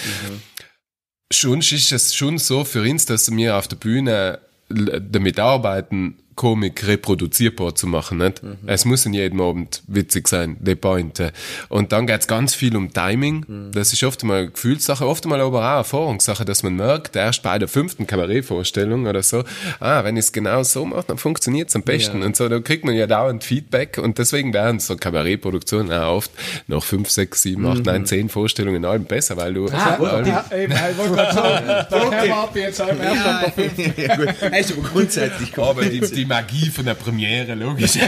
Schon 1.31 1.61
ist 1.61 1.93
es 1.93 2.15
schon 2.15 2.39
so 2.39 2.65
für 2.65 2.81
uns, 2.83 3.05
dass 3.07 3.31
wir 3.31 3.57
auf 3.57 3.69
der 3.69 3.77
Bühne 3.77 4.41
damit 4.69 5.39
arbeiten, 5.39 6.17
Komik 6.37 6.87
reproduzierbar 6.87 7.75
zu 7.75 7.87
machen. 7.87 8.19
Nicht? 8.19 8.43
Es 8.67 8.85
muss 8.85 9.07
in 9.07 9.15
jedem 9.15 9.41
Abend 9.41 9.83
witzig 9.87 10.27
sein, 10.29 10.57
die 10.61 10.75
Pointe. 10.75 11.33
Und 11.69 11.93
dann 11.93 12.07
geht's 12.07 12.27
ganz 12.27 12.55
viel 12.55 12.77
um 12.77 12.93
Timing. 12.93 13.71
Das 13.73 13.93
ist 13.93 14.03
oft 14.05 14.23
mal 14.25 14.49
Gefühlssache, 14.51 15.07
oft 15.07 15.25
mal 15.27 15.41
aber 15.41 15.61
auch 15.75 15.77
Erfahrungssache, 15.79 16.45
dass 16.45 16.63
man 16.63 16.77
merkt, 16.77 17.15
erst 17.17 17.43
bei 17.43 17.59
der 17.59 17.69
fünften 17.69 18.07
Kabarettvorstellung 18.07 19.07
oder 19.07 19.23
so, 19.23 19.45
ah, 19.81 20.03
wenn 20.05 20.17
ich 20.17 20.25
es 20.27 20.33
genau 20.33 20.63
so 20.63 20.85
mache, 20.85 21.05
dann 21.09 21.19
funktioniert's 21.19 21.77
am 21.77 21.83
besten. 21.83 22.23
Und 22.23 22.37
so, 22.37 22.49
da 22.49 22.59
kriegt 22.61 22.85
man 22.85 22.95
ja 22.95 23.07
dauernd 23.07 23.45
Feedback 23.45 23.99
und 24.03 24.19
deswegen 24.19 24.53
werden 24.53 24.81
so 24.81 24.97
Kabarettproduktionen 24.97 25.93
auch 25.93 26.17
oft 26.17 26.31
nach 26.67 26.83
fünf, 26.83 27.11
sechs, 27.11 27.43
sieben, 27.43 27.67
acht, 27.67 27.85
neun, 27.87 28.07
zehn 28.07 28.29
Vorstellungen 28.29 28.85
allem 28.85 29.05
besser, 29.05 29.37
weil 29.37 29.55
du 29.55 29.69
Ah, 29.69 29.95
allem- 29.97 30.27
Ja, 30.27 30.45
eben, 30.57 30.73
ich 30.73 30.99
wollte 30.99 31.15
gerade 31.15 31.35
sagen, 31.35 31.87
da 31.91 32.11
wir 32.25 32.37
ab 32.37 32.57
jetzt 32.57 32.79
der 32.81 33.53
fünften. 33.55 34.01
ja, 34.01 34.17
gut. 34.17 34.29
Also 34.53 34.75
grundsätzlich 34.77 35.59
aber 35.59 35.85
die, 35.85 36.01
die 36.01 36.24
Magie 36.25 36.71
von 36.71 36.85
der 36.85 36.95
Premiere, 36.95 37.55
logisch. 37.55 37.95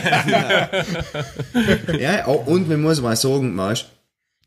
Ja, 2.00 2.26
und 2.26 2.68
man 2.68 2.82
muss 2.82 3.00
mal 3.00 3.16
sagen, 3.16 3.54
Marsch, 3.54 3.86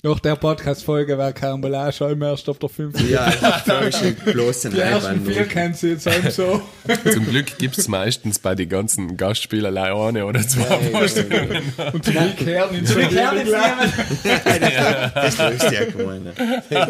Nach 0.02 0.18
der 0.18 0.38
Podcast-Folge 0.38 1.18
war 1.18 1.34
Karambolage 1.34 2.06
allem 2.06 2.22
erst 2.22 2.48
auf 2.48 2.58
der 2.58 2.70
fünften. 2.70 3.10
ja, 3.10 3.34
da 3.66 3.80
ist 3.82 4.00
schon 4.00 4.16
bloß 4.16 4.68
ein 4.68 4.72
Die 4.72 4.80
ersten 4.80 5.26
vier 5.26 5.44
kennen 5.44 5.74
sie 5.74 5.90
jetzt 5.90 6.08
allem 6.08 6.32
so. 6.32 6.62
Zum 7.12 7.26
Glück 7.26 7.58
gibt's 7.58 7.90
meistens 7.90 8.40
bei 8.40 8.56
den 8.56 8.70
ganzen 8.70 9.18
Gastspielerlei 9.18 9.94
eine 9.94 10.26
oder 10.26 10.40
zwei 10.48 10.64
Vorstellungen. 10.64 11.64
Und 11.92 12.06
zum 12.06 12.14
Glück 12.14 12.38
kehren 12.38 12.78
ihn 12.78 12.86
zu 12.86 12.98
Erklär 12.98 13.34
jedem 13.34 13.48
jetzt 14.24 14.46
gleich. 14.46 15.14
Das 15.16 15.38
löst 15.38 15.70
ja 15.70 15.84
gemein. 15.84 16.32
Ja, 16.70 16.88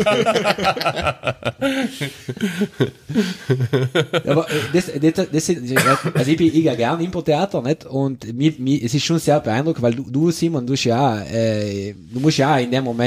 aber 4.28 4.48
äh, 4.52 4.54
das, 4.72 4.92
das, 5.02 5.32
das 5.32 5.46
sind, 5.48 5.78
also 6.14 6.32
ich 6.32 6.38
bin 6.38 6.48
ich 6.48 6.64
ja 6.64 6.76
gern 6.76 7.00
Impro-Theater, 7.00 7.64
nicht? 7.64 7.86
Und 7.86 8.32
mir, 8.36 8.54
mir, 8.60 8.84
es 8.84 8.94
ist 8.94 9.04
schon 9.04 9.18
sehr 9.18 9.40
beeindruckend, 9.40 9.82
weil 9.82 9.96
du, 9.96 10.04
du 10.04 10.30
Simon, 10.30 10.68
du 10.68 10.74
hast 10.74 10.84
ja, 10.84 11.24
äh, 11.24 11.96
du 12.14 12.20
musst 12.20 12.38
ja 12.38 12.56
in 12.60 12.70
dem 12.70 12.84
Moment, 12.84 12.99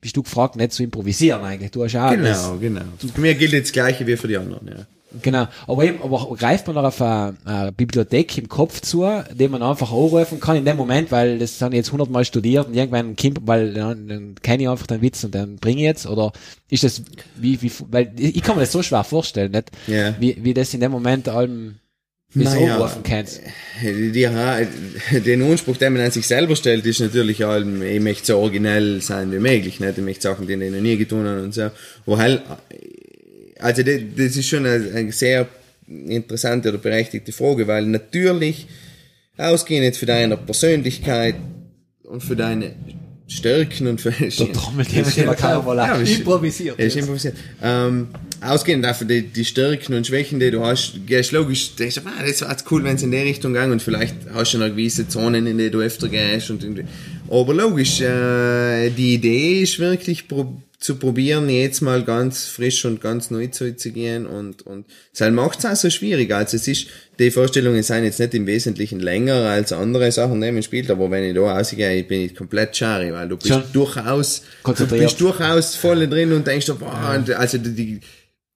bist 0.00 0.16
du 0.16 0.22
gefragt, 0.22 0.56
nicht 0.56 0.72
zu 0.72 0.82
improvisieren 0.82 1.42
eigentlich. 1.42 1.70
Du 1.70 1.84
hast 1.84 1.92
ja 1.92 2.14
das, 2.14 2.42
Genau, 2.42 2.58
genau. 2.58 2.82
Für 3.14 3.20
mich 3.20 3.38
gilt 3.38 3.52
das 3.52 3.72
Gleiche 3.72 4.06
wie 4.06 4.16
für 4.16 4.28
die 4.28 4.36
anderen, 4.36 4.66
ja. 4.68 4.86
Genau, 5.22 5.48
aber 5.66 5.84
eben, 5.84 6.00
aber 6.02 6.36
greift 6.36 6.66
man 6.68 6.76
da 6.76 6.86
auf 6.86 7.02
eine, 7.02 7.36
eine 7.44 7.72
Bibliothek 7.72 8.38
im 8.38 8.48
Kopf 8.48 8.80
zu, 8.80 9.04
die 9.34 9.48
man 9.48 9.60
einfach 9.60 9.90
anrufen 9.90 10.38
kann 10.38 10.56
in 10.56 10.64
dem 10.64 10.76
Moment, 10.76 11.10
weil 11.10 11.38
das 11.38 11.60
haben 11.60 11.72
ich 11.72 11.78
jetzt 11.78 11.90
hundertmal 11.90 12.24
studiert 12.24 12.68
und 12.68 12.74
irgendwann 12.74 13.16
kommt, 13.16 13.40
weil 13.44 13.74
dann, 13.74 14.06
dann 14.06 14.34
kenne 14.40 14.62
ich 14.62 14.68
einfach 14.68 14.86
den 14.86 15.02
Witz 15.02 15.24
und 15.24 15.34
dann 15.34 15.56
bringe 15.56 15.80
ich 15.80 15.86
jetzt, 15.86 16.06
oder 16.06 16.32
ist 16.68 16.84
das, 16.84 17.02
wie, 17.36 17.60
wie, 17.60 17.72
weil 17.90 18.12
ich 18.16 18.40
kann 18.42 18.54
mir 18.54 18.62
das 18.62 18.72
so 18.72 18.82
schwer 18.82 19.02
vorstellen, 19.02 19.50
nicht? 19.50 19.70
Ja. 19.88 20.14
Wie, 20.20 20.36
wie 20.44 20.54
das 20.54 20.74
in 20.74 20.80
dem 20.80 20.92
Moment 20.92 21.28
allem, 21.28 21.76
so 22.32 22.40
Naja. 22.40 22.76
anrufen 22.76 23.02
kannst. 23.02 23.40
Die, 23.82 24.12
die, 24.12 25.20
den 25.20 25.42
Anspruch, 25.42 25.76
den 25.76 25.94
man 25.94 26.02
an 26.02 26.10
sich 26.10 26.26
selber 26.26 26.54
stellt, 26.54 26.86
ist 26.86 27.00
natürlich 27.00 27.44
allem, 27.44 27.82
ich 27.82 28.00
möchte 28.00 28.26
so 28.26 28.38
originell 28.38 29.00
sein 29.00 29.32
wie 29.32 29.38
möglich, 29.38 29.80
nicht? 29.80 29.98
Ich 29.98 30.04
möchte 30.04 30.22
Sachen, 30.22 30.46
die 30.46 30.52
ich 30.54 30.70
noch 30.70 30.80
nie 30.80 30.96
getan 30.96 31.26
habe 31.26 31.42
und 31.42 31.54
so. 31.54 31.70
Wo 32.06 32.18
halt, 32.18 32.42
also 33.58 33.82
das, 33.82 34.00
das 34.16 34.36
ist 34.36 34.46
schon 34.46 34.64
eine, 34.66 34.90
eine 34.94 35.12
sehr 35.12 35.48
interessante 35.88 36.68
oder 36.68 36.78
berechtigte 36.78 37.32
Frage, 37.32 37.66
weil 37.66 37.86
natürlich, 37.86 38.68
ausgehend 39.36 39.84
jetzt 39.84 39.98
für 39.98 40.06
deine 40.06 40.36
Persönlichkeit 40.36 41.34
und 42.04 42.22
für 42.22 42.36
deine 42.36 42.74
Stärken 43.30 43.86
und 43.86 44.02
Karambola. 45.36 45.86
Ja, 45.86 45.94
ist- 45.96 46.18
Improvisiert. 46.18 46.78
Ja, 46.78 46.84
ist 46.84 46.96
improvisiert. 46.96 47.36
Ähm, 47.62 48.08
ausgehend 48.40 48.84
davon, 48.84 49.06
die, 49.08 49.22
die 49.22 49.44
Stärken 49.44 49.94
und 49.94 50.06
Schwächen, 50.06 50.40
die 50.40 50.50
du 50.50 50.64
hast, 50.64 50.94
gehst 51.06 51.30
logisch, 51.32 51.74
denkst 51.76 51.96
du, 51.96 52.00
ah, 52.06 52.22
das 52.26 52.40
wäre 52.40 52.50
jetzt 52.50 52.64
cool, 52.70 52.82
wenn 52.84 52.96
es 52.96 53.02
in 53.02 53.10
die 53.12 53.18
Richtung 53.18 53.54
ging 53.54 53.70
und 53.70 53.80
vielleicht 53.82 54.16
hast 54.34 54.54
du 54.54 54.58
noch 54.58 54.66
gewisse 54.66 55.06
Zonen, 55.06 55.46
in 55.46 55.58
die 55.58 55.70
du 55.70 55.80
öfter 55.80 56.08
gehst 56.08 56.50
und 56.50 56.62
irgendwie. 56.64 56.84
Aber 57.30 57.54
logisch, 57.54 58.00
äh, 58.00 58.90
die 58.90 59.14
Idee 59.14 59.62
ist 59.62 59.78
wirklich 59.78 60.26
pro, 60.26 60.52
zu 60.80 60.96
probieren, 60.96 61.50
jetzt 61.50 61.82
mal 61.82 62.02
ganz 62.04 62.46
frisch 62.46 62.86
und 62.86 63.02
ganz 63.02 63.30
neu 63.30 63.48
zu, 63.48 63.76
zu 63.76 63.92
gehen 63.92 64.26
und, 64.26 64.62
und 64.66 64.86
das 65.16 65.30
macht 65.30 65.58
es 65.58 65.66
auch 65.66 65.76
so 65.76 65.90
schwierig. 65.90 66.32
Also 66.32 66.56
es 66.56 66.66
ist, 66.66 66.86
die 67.18 67.30
Vorstellungen 67.30 67.82
sind 67.82 68.04
jetzt 68.04 68.18
nicht 68.18 68.32
im 68.32 68.46
Wesentlichen 68.46 68.98
länger 68.98 69.50
als 69.50 69.74
andere 69.74 70.10
Sachen, 70.10 70.38
man 70.38 70.62
spielt, 70.62 70.90
aber 70.90 71.10
wenn 71.10 71.24
ich 71.24 71.34
da 71.34 71.42
rausgehe, 71.42 72.02
bin 72.04 72.22
ich 72.22 72.34
komplett 72.34 72.74
schari, 72.74 73.12
weil 73.12 73.28
du 73.28 73.36
bist 73.36 73.48
Schon. 73.48 73.62
durchaus, 73.74 74.42
du 74.64 74.86
bist 74.86 75.20
durchaus 75.20 75.76
voll 75.76 76.08
drin 76.08 76.32
und 76.32 76.46
denkst, 76.46 76.72
boah, 76.78 77.14
und 77.14 77.30
also 77.30 77.58
die, 77.58 78.00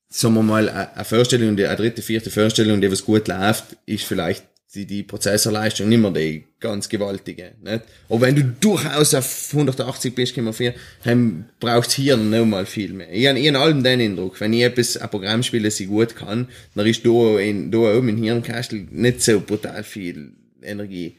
sagen 0.09 0.35
wir 0.35 0.43
mal, 0.43 0.71
eine 0.71 0.97
eine 0.97 1.05
Vorstellung, 1.05 1.59
die, 1.59 1.67
eine 1.67 1.77
dritte, 1.77 2.01
vierte 2.01 2.31
Vorstellung, 2.31 2.81
die 2.81 2.91
was 2.91 3.05
gut 3.05 3.29
läuft, 3.29 3.77
ist 3.85 4.05
vielleicht 4.05 4.45
die, 4.75 4.87
die 4.87 5.03
Prozessorleistung 5.03 5.89
nicht 5.89 6.01
mehr 6.01 6.11
die 6.11 6.45
ganz 6.61 6.89
gewaltige, 6.89 7.53
nicht? 7.63 7.83
Aber 8.09 8.21
wenn 8.23 8.35
du 8.37 8.43
durchaus 8.61 9.15
auf 9.15 9.49
180 9.53 10.15
bist, 10.15 10.35
können 10.35 10.47
wir 10.47 10.53
vier, 10.53 10.75
dann 11.05 11.49
braucht's 11.61 11.95
hier 11.95 12.17
noch 12.17 12.45
mal 12.47 12.67
viel 12.67 12.93
mehr. 12.93 13.13
Ich 13.13 13.27
habe 13.27 13.39
in 13.39 13.57
allem 13.57 13.83
den 13.85 14.01
Eindruck, 14.01 14.41
wenn 14.41 14.53
ich 14.53 14.63
etwas, 14.63 14.97
ein 14.97 15.09
Programm 15.11 15.43
spiele, 15.43 15.65
das 15.69 15.79
ich 15.81 15.89
gut 15.89 16.17
kann, 16.17 16.49
dann 16.75 16.87
ist 16.87 17.05
da, 17.07 17.39
in, 17.39 17.71
da 17.71 17.79
oben 17.79 18.09
im 18.09 18.23
Hirnkastel 18.23 18.87
nicht 18.91 19.23
so 19.23 19.41
brutal 19.41 19.85
viel 19.85 20.33
Energie. 20.63 21.19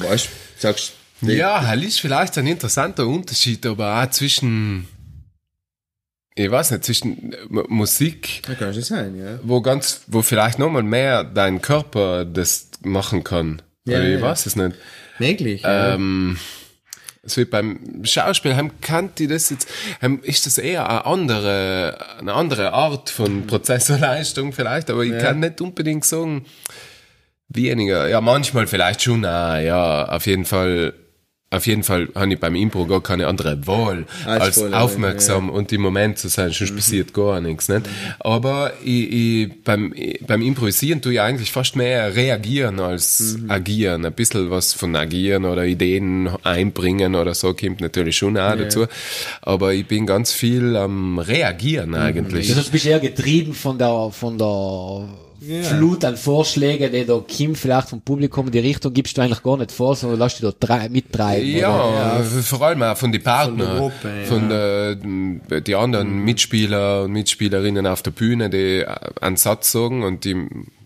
Weißt, 0.00 0.28
sagst, 0.58 0.92
die- 1.20 1.32
Ja, 1.32 1.66
halt 1.66 1.84
ist 1.84 2.00
vielleicht 2.00 2.36
ein 2.38 2.46
interessanter 2.46 3.06
Unterschied, 3.06 3.64
aber 3.66 4.02
auch 4.02 4.10
zwischen, 4.10 4.86
ich 6.34 6.50
weiß 6.50 6.70
nicht, 6.70 6.84
zwischen 6.84 7.32
M- 7.32 7.64
Musik, 7.68 8.42
schon 8.58 8.82
sein, 8.82 9.18
ja. 9.18 9.40
wo 9.42 9.60
ganz, 9.60 10.02
wo 10.06 10.22
vielleicht 10.22 10.58
nochmal 10.58 10.84
mehr 10.84 11.24
dein 11.24 11.60
Körper 11.60 12.24
das 12.24 12.67
machen 12.82 13.24
kann. 13.24 13.62
Ja, 13.84 14.02
ich 14.02 14.20
ja. 14.20 14.20
weiß 14.20 14.46
es 14.46 14.56
nicht. 14.56 14.76
Möglich, 15.18 15.62
ja. 15.62 15.94
Ähm, 15.94 16.38
es 17.22 17.36
wird 17.36 17.50
beim 17.50 18.04
Schauspiel, 18.04 18.56
haben 18.56 18.72
die 19.18 19.26
das 19.26 19.50
jetzt, 19.50 19.68
haben, 20.00 20.22
ist 20.22 20.46
das 20.46 20.58
eher 20.58 20.88
eine 20.88 21.04
andere, 21.04 21.98
eine 22.18 22.32
andere 22.32 22.72
Art 22.72 23.10
von 23.10 23.46
Prozessorleistung 23.46 24.52
vielleicht, 24.52 24.90
aber 24.90 25.02
ich 25.02 25.18
kann 25.18 25.40
nicht 25.40 25.60
unbedingt 25.60 26.04
sagen, 26.04 26.46
weniger. 27.48 28.08
Ja, 28.08 28.20
manchmal 28.20 28.66
vielleicht 28.66 29.02
schon, 29.02 29.24
ah, 29.24 29.58
ja, 29.60 30.06
auf 30.06 30.26
jeden 30.26 30.44
Fall, 30.44 30.94
auf 31.50 31.66
jeden 31.66 31.82
Fall 31.82 32.08
habe 32.14 32.34
ich 32.34 32.38
beim 32.38 32.54
Impro 32.54 32.84
gar 32.84 33.02
keine 33.02 33.26
andere 33.26 33.66
Wahl, 33.66 34.04
Als 34.26 34.42
als, 34.42 34.58
voll, 34.58 34.74
aufmerksam 34.74 35.48
und 35.48 35.72
im 35.72 35.80
Moment 35.80 36.18
zu 36.18 36.28
sein, 36.28 36.50
sonst 36.50 36.76
passiert 36.76 37.14
gar 37.14 37.40
nichts, 37.40 37.70
nicht? 37.70 37.88
Aber 38.20 38.74
ich, 38.84 39.12
ich, 39.12 39.64
beim, 39.64 39.94
ich, 39.94 40.20
beim 40.26 40.42
Improvisieren 40.42 41.00
tue 41.00 41.14
ich 41.14 41.20
eigentlich 41.22 41.50
fast 41.50 41.74
mehr 41.74 42.14
reagieren 42.14 42.80
als 42.80 43.38
agieren. 43.48 44.04
Ein 44.04 44.12
bisschen 44.12 44.50
was 44.50 44.74
von 44.74 44.94
agieren 44.94 45.46
oder 45.46 45.64
Ideen 45.64 46.28
einbringen 46.42 47.14
oder 47.14 47.34
so 47.34 47.54
kommt 47.54 47.80
natürlich 47.80 48.18
schon 48.18 48.36
auch 48.36 48.54
dazu. 48.54 48.84
Aber 49.40 49.72
ich 49.72 49.86
bin 49.86 50.04
ganz 50.04 50.32
viel 50.32 50.76
am 50.76 51.18
Reagieren 51.18 51.94
eigentlich. 51.94 52.48
Das 52.48 52.58
heißt, 52.58 52.68
du 52.68 52.72
bist 52.72 52.84
eher 52.84 53.00
getrieben 53.00 53.54
von 53.54 53.78
der, 53.78 54.10
von 54.12 54.36
der, 54.36 55.08
Flut 55.40 56.04
an 56.04 56.16
Vorschlägen, 56.16 56.90
die 56.92 57.04
da 57.04 57.14
kommt 57.14 57.58
vielleicht 57.58 57.90
vom 57.90 58.00
Publikum 58.00 58.46
in 58.46 58.52
die 58.52 58.58
Richtung, 58.58 58.92
gibst 58.92 59.16
du 59.16 59.22
eigentlich 59.22 59.42
gar 59.42 59.56
nicht 59.56 59.70
vor, 59.70 59.94
sondern 59.94 60.18
lass 60.18 60.36
dich 60.36 60.50
da 60.50 60.52
drei, 60.58 60.88
mittreiben. 60.88 61.46
Ja, 61.56 62.18
oder? 62.18 62.24
vor 62.24 62.62
allem 62.62 62.82
auch 62.82 62.96
von 62.96 63.12
den 63.12 63.22
Partnern, 63.22 63.78
Von 63.78 63.92
der 64.02 64.26
von, 64.26 64.48
Gruppe, 64.48 64.98
ja. 65.02 65.34
der, 65.50 65.60
die 65.60 65.74
anderen 65.76 66.24
Mitspieler 66.24 67.04
und 67.04 67.12
Mitspielerinnen 67.12 67.86
auf 67.86 68.02
der 68.02 68.10
Bühne, 68.10 68.50
die 68.50 68.84
einen 69.20 69.36
Satz 69.36 69.70
sagen 69.72 70.02
und 70.02 70.24
die 70.24 70.36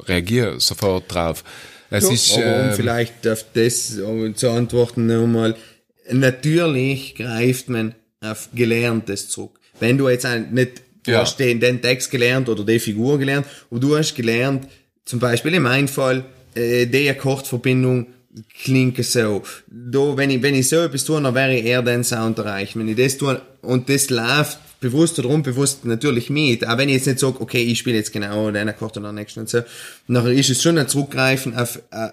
reagieren 0.04 0.60
sofort 0.60 1.12
drauf. 1.12 1.44
Es 1.88 2.10
ist, 2.10 2.32
Aber 2.34 2.44
um 2.44 2.68
ähm, 2.68 2.72
vielleicht 2.74 3.26
auf 3.28 3.44
das 3.54 3.98
um 3.98 4.34
zu 4.34 4.50
antworten 4.50 5.06
nochmal, 5.06 5.56
natürlich 6.10 7.14
greift 7.14 7.68
man 7.68 7.94
auf 8.20 8.48
Gelerntes 8.54 9.28
zurück. 9.28 9.58
Wenn 9.80 9.98
du 9.98 10.08
jetzt 10.08 10.26
ein- 10.26 10.52
nicht, 10.52 10.82
du 11.04 11.10
Ja. 11.12 11.20
hast 11.20 11.38
den, 11.38 11.60
den 11.60 11.80
Text 11.82 12.10
gelernt 12.10 12.48
oder 12.48 12.64
die 12.64 12.78
Figur 12.78 13.18
gelernt 13.18 13.46
und 13.70 13.82
du 13.82 13.96
hast 13.96 14.14
gelernt, 14.14 14.66
zum 15.04 15.18
Beispiel 15.18 15.54
in 15.54 15.62
meinem 15.62 15.88
Fall, 15.88 16.24
äh, 16.54 16.86
die 16.86 17.08
Akkordverbindung 17.10 18.06
klingt 18.62 19.02
so. 19.04 19.42
Da, 19.66 20.16
wenn 20.16 20.30
ich, 20.30 20.40
wenn 20.42 20.54
ich 20.54 20.68
so 20.68 20.76
etwas 20.76 21.04
tue, 21.04 21.20
dann 21.20 21.34
wäre 21.34 21.54
ich 21.54 21.64
eher 21.64 21.82
den 21.82 22.02
Sound 22.04 22.38
erreichen. 22.38 22.80
Wenn 22.80 22.88
ich 22.88 22.96
das 22.96 23.18
tue 23.18 23.40
und 23.62 23.88
das 23.90 24.08
läuft 24.10 24.58
bewusst 24.80 25.18
oder 25.18 25.28
unbewusst 25.28 25.84
natürlich 25.84 26.30
mit, 26.30 26.66
auch 26.66 26.78
wenn 26.78 26.88
ich 26.88 26.96
jetzt 26.96 27.06
nicht 27.06 27.18
sage, 27.18 27.40
okay, 27.40 27.62
ich 27.62 27.78
spiele 27.78 27.96
jetzt 27.96 28.12
genau 28.12 28.50
den 28.50 28.68
Akkord 28.68 28.96
und 28.96 29.04
den 29.04 29.14
nächsten 29.14 29.40
und 29.40 29.48
so, 29.48 29.60
nachher 30.08 30.32
ist 30.32 30.50
es 30.50 30.62
schon 30.62 30.78
ein 30.78 30.88
Zurückgreifen 30.88 31.54
auf, 31.56 31.80
äh, 31.90 32.08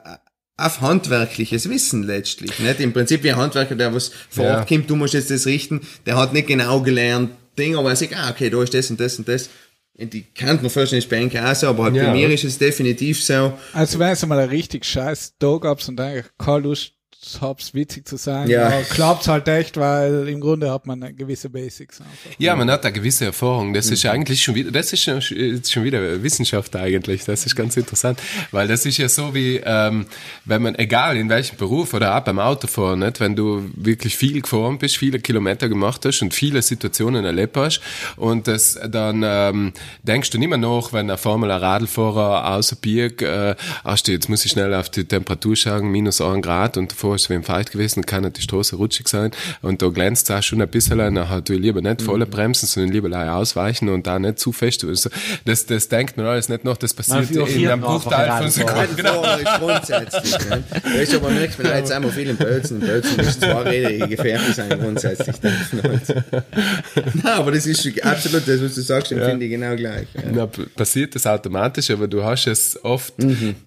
auf 0.57 0.81
handwerkliches 0.81 1.69
Wissen 1.69 2.03
letztlich. 2.03 2.59
Nicht? 2.59 2.79
Im 2.81 2.91
Prinzip 2.93 3.23
wie 3.23 3.31
ein 3.31 3.37
Handwerker, 3.37 3.75
der 3.75 3.93
was 3.93 4.11
vor 4.29 4.43
Ja. 4.45 4.57
Ort 4.57 4.67
kommt, 4.67 4.89
du 4.89 4.95
musst 4.97 5.13
jetzt 5.13 5.31
das 5.31 5.45
richten, 5.45 5.81
der 6.05 6.17
hat 6.17 6.33
nicht 6.33 6.47
genau 6.47 6.81
gelernt, 6.81 7.31
Ding, 7.57 7.75
aber 7.75 7.89
er 7.89 7.95
sagt, 7.95 8.15
ah, 8.15 8.29
okay, 8.29 8.49
da 8.49 8.61
ist 8.61 8.73
das 8.73 8.89
und 8.89 8.99
das 8.99 9.17
und 9.17 9.27
das. 9.27 9.49
Und 9.97 10.13
die 10.13 10.21
kennt 10.23 10.61
man 10.63 10.73
wahrscheinlich 10.73 11.09
bei 11.09 11.17
Enke 11.17 11.45
auch 11.45 11.53
so, 11.55 11.67
aber 11.67 11.83
halt 11.85 11.95
Ja. 11.95 12.05
bei 12.05 12.13
mir 12.13 12.29
ist 12.29 12.43
es 12.45 12.57
definitiv 12.57 13.21
so, 13.23 13.53
Also 13.73 13.99
wenn 13.99 14.11
es 14.11 14.25
mal 14.25 14.39
ein 14.39 14.47
richtig 14.49 14.85
scheiß 14.85 15.33
Tag 15.39 15.61
gab's 15.61 15.89
und 15.89 15.99
eigentlich 15.99 16.25
keine 16.37 16.59
Lust 16.59 16.93
hab's 17.41 17.73
witzig 17.73 18.07
zu 18.07 18.17
sein, 18.17 18.47
Ja. 18.49 18.69
ja. 18.69 18.81
klappt's 18.81 19.27
halt 19.27 19.47
echt, 19.47 19.77
weil 19.77 20.27
im 20.29 20.39
Grunde 20.39 20.71
hat 20.71 20.87
man 20.87 21.03
eine 21.03 21.13
gewisse 21.13 21.49
Basics 21.49 21.99
einfach. 21.99 22.13
Ja, 22.37 22.55
man 22.55 22.71
hat 22.71 22.85
eine 22.85 22.93
gewisse 22.93 23.25
Erfahrung. 23.25 23.73
Das 23.73 23.91
ist 23.91 24.05
eigentlich 24.05 24.41
schon 24.41 24.55
wieder, 24.55 24.71
das 24.71 24.93
ist 24.93 25.03
schon, 25.03 25.83
wieder 25.83 26.23
Wissenschaft 26.23 26.75
eigentlich. 26.75 27.25
Das 27.25 27.45
ist 27.45 27.55
ganz 27.55 27.75
interessant, 27.75 28.19
weil 28.51 28.67
das 28.67 28.85
ist 28.85 28.97
ja 28.97 29.09
so 29.09 29.33
wie, 29.35 29.61
ähm, 29.63 30.05
wenn 30.45 30.61
man, 30.61 30.75
egal 30.75 31.17
in 31.17 31.29
welchem 31.29 31.57
Beruf 31.57 31.93
oder 31.93 32.15
auch 32.15 32.21
beim 32.21 32.39
Autofahren, 32.39 32.99
nicht, 32.99 33.19
wenn 33.19 33.35
du 33.35 33.69
wirklich 33.75 34.15
viel 34.15 34.41
gefahren 34.41 34.77
bist, 34.77 34.97
viele 34.97 35.19
Kilometer 35.19 35.67
gemacht 35.67 36.05
hast 36.05 36.21
und 36.21 36.33
viele 36.33 36.61
Situationen 36.61 37.25
erlebt 37.25 37.57
hast 37.57 37.81
und 38.15 38.47
das 38.47 38.79
dann 38.89 39.23
ähm, 39.25 39.73
denkst 40.03 40.29
du 40.29 40.37
nicht 40.37 40.49
mehr 40.49 40.57
nach, 40.57 40.93
wenn 40.93 41.11
auf 41.11 41.27
einmal 41.27 41.51
ein 41.51 41.59
Radlfahrer 41.59 42.55
außerbiegt, 42.55 43.21
äh, 43.21 43.55
ach, 43.83 43.97
jetzt 44.07 44.29
muss 44.29 44.45
ich 44.45 44.51
schnell 44.51 44.73
auf 44.73 44.89
die 44.89 45.03
Temperatur 45.03 45.55
schauen, 45.55 45.89
minus 45.91 46.21
ein 46.21 46.41
Grad 46.41 46.77
und 46.77 46.93
davor 47.09 47.15
ist 47.15 47.23
es 47.23 47.29
wie 47.29 47.33
im 47.33 47.43
Fight 47.43 47.71
gewesen, 47.71 48.05
kann 48.05 48.31
die 48.31 48.41
Straße 48.41 48.75
rutschig 48.75 49.07
sein 49.07 49.31
und 49.61 49.81
da 49.81 49.87
glänzt 49.89 50.29
es 50.29 50.35
auch 50.35 50.43
schon 50.43 50.61
ein 50.61 50.67
bisschen, 50.67 50.99
dann 50.99 51.29
halt 51.29 51.49
du 51.49 51.53
lieber 51.53 51.81
nicht 51.81 52.01
volle 52.01 52.25
bremsen, 52.25 52.67
sondern 52.67 52.91
lieber 52.91 53.09
ausweichen 53.33 53.89
und 53.89 54.05
da 54.05 54.19
nicht 54.19 54.39
zu 54.39 54.51
fest. 54.51 54.83
Also 54.83 55.09
Das, 55.45 55.65
das 55.65 55.89
denkt 55.89 56.17
man 56.17 56.27
alles 56.27 56.49
nicht 56.49 56.63
noch, 56.63 56.77
das 56.77 56.93
passiert 56.93 57.33
Man 57.33 57.47
in 57.47 57.67
einem 57.67 57.81
Bruchteil 57.81 58.41
von 58.41 58.49
Sekunden. 58.49 58.95
Genau. 58.95 59.23
Ist 59.23 59.59
grundsätzlich. 59.59 60.49
Ne? 60.49 60.63
Weißt 60.95 61.13
du, 61.13 61.17
aber 61.17 61.29
merkt 61.29 61.61
man 61.61 61.77
jetzt 61.77 61.91
einmal 61.91 62.11
viel 62.11 62.29
in 62.29 62.37
Bölzen. 62.37 62.79
Bölzen 62.79 63.19
ist 63.19 63.41
zwar 63.41 63.65
Rede 63.65 64.07
gefährlich 64.07 64.55
sein, 64.55 64.69
grundsätzlich. 64.79 65.35
Nein, 65.41 67.25
aber 67.25 67.51
das 67.51 67.65
ist 67.65 67.83
schon 67.83 67.99
absolut 68.01 68.47
das, 68.47 68.61
was 68.61 68.75
du 68.75 68.81
sagst, 68.81 69.11
empfinde 69.11 69.45
ich 69.45 69.51
genau 69.51 69.75
gleich. 69.75 70.07
Ja. 70.13 70.21
Na, 70.31 70.49
passiert 70.75 71.15
das 71.15 71.25
automatisch, 71.25 71.89
aber 71.89 72.07
du 72.07 72.23
hast 72.23 72.47
es 72.47 72.79
oft 72.83 73.13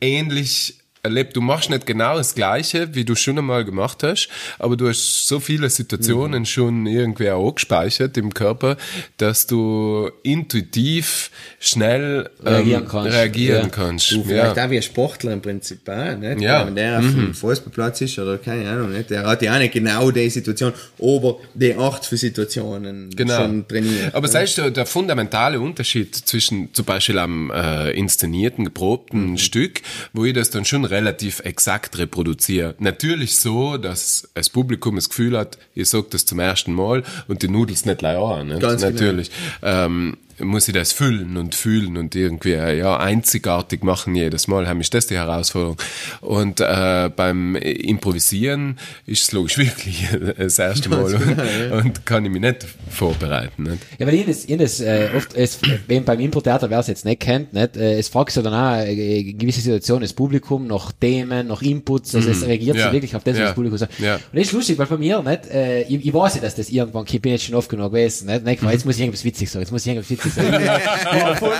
ähnlich 0.01 0.82
erlebt. 1.05 1.34
Du 1.34 1.40
machst 1.40 1.68
nicht 1.68 1.84
genau 1.84 2.16
das 2.16 2.36
Gleiche, 2.36 2.94
wie 2.94 3.05
du 3.05 3.16
schon 3.16 3.36
einmal 3.36 3.64
gemacht 3.64 4.05
hast, 4.05 4.28
aber 4.61 4.76
du 4.76 4.88
hast 4.88 5.26
so 5.26 5.40
viele 5.40 5.68
Situationen 5.68 6.46
schon 6.46 6.86
irgendwie 6.86 7.28
auch 7.30 7.53
gespeichert 7.57 8.16
im 8.16 8.32
Körper, 8.32 8.76
dass 9.16 9.48
du 9.48 10.09
intuitiv 10.22 11.32
schnell 11.59 12.30
ähm, 12.46 12.46
Reagieren 12.55 12.88
kannst. 12.88 13.12
Reagieren 13.16 13.62
Ja. 13.64 13.68
kannst. 13.68 14.12
Du, 14.12 14.22
vielleicht 14.22 14.57
ja. 14.57 14.64
auch 14.64 14.70
wie 14.70 14.76
ein 14.76 14.82
Sportler 14.82 15.32
im 15.32 15.42
Prinzip 15.42 15.88
auch, 15.88 16.16
nicht? 16.16 16.40
Ja. 16.40 16.64
Wenn 16.66 16.76
der 16.76 16.98
auf 17.00 17.05
dem 17.05 17.34
Fußballplatz 17.34 18.00
ist 18.03 18.18
oder 18.20 18.38
keine 18.38 18.70
Ahnung, 18.70 18.92
nicht? 18.92 19.11
Der 19.11 19.26
hat 19.26 19.42
ja 19.42 19.55
auch 19.55 19.59
nicht 19.59 19.72
genau 19.74 20.09
die 20.12 20.30
Situation, 20.30 20.72
aber 21.00 21.38
die 21.55 21.74
Art 21.74 22.07
für 22.07 22.16
Situationen 22.16 23.11
Genau. 23.16 23.38
schon 23.38 23.66
trainiert. 23.66 24.14
Aber 24.14 24.28
ne? 24.28 24.32
sagst 24.32 24.57
du, 24.59 24.70
der 24.70 24.86
fundamentale 24.86 25.59
Unterschied 25.61 26.14
zwischen 26.14 26.72
zum 26.72 26.84
Beispiel 26.84 27.18
am 27.18 27.50
äh, 27.50 27.90
inszenierten, 27.90 28.66
geprobten 28.66 29.36
Stück, 29.36 29.80
wo 30.12 30.24
ich 30.24 30.34
das 30.34 30.50
dann 30.50 30.64
schon 30.64 30.91
relativ 30.93 31.40
exakt 31.40 31.99
reproduziere. 31.99 32.74
Natürlich 32.78 33.36
so, 33.36 33.76
dass 33.76 34.28
das 34.34 34.51
Publikum 34.51 34.97
das 34.97 35.09
Gefühl 35.09 35.36
hat, 35.36 35.59
ihr 35.74 35.86
sagt 35.86 36.14
das 36.14 36.24
zum 36.26 36.38
ersten 36.38 36.72
Mal 36.72 37.03
und 37.26 37.43
die 37.43 37.49
Nudels 37.49 37.84
nicht 37.84 38.05
an. 38.05 38.49
Nicht? 38.49 38.61
Ganz 38.61 38.82
genau. 38.82 38.93
Natürlich. 38.93 39.30
Ähm, 39.62 40.18
muss 40.39 40.68
ich 40.68 40.74
das 40.74 40.93
füllen 40.93 41.37
und 41.37 41.55
fühlen 41.55 41.97
und 41.97 42.14
irgendwie 42.14 42.53
äh, 42.53 42.78
ja 42.78 42.97
einzigartig 42.99 43.83
machen 43.83 44.14
jedes 44.14 44.49
Mal, 44.49 44.68
haben 44.68 44.80
ist 44.80 44.95
das 44.95 45.07
die 45.07 45.16
Herausforderung. 45.16 45.76
Und 46.20 46.61
äh, 46.61 47.11
beim 47.14 47.57
Improvisieren 47.57 48.78
ist 49.07 49.22
es 49.22 49.33
logisch 49.33 49.59
wirklich 49.59 50.07
das 50.39 50.59
erste 50.59 50.89
Mal 50.89 51.14
und, 51.14 51.72
und 51.85 52.07
kann 52.07 52.24
ich 52.24 52.30
mich 52.30 52.41
nicht 52.41 52.66
vorbereiten. 52.91 53.62
Nicht? 53.64 53.78
Ja, 53.99 54.07
weil 54.07 54.14
ich 54.14 54.26
das, 54.26 54.45
ich 54.45 54.57
das 54.57 54.80
äh, 54.80 55.09
oft, 55.16 55.35
es, 55.35 55.59
wenn 55.87 56.05
beim 56.05 56.20
Impro-Theater, 56.20 56.68
wer 56.70 56.78
es 56.80 56.87
jetzt 56.89 57.05
nicht 57.05 57.20
kennt, 57.20 57.53
nicht, 57.53 57.76
äh, 57.76 57.99
es 57.99 58.09
fragt 58.09 58.33
sich 58.33 58.43
dann 58.43 58.55
auch 58.55 58.78
äh, 58.85 59.20
in 59.20 59.39
gewisse 59.39 59.61
Situationen 59.61 60.03
das 60.03 60.12
Publikum 60.12 60.66
nach 60.66 60.93
Themen, 60.93 61.49
nach 61.49 61.62
Inputs, 61.62 62.14
also 62.14 62.30
es 62.30 62.45
reagiert 62.47 62.76
Ja. 62.76 62.87
so 62.89 62.93
wirklich 62.93 63.14
auf 63.16 63.24
das, 63.24 63.35
was 63.35 63.39
Ja. 63.41 63.45
das 63.47 63.55
Publikum 63.55 63.78
sagt. 63.78 63.99
Ja. 64.01 64.16
Und 64.16 64.22
das 64.33 64.43
ist 64.47 64.53
lustig, 64.53 64.78
weil 64.78 64.87
bei 64.87 64.99
mir, 64.99 65.22
nicht, 65.22 65.47
äh, 65.51 65.83
ich, 65.83 66.07
ich 66.07 66.14
weiß 66.14 66.37
ja, 66.37 66.41
dass 66.41 66.55
das 66.55 66.70
irgendwann, 66.70 67.05
ich 67.09 67.20
bin 67.20 67.33
jetzt 67.33 67.45
schon 67.45 67.55
oft 67.55 67.68
genug 67.68 67.93
gewesen, 67.93 68.26
nicht, 68.26 68.45
nicht, 68.45 68.62
jetzt 68.62 68.85
muss 68.87 68.97
ich 68.97 69.01
irgendwas 69.03 69.24
witzig 69.24 69.51
sagen, 69.51 69.62
jetzt 69.62 69.72
muss 69.72 69.83
ich 69.83 69.89
irgendwas 69.89 70.11
witzig 70.11 70.22
Ich 70.25 70.33
voll 71.39 71.53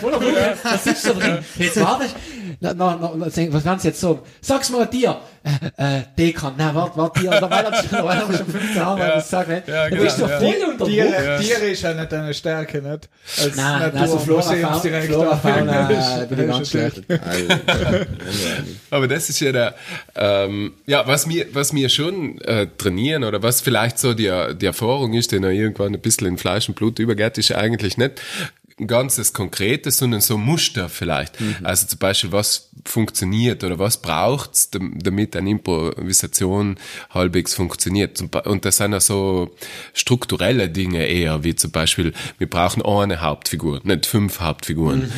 voll 0.00 0.12
Da 0.62 1.12
drin, 1.12 1.38
jetzt 1.58 1.80
wartest, 1.80 2.16
na, 2.60 2.74
na, 2.74 2.96
na, 2.96 3.14
na, 3.16 3.26
was 3.26 3.64
kannst 3.64 3.84
du 3.84 3.88
jetzt 3.88 4.00
sagen? 4.00 4.20
Sag's 4.40 4.70
mal 4.70 4.86
dir, 4.86 5.16
äh, 5.42 5.98
äh, 5.98 6.02
die 6.18 6.32
kann, 6.32 6.54
na, 6.58 6.74
warte, 6.74 6.96
warte, 6.98 7.20
dir, 7.20 7.30
da 7.30 7.50
war 7.50 7.64
er 7.64 7.74
schon, 7.74 7.90
da 7.90 8.04
war 8.04 8.20
schon 8.20 8.46
15 8.46 8.76
Jahre, 8.76 9.00
weil 9.00 9.08
das 9.08 9.30
sagt, 9.30 9.48
nicht? 9.48 9.68
Ja, 9.68 9.88
Du 9.88 9.96
bist 9.96 10.16
genau, 10.16 10.28
doch 10.28 10.34
ja. 10.34 10.38
voll 10.40 10.64
unter 10.64 10.76
Druck. 10.78 10.88
Tiere, 10.88 11.38
Tiere 11.40 11.66
ist 11.70 11.82
ja 11.82 11.94
nicht 11.94 12.12
deine 12.12 12.34
Stärke, 12.34 12.82
nicht? 12.82 13.08
Als 13.38 13.56
Nein, 13.56 13.96
also 13.96 14.18
Flora, 14.18 14.42
Fauna, 14.42 14.56
Naturmuseumsdirektor. 14.60 15.22
Flora, 15.22 15.36
Fauna, 15.36 15.88
Das 15.88 16.28
bin 16.28 16.38
ich 16.38 16.44
ist 16.44 16.50
ganz 16.50 16.70
schlecht. 16.70 17.02
Aber 18.90 19.08
das 19.08 19.28
ist 19.30 19.40
ja 19.40 19.52
der, 19.52 19.74
ähm, 20.16 20.74
ja, 20.86 21.06
was 21.06 21.26
mir, 21.26 21.46
was 21.52 21.72
mir 21.72 21.88
schon 21.88 22.40
äh, 22.42 22.66
trainieren 22.76 23.24
oder 23.24 23.42
was 23.42 23.60
vielleicht 23.60 23.98
so 23.98 24.14
die, 24.14 24.30
die 24.60 24.66
Erfahrung 24.66 25.14
ist, 25.14 25.32
die 25.32 25.40
noch 25.40 25.48
irgendwann 25.48 25.94
ein 25.94 26.00
bisschen 26.00 26.26
in 26.26 26.38
Fleisch 26.38 26.68
und 26.68 26.74
Blut 26.74 26.98
übergeht, 26.98 27.38
ist 27.38 27.52
eigentlich 27.52 27.96
nicht 27.96 28.20
ganzes 28.86 29.32
Konkretes, 29.32 29.98
sondern 29.98 30.20
so 30.20 30.38
Muster 30.38 30.88
vielleicht. 30.88 31.36
Also 31.62 31.86
zum 31.86 31.98
Beispiel, 31.98 32.32
was 32.32 32.70
funktioniert 32.84 33.62
oder 33.64 33.78
was 33.78 33.98
braucht's, 34.00 34.70
dam- 34.70 34.98
damit 34.98 35.36
eine 35.36 35.50
Improvisation 35.50 36.76
halbwegs 37.10 37.54
funktioniert. 37.54 38.22
Und 38.46 38.64
das 38.64 38.78
sind 38.78 38.92
ja 38.92 39.00
so 39.00 39.54
strukturelle 39.92 40.68
Dinge 40.70 41.06
eher, 41.06 41.44
wie 41.44 41.54
zum 41.54 41.70
Beispiel, 41.70 42.12
wir 42.38 42.48
brauchen 42.48 42.82
eine 42.82 43.20
Hauptfigur, 43.20 43.80
nicht 43.84 44.06
fünf 44.06 44.40
Hauptfiguren 44.40 45.12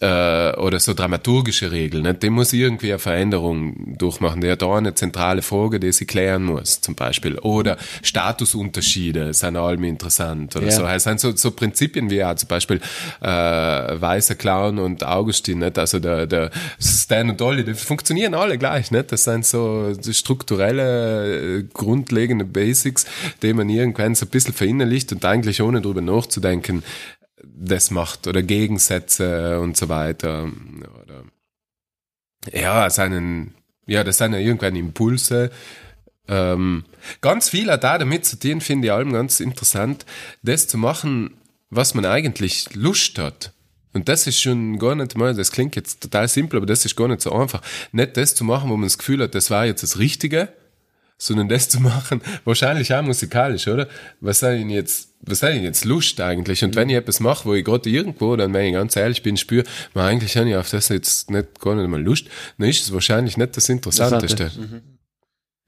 äh, 0.00 0.52
oder 0.56 0.78
so 0.78 0.94
dramaturgische 0.94 1.70
Regeln. 1.72 2.04
Nicht? 2.04 2.22
Die 2.22 2.30
muss 2.30 2.52
irgendwie 2.52 2.90
eine 2.90 2.98
Veränderung 2.98 3.96
durchmachen. 3.98 4.40
Der 4.40 4.52
hat 4.52 4.62
da 4.62 4.76
eine 4.76 4.94
zentrale 4.94 5.42
Frage, 5.42 5.80
die 5.80 5.90
sie 5.92 6.06
klären 6.06 6.44
muss, 6.44 6.80
zum 6.80 6.94
Beispiel. 6.94 7.38
Oder 7.40 7.76
Statusunterschiede 8.02 9.34
sind 9.34 9.56
allem 9.56 9.84
interessant 9.84 10.54
oder 10.56 10.66
Ja. 10.66 10.72
so. 10.72 10.84
Es 10.86 11.04
sind 11.04 11.20
so, 11.20 11.34
so 11.36 11.50
Prinzipien 11.50 12.10
wie 12.10 12.22
auch 12.22 12.34
zum 12.36 12.48
Beispiel 12.48 12.80
äh, 13.20 13.26
Weißer 13.28 14.34
Clown 14.36 14.78
und 14.78 15.04
Augustin. 15.04 15.58
Nicht? 15.58 15.78
Also 15.78 15.98
der, 15.98 16.26
der 16.26 16.50
Stan 16.80 17.28
und 17.30 17.40
Dolly, 17.40 17.64
die 17.64 17.74
funktionieren 17.74 18.34
alle 18.34 18.58
gleich. 18.58 18.90
Nicht? 18.90 19.10
Das 19.12 19.24
sind 19.24 19.44
so 19.44 19.92
so 20.00 20.12
strukturelle, 20.12 21.58
äh, 21.58 21.64
grundlegende 21.72 22.44
Basics, 22.44 23.06
die 23.42 23.52
man 23.52 23.68
irgendwann 23.68 24.14
so 24.14 24.26
ein 24.26 24.28
bisschen 24.28 24.54
verinnerlicht 24.54 25.12
und 25.12 25.24
eigentlich 25.24 25.60
ohne 25.62 25.80
drüber 25.80 26.00
nachzudenken 26.00 26.82
das 27.58 27.90
macht 27.90 28.26
oder 28.26 28.42
Gegensätze 28.42 29.60
und 29.60 29.76
so 29.76 29.88
weiter. 29.88 30.50
Oder 31.02 31.24
ja, 32.52 32.88
seinen, 32.90 33.54
ja, 33.86 34.04
das 34.04 34.18
sind 34.18 34.32
ja 34.32 34.38
irgendwann 34.38 34.76
Impulse. 34.76 35.50
Ähm, 36.28 36.84
ganz 37.20 37.48
viel 37.48 37.70
hat 37.70 37.84
da 37.84 37.98
damit 37.98 38.24
zu 38.26 38.38
tun, 38.38 38.60
finde 38.60 38.88
ich 38.88 38.92
allem 38.92 39.12
ganz 39.12 39.40
interessant, 39.40 40.04
das 40.42 40.68
zu 40.68 40.78
machen, 40.78 41.36
was 41.70 41.94
man 41.94 42.04
eigentlich 42.04 42.74
Lust 42.74 43.18
hat. 43.18 43.52
Und 43.94 44.08
das 44.08 44.26
ist 44.26 44.40
schon 44.40 44.78
gar 44.78 44.94
nicht 44.94 45.16
mal, 45.16 45.34
das 45.34 45.50
klingt 45.50 45.74
jetzt 45.74 46.02
total 46.02 46.28
simpel, 46.28 46.58
aber 46.58 46.66
das 46.66 46.84
ist 46.84 46.96
gar 46.96 47.08
nicht 47.08 47.22
so 47.22 47.32
einfach. 47.32 47.62
Nicht 47.92 48.16
das 48.16 48.34
zu 48.34 48.44
machen, 48.44 48.70
wo 48.70 48.76
man 48.76 48.86
das 48.86 48.98
Gefühl 48.98 49.22
hat, 49.22 49.34
das 49.34 49.50
war 49.50 49.64
jetzt 49.64 49.82
das 49.82 49.98
Richtige, 49.98 50.52
sondern 51.18 51.48
das 51.48 51.68
zu 51.68 51.80
machen, 51.80 52.22
wahrscheinlich 52.44 52.94
auch 52.94 53.02
musikalisch, 53.02 53.66
oder? 53.66 53.88
Was 54.20 54.38
sei 54.38 54.58
denn 54.58 54.70
jetzt, 54.70 55.10
was 55.20 55.40
sei 55.40 55.54
denn 55.54 55.64
jetzt 55.64 55.84
Lust 55.84 56.20
eigentlich? 56.20 56.62
Und 56.62 56.76
wenn 56.76 56.88
ich 56.88 56.96
etwas 56.96 57.18
mache, 57.20 57.44
wo 57.44 57.54
ich 57.54 57.64
gerade 57.64 57.90
irgendwo, 57.90 58.36
dann 58.36 58.54
wenn 58.54 58.66
ich 58.66 58.72
ganz 58.72 58.94
ehrlich 58.94 59.22
bin, 59.22 59.36
spüre, 59.36 59.64
man 59.94 60.06
eigentlich 60.06 60.36
habe 60.36 60.48
ich 60.48 60.56
auf 60.56 60.70
das 60.70 60.88
jetzt 60.88 61.30
nicht 61.30 61.60
gar 61.60 61.74
nicht 61.74 61.88
mal 61.88 62.00
Lust, 62.00 62.26
dann 62.56 62.68
ist 62.68 62.82
es 62.82 62.92
wahrscheinlich 62.92 63.36
nicht 63.36 63.56
das 63.56 63.68
Interessanteste. 63.68 64.50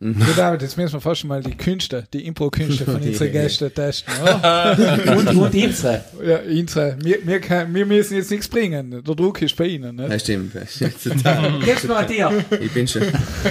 Ja, 0.03 0.09
David, 0.35 0.63
jetzt 0.63 0.79
müssen 0.79 0.95
wir 0.95 1.01
fast 1.03 1.25
mal 1.25 1.43
die 1.43 1.55
Künste, 1.55 2.07
die 2.15 2.25
Impro-Künste 2.25 2.87
von 2.87 2.95
unseren 3.03 3.33
Gästen 3.33 3.71
testen. 3.75 4.15
oder? 4.23 5.15
Und, 5.15 5.29
und 5.29 5.55
unsere. 5.55 6.03
ja, 6.25 6.39
unsere. 6.39 6.97
Wir, 7.03 7.19
wir, 7.27 7.39
kann, 7.39 7.75
wir 7.75 7.85
müssen 7.85 8.17
jetzt 8.17 8.31
nichts 8.31 8.49
bringen. 8.49 8.91
Der 8.91 9.03
Druck 9.03 9.43
ist 9.43 9.55
bei 9.57 9.67
Ihnen. 9.67 9.97
Ne? 9.97 10.09
Ja, 10.09 10.19
stimmt. 10.19 10.55
Total. 11.05 11.61
Gib's 11.63 11.85
mal 11.85 12.07
dir. 12.07 12.33
Ich 12.63 12.73
bin 12.73 12.89
schon 12.89 13.03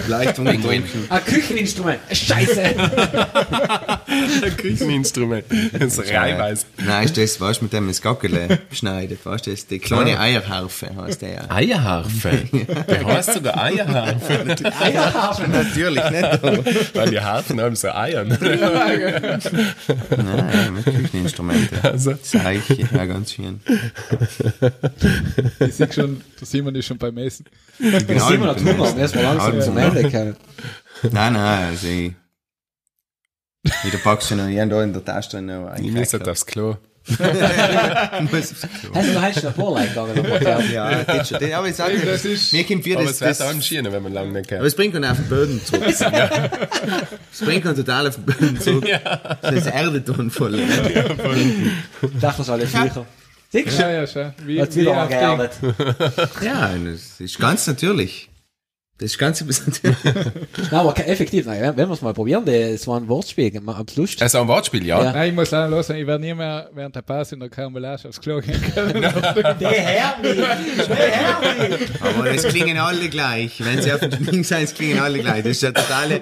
leicht 0.07 0.39
ungetrunken. 0.39 1.05
Ein 1.09 1.23
Kücheninstrument. 1.23 1.99
Scheiße. 2.11 2.63
Ein 2.63 4.57
Kücheninstrument. 4.57 5.45
Das 5.79 5.99
Reihweise. 5.99 6.65
Nein, 6.83 7.05
ist 7.05 7.15
das, 7.15 7.39
weißt 7.39 7.59
du, 7.61 7.65
mit 7.65 7.73
dem 7.73 7.87
das 7.89 8.01
Gackele 8.01 8.57
schneidet, 8.71 9.23
weißt 9.23 9.45
du, 9.45 9.51
das 9.51 9.67
die 9.67 9.77
kleine 9.77 10.19
Eierharfe 10.19 10.89
heißt 10.95 11.21
der 11.21 11.29
ja. 11.31 11.41
Eierharfe. 11.49 12.31
Der 12.87 13.05
heißt 13.05 13.33
sogar 13.35 13.61
Eierharfe. 13.61 14.45
Natürlich 15.47 16.09
nicht. 16.09 16.38
Weil 16.93 17.09
die 17.09 17.19
Harfen 17.19 17.59
haben 17.61 17.75
so 17.75 17.89
Eiern. 17.89 18.27
Nein, 20.17 20.73
mit 20.73 20.85
Kücheninstrumenten. 20.85 21.77
Also. 21.83 22.13
Zeiche, 22.15 22.87
ja, 22.93 23.05
ganz 23.05 23.33
schön. 23.33 23.61
Ich 25.59 25.75
sehe 25.75 25.91
schon, 25.91 26.21
der 26.39 26.47
Simon 26.47 26.75
ist 26.75 26.85
schon 26.85 26.97
beim 26.97 27.17
Essen. 27.17 27.45
Ich 27.79 28.05
bin 28.05 28.17
Das 28.17 28.27
sind 28.27 28.39
wir 28.41 28.47
noch 28.47 28.55
alt, 28.55 28.59
tun, 28.59 28.69
aber 28.69 28.97
erst 28.97 29.15
mal 29.15 29.21
langsam 29.23 29.61
zum 29.61 29.77
Ende 29.77 30.09
kommen. 30.09 30.35
Nein, 31.03 31.33
nein, 31.33 31.67
also 31.69 31.87
ich. 31.87 32.13
Wieder 33.83 33.97
packst 34.03 34.31
du 34.31 34.35
noch 34.35 34.47
jeden 34.47 34.69
da 34.69 34.83
in 34.83 34.93
der 34.93 35.03
Tasche 35.03 35.41
noch 35.41 35.75
Ich 35.77 35.91
muss 35.91 36.13
aufs 36.13 36.45
Klo. 36.45 36.77
Hast 37.19 39.03
du 39.07 39.13
noch 39.13 39.21
einen 39.23 39.53
Vorleih 39.55 39.87
gegangen? 39.87 40.71
Ja, 40.73 41.03
das 41.03 41.29
schon. 41.29 41.39
Das- 41.39 41.51
Aber 41.53 41.67
ich 41.67 41.75
sage, 41.75 41.99
Das 42.05 42.25
ist- 42.25 42.53
mir 42.53 42.63
kommt 42.63 42.85
Aber 42.87 43.03
das, 43.03 43.11
es 43.13 43.21
wird 43.21 43.29
das, 43.31 43.41
anschienen, 43.41 43.91
wenn 43.91 44.03
man 44.03 44.13
lange 44.13 44.31
nicht 44.31 44.47
aber 44.51 44.57
kennt. 44.57 44.67
es 44.67 44.75
bringt 44.75 44.95
uns 44.95 45.05
auf 45.07 45.17
den 45.17 45.27
Boden 45.29 45.61
zurück. 45.65 45.83
Es 47.31 47.39
bringt 47.41 47.65
uns 47.65 47.77
total 47.77 48.07
auf 48.07 48.15
den 48.15 48.25
Boden 48.25 48.59
zurück. 48.59 48.85
Das 49.41 49.65
Erdeton 49.67 50.29
voll. 50.31 50.55
Ich 50.59 52.19
dachte, 52.19 52.37
das 52.39 52.49
alle 52.49 52.67
Viecher. 52.67 53.05
Siehst 53.51 53.79
Ja, 53.79 53.87
du? 53.87 53.93
ja, 53.95 54.07
schon. 54.07 54.33
Wie, 54.45 54.61
Hat 54.61 54.75
wieder 54.75 54.93
mal 54.93 55.07
geerdet. 55.07 55.51
Ja, 56.41 56.69
das 56.85 57.19
ist 57.19 57.39
ganz 57.39 57.65
natürlich. 57.65 58.28
Das 58.99 59.11
ist 59.11 59.17
ganz 59.17 59.39
etwas 59.39 59.65
natürlich. 59.65 59.97
Nein, 60.03 60.73
aber 60.73 61.07
effektiv, 61.07 61.45
nein, 61.45 61.61
wenn 61.61 61.87
wir 61.87 61.93
es 61.93 62.01
mal 62.01 62.13
probieren, 62.13 62.43
das 62.45 62.85
war 62.85 62.97
ein 62.97 63.07
Wortspiel, 63.07 63.49
am 63.57 63.85
Lust. 63.95 64.21
Also 64.21 64.41
ein 64.41 64.47
Wortspiel, 64.49 64.85
ja. 64.85 65.01
Ja. 65.01 65.13
Nein, 65.13 65.29
ich 65.29 65.35
muss 65.35 65.51
leider 65.51 65.69
los 65.69 65.87
sein. 65.87 65.99
Ich 65.99 66.05
werde 66.07 66.21
nie 66.21 66.33
mehr 66.33 66.69
während 66.73 66.97
der 66.97 67.01
Pause 67.01 67.35
in 67.35 67.39
der 67.39 67.47
Karamellage 67.49 68.09
aufs 68.09 68.19
Klo 68.19 68.41
gehen 68.41 68.61
können. 68.73 69.01
Der 69.59 69.71
Hermi! 69.71 70.43
Aber 72.01 72.29
es 72.29 72.43
klingen 72.43 72.77
alle 72.77 73.07
gleich. 73.07 73.63
Wenn 73.63 73.81
sie 73.81 73.93
auf 73.93 74.01
dem 74.01 74.25
Ding 74.25 74.43
sein, 74.43 74.65
es 74.65 74.73
klingen 74.73 74.99
alle 74.99 75.19
gleich. 75.19 75.43
Das 75.43 75.51
ist 75.51 75.63
der 75.63 75.73
totale 75.73 76.21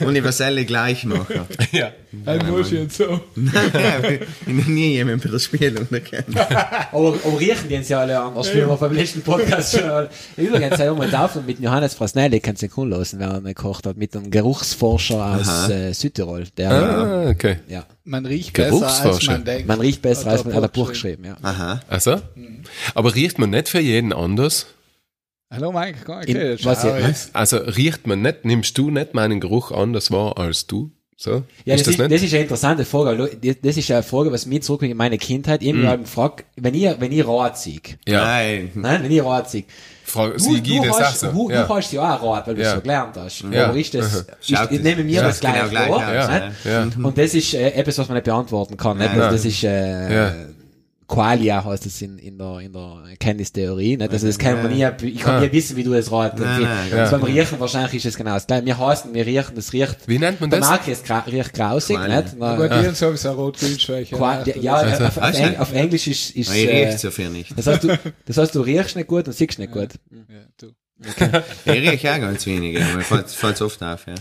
universelle 0.00 0.64
Gleichmacher. 0.64 1.46
ja. 1.70 1.92
Ein 2.26 2.88
so. 2.90 3.04
Ja, 3.36 4.00
ich 4.08 4.20
noch 4.46 4.66
nie 4.66 4.94
jemanden 4.94 5.20
bei 5.22 5.30
der 5.30 5.38
Spielung 5.38 5.86
erkannt. 5.90 6.36
Aber, 6.92 7.14
aber 7.24 7.38
riechen 7.40 7.68
die 7.68 7.76
uns 7.76 7.88
ja 7.88 8.00
alle 8.00 8.18
anders, 8.18 8.52
wie 8.52 8.58
wir 8.58 8.66
beim 8.76 8.92
letzten 8.92 9.22
Podcast 9.22 9.76
schon 9.78 9.86
mal. 9.86 10.10
Übrigens, 10.36 10.78
wir 10.78 10.92
mal 10.94 11.08
taufen 11.10 11.46
mit 11.46 11.60
Johannes 11.60 11.94
Frasnelli, 11.94 12.40
kannst 12.40 12.62
du 12.62 12.66
den 12.66 12.72
Kunden 12.72 12.96
lassen, 12.98 13.18
wer 13.20 13.28
er 13.28 13.40
gekocht 13.40 13.86
hat, 13.86 13.96
mit 13.96 14.14
einem 14.16 14.30
Geruchsforscher 14.30 15.38
aus 15.40 15.70
äh, 15.70 15.92
Südtirol. 15.92 16.46
Der, 16.56 16.70
Ah, 16.72 17.28
okay. 17.30 17.58
ja. 17.68 17.86
Man 18.04 18.26
riecht 18.26 18.54
besser, 18.54 18.86
als 19.04 19.26
man 19.26 19.44
denkt. 19.44 19.68
Man 19.68 19.80
riecht 19.80 20.02
besser, 20.02 20.30
als 20.30 20.42
der 20.42 20.52
man 20.52 20.62
hat 20.62 20.70
er 20.70 20.72
Buch 20.74 20.88
geschrieben, 20.88 21.24
ja. 21.24 21.36
Aha. 21.42 21.80
Also? 21.88 22.20
Aber 22.94 23.14
riecht 23.14 23.38
man 23.38 23.50
nicht 23.50 23.68
für 23.68 23.80
jeden 23.80 24.12
anders? 24.12 24.66
Hallo, 25.52 25.70
Mike. 25.72 25.98
Okay, 26.06 26.30
In- 26.30 26.56
das 26.56 26.64
was 26.64 26.82
jetzt. 26.82 27.36
Also 27.36 27.56
riecht 27.58 28.06
man 28.06 28.22
nicht, 28.22 28.44
nimmst 28.44 28.76
du 28.78 28.90
nicht 28.90 29.14
meinen 29.14 29.38
Geruch 29.40 29.70
anders 29.70 30.10
wahr 30.10 30.38
als 30.38 30.66
du? 30.66 30.90
So? 31.22 31.42
Ja, 31.66 31.74
ist 31.74 31.86
das, 31.86 31.96
das 31.98 32.06
ist, 32.06 32.12
das 32.12 32.22
ist 32.22 32.32
eine 32.32 32.42
interessante 32.44 32.84
Frage. 32.86 33.28
Das- 33.42 33.56
Das 33.62 33.76
ist 33.76 33.90
eine 33.90 34.02
Frage, 34.02 34.32
was 34.32 34.46
mich 34.46 34.62
zurückbringt 34.62 34.92
in 34.92 34.96
meine 34.96 35.18
Kindheit. 35.18 35.62
Immer 35.62 35.98
mm. 35.98 36.00
gefragt, 36.04 36.44
wenn 36.56 36.72
ihr, 36.72 36.96
wenn 36.98 37.12
ihr 37.12 37.28
Rat 37.28 37.58
zieh, 37.58 37.78
ja. 38.08 38.24
Nein. 38.24 38.70
nein, 38.74 39.02
wenn 39.04 39.10
ihr 39.10 39.22
Rat 39.26 39.50
zieh, 39.50 39.66
Frau 40.02 40.30
du, 40.30 40.38
Sigi, 40.38 40.78
du, 40.78 40.86
das 40.86 40.96
auch 40.96 41.00
hast, 41.02 41.20
so. 41.20 41.26
du, 41.30 41.50
ja. 41.50 41.64
du 41.66 41.74
hast 41.74 41.92
ja 41.92 42.16
auch 42.16 42.22
Rat, 42.36 42.46
weil 42.46 42.54
du 42.54 42.62
Ja. 42.62 42.68
es 42.68 42.74
so 42.76 42.80
gelernt 42.80 43.16
hast. 43.18 43.44
Ja. 43.52 43.66
Aber 43.66 43.76
ist 43.78 43.92
das, 43.92 44.24
ich, 44.40 44.56
Schaut 44.56 44.70
ich 44.70 44.78
es- 44.78 44.82
nehme 44.82 45.04
mir 45.04 45.16
ja, 45.16 45.22
das 45.24 45.40
gleich 45.40 45.56
genau 45.56 45.68
gleich, 45.68 45.86
vor. 45.88 46.00
ja, 46.00 46.26
ne? 46.38 46.52
ja. 46.64 46.88
Und 47.02 47.18
das 47.18 47.34
ist 47.34 47.52
äh, 47.52 47.68
etwas, 47.72 47.98
was 47.98 48.08
man 48.08 48.14
nicht 48.14 48.24
beantworten 48.24 48.78
kann. 48.78 48.96
Nicht? 48.96 49.10
Nein. 49.12 49.20
Also 49.20 49.36
das 49.36 49.44
ist 49.44 49.62
äh, 49.62 50.14
Ja. 50.14 50.34
Qualia 51.10 51.64
heißt 51.64 51.86
das 51.86 52.00
in, 52.02 52.18
in 52.18 52.38
der 52.38 52.60
in 52.60 52.72
der 52.72 53.02
Erkenntnistheorie. 53.10 53.96
Nicht? 53.96 54.12
Also 54.12 54.26
das 54.28 54.38
kann 54.38 54.62
man 54.62 54.72
nie, 54.72 54.86
ich 55.08 55.18
kann 55.20 55.34
Ah. 55.36 55.40
nie 55.40 55.50
wissen, 55.52 55.76
wie 55.76 55.82
du 55.82 55.92
es 55.94 56.10
rat. 56.12 56.38
Nein, 56.38 56.62
nein, 56.62 56.88
ja. 56.90 57.10
beim 57.10 57.22
Riechen 57.24 57.58
wahrscheinlich 57.58 57.94
ist 57.96 58.04
es 58.06 58.16
genau 58.16 58.34
das 58.34 58.46
gleiche. 58.46 58.64
Wir 58.66 58.78
heißen, 58.78 59.12
wir 59.12 59.26
riechen, 59.26 59.54
das 59.56 59.72
riecht. 59.72 59.96
Wie 60.06 60.18
nennt 60.18 60.40
man 60.40 60.50
Der 60.50 60.60
das? 60.60 60.68
Marke 60.68 60.92
ist 60.92 61.04
gra 61.04 61.18
riecht 61.20 61.52
grausig, 61.52 61.96
Qualia. 61.96 62.22
nicht? 62.22 62.34
Na, 62.38 62.56
Gut, 62.56 62.70
haben 62.70 62.94
sowieso 62.94 63.32
Rot-Grün-Schwäche. 63.32 64.14
Qua 64.16 64.44
ja, 64.44 64.54
ja 64.56 65.06
auf, 65.08 65.72
Eng 65.72 65.76
Englisch 65.76 66.06
ist, 66.06 66.30
ist 66.36 66.54
Ich 66.54 66.68
äh, 66.68 66.96
so 66.96 67.10
viel 67.10 67.30
nicht. 67.30 67.58
das 67.58 67.66
heißt, 67.66 67.84
du, 67.84 67.98
das 68.26 68.36
heißt, 68.36 68.54
du 68.54 68.60
riechst 68.60 68.94
nicht 68.96 69.08
gut 69.08 69.26
und 69.26 69.32
siehst 69.34 69.58
nicht 69.58 69.72
gut. 69.72 69.88
Ja, 70.10 70.44
du. 70.58 70.68
Ich 71.64 71.72
rieche 71.72 72.12
auch 72.14 72.20
ganz 72.20 72.46
wenig, 72.46 72.80
aber 72.80 72.96
mir 72.98 73.02
fällt 73.02 73.26
es 73.26 73.62
oft 73.62 73.82
auf, 73.82 74.06
ja. 74.06 74.14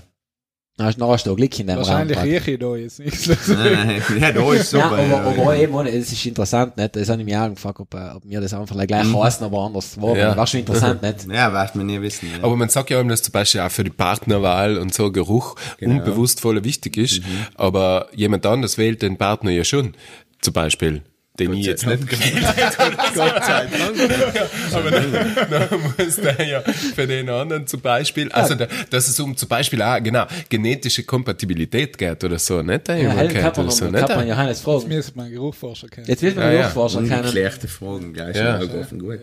Hast 0.80 0.96
du 0.96 1.02
noch 1.02 1.12
ein 1.26 1.36
Glück 1.36 1.60
in 1.60 1.68
deinem 1.68 1.78
Wahrscheinlich 1.80 2.18
Raum. 2.18 2.24
rieche 2.24 2.52
ich 2.52 2.60
da 2.60 2.76
jetzt 2.76 3.00
nichts. 3.00 3.28
Ja, 4.20 4.32
da 4.32 4.54
ist 4.54 4.72
Ja, 4.72 4.90
super. 4.90 4.98
aber, 4.98 5.42
aber 5.42 5.56
eben, 5.58 5.74
ohne, 5.74 5.90
es 5.90 6.12
ist 6.12 6.26
interessant, 6.26 6.78
nicht? 6.78 6.96
Das 6.96 7.10
habe 7.10 7.20
ich 7.22 7.26
mich 7.26 7.36
auch 7.38 7.50
gefragt, 7.50 7.80
ob, 7.80 7.94
äh, 7.94 8.10
ob 8.16 8.24
mir 8.26 8.40
das 8.42 8.54
einfach 8.54 8.76
gleich 8.88 9.04
heißen, 9.14 9.46
aber 9.46 9.60
anders 9.60 10.02
war. 10.02 10.16
Ja. 10.18 10.36
War 10.38 10.48
schon 10.48 10.62
interessant, 10.62 11.02
nicht? 11.02 11.28
ja, 11.32 11.52
wird 11.52 11.76
man 11.76 11.86
nie 11.86 12.02
wissen. 12.02 12.30
Ja. 12.32 12.44
Aber 12.44 12.56
man 12.56 12.70
sagt 12.70 12.90
ja 12.90 13.00
immer, 13.02 13.12
dass 13.12 13.22
zum 13.24 13.34
Beispiel 13.34 13.62
auch 13.62 13.72
für 13.72 13.84
die 13.84 13.90
Partnerwahl 13.90 14.78
und 14.78 14.94
so 14.94 15.12
Geruch 15.12 15.56
unbewusst 15.82 16.40
voll 16.40 16.64
wichtig 16.64 16.98
ist. 16.98 17.22
Aber 17.56 18.08
jemand 18.16 18.46
anders 18.46 18.78
wählt 18.78 19.02
den 19.02 19.18
Partner 19.18 19.52
ja 19.52 19.64
schon. 19.64 19.94
Zum 20.42 20.54
Beispiel. 20.54 21.02
Den 21.40 21.54
ich 21.54 21.66
jetzt 21.66 21.86
nicht 21.86 22.08
gewählt 22.08 22.78
habe. 22.78 22.96
Gott 23.16 23.44
sei 23.46 23.66
Dank. 23.68 24.50
Aber 24.74 24.92
dann, 24.92 25.12
dann 25.50 25.68
muss 25.98 26.16
der 26.18 26.46
ja 26.46 26.62
für 26.62 27.08
den 27.08 27.30
anderen 27.30 27.66
zum 27.66 27.82
Beispiel, 27.82 28.32
also 28.32 28.56
da, 28.56 28.68
dass 28.90 29.08
es 29.08 29.20
um 29.20 29.36
zum 29.38 29.48
Beispiel 29.50 29.82
auch, 29.82 30.02
genau, 30.04 30.26
genetische 30.50 31.04
Kompatibilität 31.04 31.98
geht 31.98 32.24
oder 32.24 32.38
so, 32.40 32.62
nicht? 32.62 32.88
Der 32.88 32.98
Ja, 32.98 33.14
kennt 33.16 33.34
kann 33.34 33.44
man, 33.56 33.66
oder 33.66 33.72
so, 33.72 33.86
kann 33.86 33.94
nicht? 33.94 34.10
man 34.10 34.28
Johannes 34.28 34.58
Jetzt 34.58 34.64
fragen. 34.64 34.88
müssen 34.90 35.16
wir 35.16 35.24
einen 35.24 35.32
Geruchforscher 35.34 35.88
kennen. 35.88 36.08
Jetzt 36.08 36.22
wird 36.22 36.36
man 36.36 36.46
Ja, 36.46 36.52
ja, 36.52 36.56
ja. 36.56 36.62
Geruchforscher 36.64 37.04
kennen. 37.04 37.28
Schlechte 37.30 37.68
Fragen, 37.68 38.14
gleich 38.14 38.36
Ja. 38.36 38.60
schon 38.60 38.68
mal 38.70 38.80
offen. 38.82 39.00
Gut. 39.00 39.20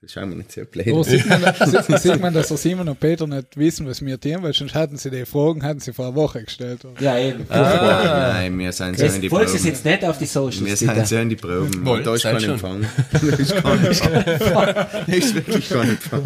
Das 0.00 0.12
schauen 0.12 0.30
wir 0.30 0.36
nicht 0.36 0.52
so 0.52 0.62
blöd. 0.64 0.88
Oh, 0.90 1.02
sieht, 1.02 1.26
man, 1.28 1.40
sieht, 1.66 1.98
sieht 2.00 2.20
man, 2.20 2.34
dass 2.34 2.48
der 2.48 2.56
Simon 2.56 2.88
und 2.88 2.98
Peter 2.98 3.26
nicht 3.26 3.56
wissen, 3.56 3.86
was 3.86 4.04
wir 4.04 4.18
tun, 4.18 4.38
weil 4.42 4.52
sonst 4.52 4.74
hatten 4.74 4.96
sie 4.96 5.10
die 5.10 5.24
Fragen, 5.24 5.62
hatten 5.62 5.78
sie 5.80 5.92
vor 5.92 6.06
einer 6.06 6.14
Woche 6.16 6.42
gestellt. 6.42 6.84
oder? 6.84 7.00
Ja, 7.00 7.18
eben. 7.18 7.46
Ah, 7.48 8.32
Nein, 8.34 8.58
wir 8.58 8.72
sind 8.72 8.98
so 8.98 9.04
in 9.04 9.12
die 9.12 9.16
Jetzt 9.16 9.22
du 9.22 9.28
Proben. 9.28 9.64
jetzt 9.64 9.84
nicht 9.84 10.04
auf 10.04 10.18
die 10.18 10.26
Socials, 10.26 10.64
Wir 10.64 10.76
sind 10.76 11.06
so 11.06 11.16
in 11.16 11.28
die 11.28 11.36
Proben. 11.42 11.84
Wohl, 11.86 12.02
da 12.02 12.14
ist 12.14 12.22
kein. 12.22 12.42
Empfang. 12.42 12.86
Da 13.12 13.18
ist 13.36 13.54
kein 13.56 13.84
Empfang. 13.84 14.74
Da 14.74 15.12
ist 15.12 15.34
wirklich 15.34 15.68
kein 15.68 15.88
Empfang. 15.90 16.22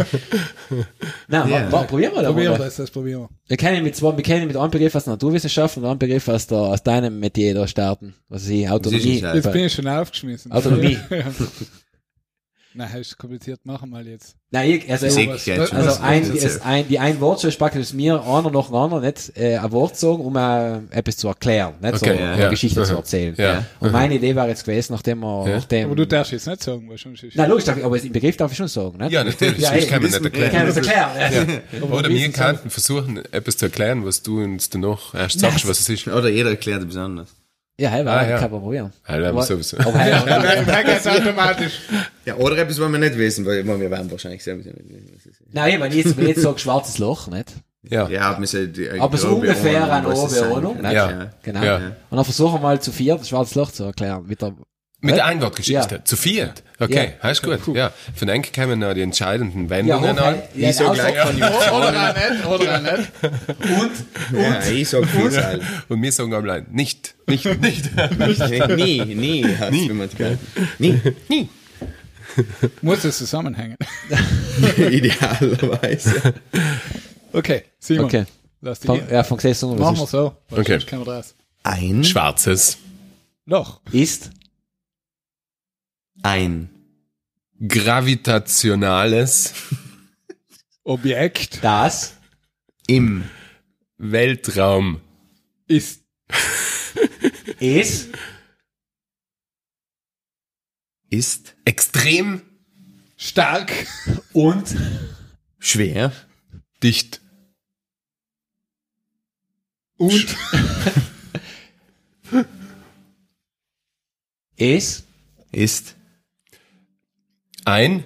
Nein, 1.28 1.48
Ja. 1.50 1.72
wa- 1.72 1.72
wa- 1.72 1.82
probieren 1.84 2.12
wir 2.14 2.22
da 2.22 2.28
Probieren 2.28 2.52
wir 2.52 2.58
mal. 2.58 2.64
das, 2.66 2.76
das 2.76 2.90
probieren 2.90 3.22
wir. 3.22 3.28
Wir 3.48 3.56
können 3.56 3.82
mit 3.82 3.96
zwei, 3.96 4.16
wir 4.16 4.22
können 4.22 4.46
mit 4.46 4.56
einem 4.56 4.70
Begriff 4.70 4.94
aus 4.94 5.04
der 5.04 5.14
Naturwissenschaft 5.14 5.76
und 5.76 5.84
einem 5.84 5.98
Begriff 5.98 6.28
aus 6.28 6.46
der, 6.46 6.58
aus 6.58 6.82
deinem 6.82 7.18
Metier 7.18 7.54
da 7.54 7.66
starten. 7.66 8.14
Was 8.28 8.44
sie 8.44 8.68
Autonomie. 8.68 9.20
Jetzt 9.20 9.52
bin 9.52 9.64
ich 9.64 9.72
schon 9.72 9.88
aufgeschmissen. 9.88 10.52
Autonomie. 10.52 10.98
ja. 12.78 12.86
Nein, 12.86 13.00
ist 13.00 13.16
kompliziert, 13.18 13.60
machen 13.64 13.88
wir 13.90 13.96
mal 13.98 14.06
jetzt. 14.06 14.36
Nein, 14.50 14.70
ich, 14.70 14.90
also, 14.90 15.06
was- 15.06 15.14
geht 15.16 15.28
was- 15.58 15.68
schon. 15.70 15.78
Also 15.78 16.00
ein, 16.02 16.32
was- 16.34 16.42
es, 16.44 16.60
ein, 16.62 16.86
die 16.88 16.98
ein 16.98 17.20
Wort, 17.20 17.40
so 17.40 17.48
ist 17.48 17.58
praktisch 17.58 17.92
mir 17.92 18.22
einer 18.22 18.50
nach 18.50 18.66
dem 18.66 18.74
anderen 18.76 19.02
nicht 19.04 19.32
äh, 19.36 19.56
ein 19.56 19.72
Wort 19.72 19.96
sagen, 19.96 20.20
um 20.20 20.36
äh, 20.36 20.76
etwas 20.90 21.16
zu 21.16 21.28
erklären, 21.28 21.74
nicht 21.82 21.98
so 21.98 22.06
Okay, 22.06 22.18
eine 22.22 22.42
ja. 22.42 22.48
Geschichte 22.50 22.82
zu 22.84 22.94
erzählen. 22.94 23.34
Ja. 23.36 23.64
Und 23.80 23.92
meine 23.92 24.14
Idee 24.14 24.34
war 24.36 24.48
jetzt 24.48 24.64
gewesen, 24.64 24.92
nachdem 24.92 25.20
wir, 25.20 25.48
Ja. 25.48 25.56
nachdem, 25.56 25.86
Aber 25.86 25.96
du 25.96 26.06
darfst 26.06 26.32
jetzt 26.32 26.46
nicht 26.46 26.62
sagen, 26.62 26.88
weil 26.88 26.94
ist 26.94 27.06
nein, 27.36 27.48
logisch, 27.50 27.64
darf 27.64 27.76
ich, 27.78 27.84
aber 27.84 28.00
im 28.02 28.12
Begriff 28.12 28.36
darf 28.36 28.50
ich 28.52 28.56
schon 28.58 28.68
sagen, 28.68 28.98
nicht? 28.98 29.10
Ja, 29.12 29.24
natürlich, 29.24 29.58
Ja, 29.58 29.74
eben. 29.74 29.86
kann 29.88 30.02
man 30.02 30.10
nicht 30.10 30.18
Ich 30.20 30.24
erklären. 30.24 30.50
kann 30.52 30.66
das 30.66 30.76
erklären, 30.76 31.62
ja. 31.72 31.82
Oder 31.90 32.08
wir 32.08 32.28
könnten 32.32 32.70
versuchen, 32.70 33.16
etwas 33.32 33.56
zu 33.56 33.66
erklären, 33.66 34.04
was 34.06 34.22
du 34.22 34.42
uns 34.42 34.70
danach 34.70 35.14
erst 35.14 35.40
sagst, 35.40 35.68
was 35.68 35.80
es 35.80 35.88
ist. 35.88 36.06
Oder 36.08 36.28
jeder 36.28 36.50
erklärt 36.50 36.80
es 36.82 36.86
besonders. 36.86 37.28
Ja, 37.78 37.90
hey, 37.90 38.06
Ah, 38.06 38.26
ja. 38.26 38.38
kann 38.38 38.50
man 38.50 38.60
probieren. 38.62 38.90
Ja, 39.06 39.28
aber 39.28 39.42
sowieso. 39.42 39.76
Aber, 39.78 39.98
hey, 39.98 40.12
aber, 40.12 40.64
Dann 40.64 40.84
geht's 40.86 41.06
automatisch. 41.06 41.80
Ja, 42.24 42.36
oder 42.36 42.56
etwas, 42.56 42.80
was 42.80 42.90
wir 42.90 42.98
nicht 42.98 43.18
wissen, 43.18 43.44
weil 43.44 43.58
ich 43.58 43.66
meine, 43.66 43.80
wir 43.80 43.90
werden 43.90 44.10
wahrscheinlich 44.10 44.42
selber 44.42 44.64
wissen. 44.64 45.46
nein, 45.52 45.80
ich 45.92 46.04
jetzt, 46.04 46.16
wenn 46.16 46.24
ich 46.24 46.30
jetzt 46.36 46.42
sage, 46.42 46.58
schwarzes 46.58 46.96
Loch, 46.98 47.28
nicht? 47.28 47.52
Ja. 47.88 48.08
Ja, 48.08 48.36
aber 48.98 49.16
so 49.16 49.28
ungefähr 49.36 49.92
Ahnung, 49.92 50.14
kann. 50.14 50.82
nicht? 50.82 50.92
Ja. 50.94 51.30
Genau. 51.42 51.62
Ja. 51.62 51.76
Und 52.10 52.16
dann 52.16 52.24
versuchen 52.24 52.54
wir 52.54 52.60
mal 52.60 52.80
zu 52.80 52.92
vier 52.92 53.16
das 53.16 53.28
schwarze 53.28 53.58
Loch 53.58 53.70
zu 53.70 53.84
erklären. 53.84 54.24
Mit 54.26 54.40
der, 54.42 54.54
Mit 55.07 55.16
der 55.16 55.24
Einwortgeschichte. 55.26 55.94
Ja. 55.96 56.04
Zu 56.04 56.16
viert. 56.16 56.62
Okay, 56.78 57.12
Ja. 57.16 57.22
heißt 57.28 57.42
gut. 57.42 57.61
Ja. 57.74 57.92
Von 58.14 58.28
dann 58.28 58.42
kommen 58.54 58.80
noch 58.80 58.92
die 58.92 59.00
entscheidenden 59.00 59.64
Ja, 59.64 59.70
Wendungen 59.70 60.11
an. 60.11 60.16
Hochheim, 60.18 60.42
ja, 60.54 60.68
Ich 60.70 60.76
sag 60.76 60.88
auch 60.88 60.94
gleich. 60.94 61.12
Oder 61.12 62.11
auch 62.11 62.14
nicht, 62.14 62.46
oder 62.46 62.76
auch 62.76 62.82
nicht. 62.82 64.02
Ja, 64.32 64.70
ich 64.70 64.88
sag 64.88 65.07
viel. 65.07 65.61
Und 65.88 66.02
wir 66.02 66.12
sagen 66.12 66.34
allein, 66.34 66.66
nicht, 66.70 67.14
nicht, 67.26 67.44
nicht. 67.61 67.90
Nie, 68.76 69.04
nie 69.04 69.44
nie. 69.70 69.88
gehört. 70.16 70.38
Nie, 70.78 71.00
nie. 71.28 71.48
Muss 72.82 73.04
es 73.04 73.16
zusammenhängen. 73.18 73.76
Idealerweise. 74.76 76.34
Okay, 77.32 77.62
Simon. 77.78 78.04
Okay. 78.07 78.24
Lass 78.61 78.80
dich 78.80 78.86
Von, 78.86 78.98
gehen. 78.98 79.09
ja, 79.11 79.22
von 79.22 79.36
gesessen 79.36 79.70
was 79.70 79.78
Machen 79.78 79.98
wir 79.98 80.07
so. 80.07 80.36
Okay. 80.50 80.78
Ein, 81.62 82.04
Schwarzes, 82.04 82.78
Loch. 83.46 83.80
ist 83.92 84.30
ein, 86.26 86.68
gravitationales 87.68 89.54
Objekt. 90.82 91.62
Das 91.62 92.16
im, 92.88 93.30
Weltraum. 93.96 95.00
ist. 95.68 96.02
Ist? 97.60 98.08
Ist 101.08 101.54
Extrem 101.64 102.42
stark. 103.16 103.72
Und? 104.32 104.76
Schwer, 105.60 106.12
dicht. 106.82 107.20
und? 109.96 110.36
Ist? 114.56 115.06
Ist 115.52 115.95
Ein 117.66 118.04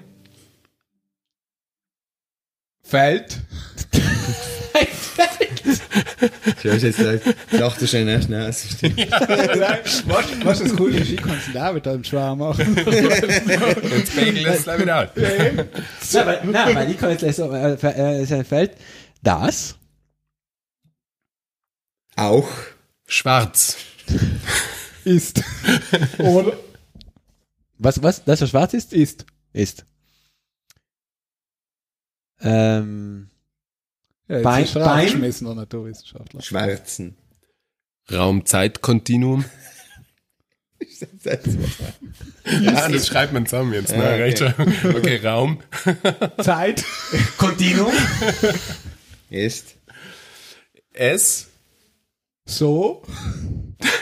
fällt 2.82 3.38
Du 6.62 6.72
hast 6.72 6.82
jetzt 6.82 6.96
gesagt, 6.96 7.36
dachte 7.52 7.86
schon 7.86 8.08
erst 8.08 8.30
nach. 8.30 8.46
was, 8.46 10.44
was 10.44 10.58
das 10.60 10.78
cool 10.78 10.94
ist, 10.94 11.10
ich 11.10 11.20
kann 11.20 11.36
es 11.36 11.52
da 11.52 11.72
mit 11.72 11.86
einem 11.86 12.04
Schwarm 12.04 12.38
machen. 12.38 12.74
Jetzt 12.76 14.14
pegelt 14.14 14.46
es 14.46 14.64
gleich 14.64 14.80
wieder 14.80 14.96
an. 14.96 15.08
nein, 15.14 15.68
weil, 16.26 16.40
nein, 16.44 16.74
weil 16.74 16.90
ich 16.90 16.98
kann 16.98 17.10
jetzt 17.10 17.20
gleich 17.20 17.36
so 17.36 17.52
äh, 17.52 17.74
äh, 17.74 18.22
es 18.22 18.48
fällt 18.48 18.72
das 19.22 19.76
Auch 22.16 22.48
Schwarz. 23.06 23.76
Ist. 25.04 25.42
Oder 26.18 26.54
was 27.78 28.02
was 28.02 28.24
das 28.24 28.40
was 28.40 28.50
schwarz 28.50 28.74
ist 28.74 28.92
ist. 28.92 29.26
Ist 29.52 29.84
ähm, 32.40 33.30
Ja, 34.28 34.36
jetzt 34.36 34.44
Bein- 34.44 34.64
ist 34.64 34.74
Bein? 34.74 34.82
rausgeschmissen, 34.84 35.46
der 35.46 35.56
Naturwissenschaftler. 35.56 36.40
schwarzen. 36.42 37.16
Raumzeitkontinuum. 38.10 39.44
Das 41.22 41.40
Ja, 42.62 42.88
das 42.88 43.06
schreibt 43.06 43.32
man 43.32 43.44
zusammen 43.46 43.74
jetzt. 43.74 43.90
Ne? 43.92 43.98
okay. 43.98 44.22
Recht 44.22 44.38
schon. 44.38 44.54
Okay, 44.96 45.16
Raum. 45.24 45.62
Zeit. 46.42 46.84
Continuum 47.36 47.92
Ist 49.28 49.76
S. 50.92 51.48
So. 52.46 53.02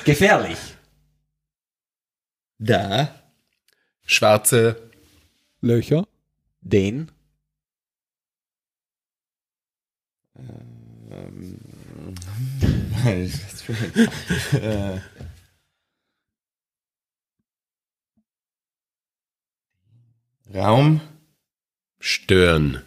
gefährlich 0.05 0.57
da 2.61 3.14
Schwarze. 4.07 4.88
Löcher. 5.61 6.06
den 6.61 7.11
äh, 14.52 15.00
Raum 20.54 21.00
Stören. 22.00 22.82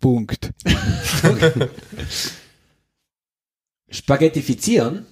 Punkt. 0.00 0.52
spaghettifizieren 3.88 5.06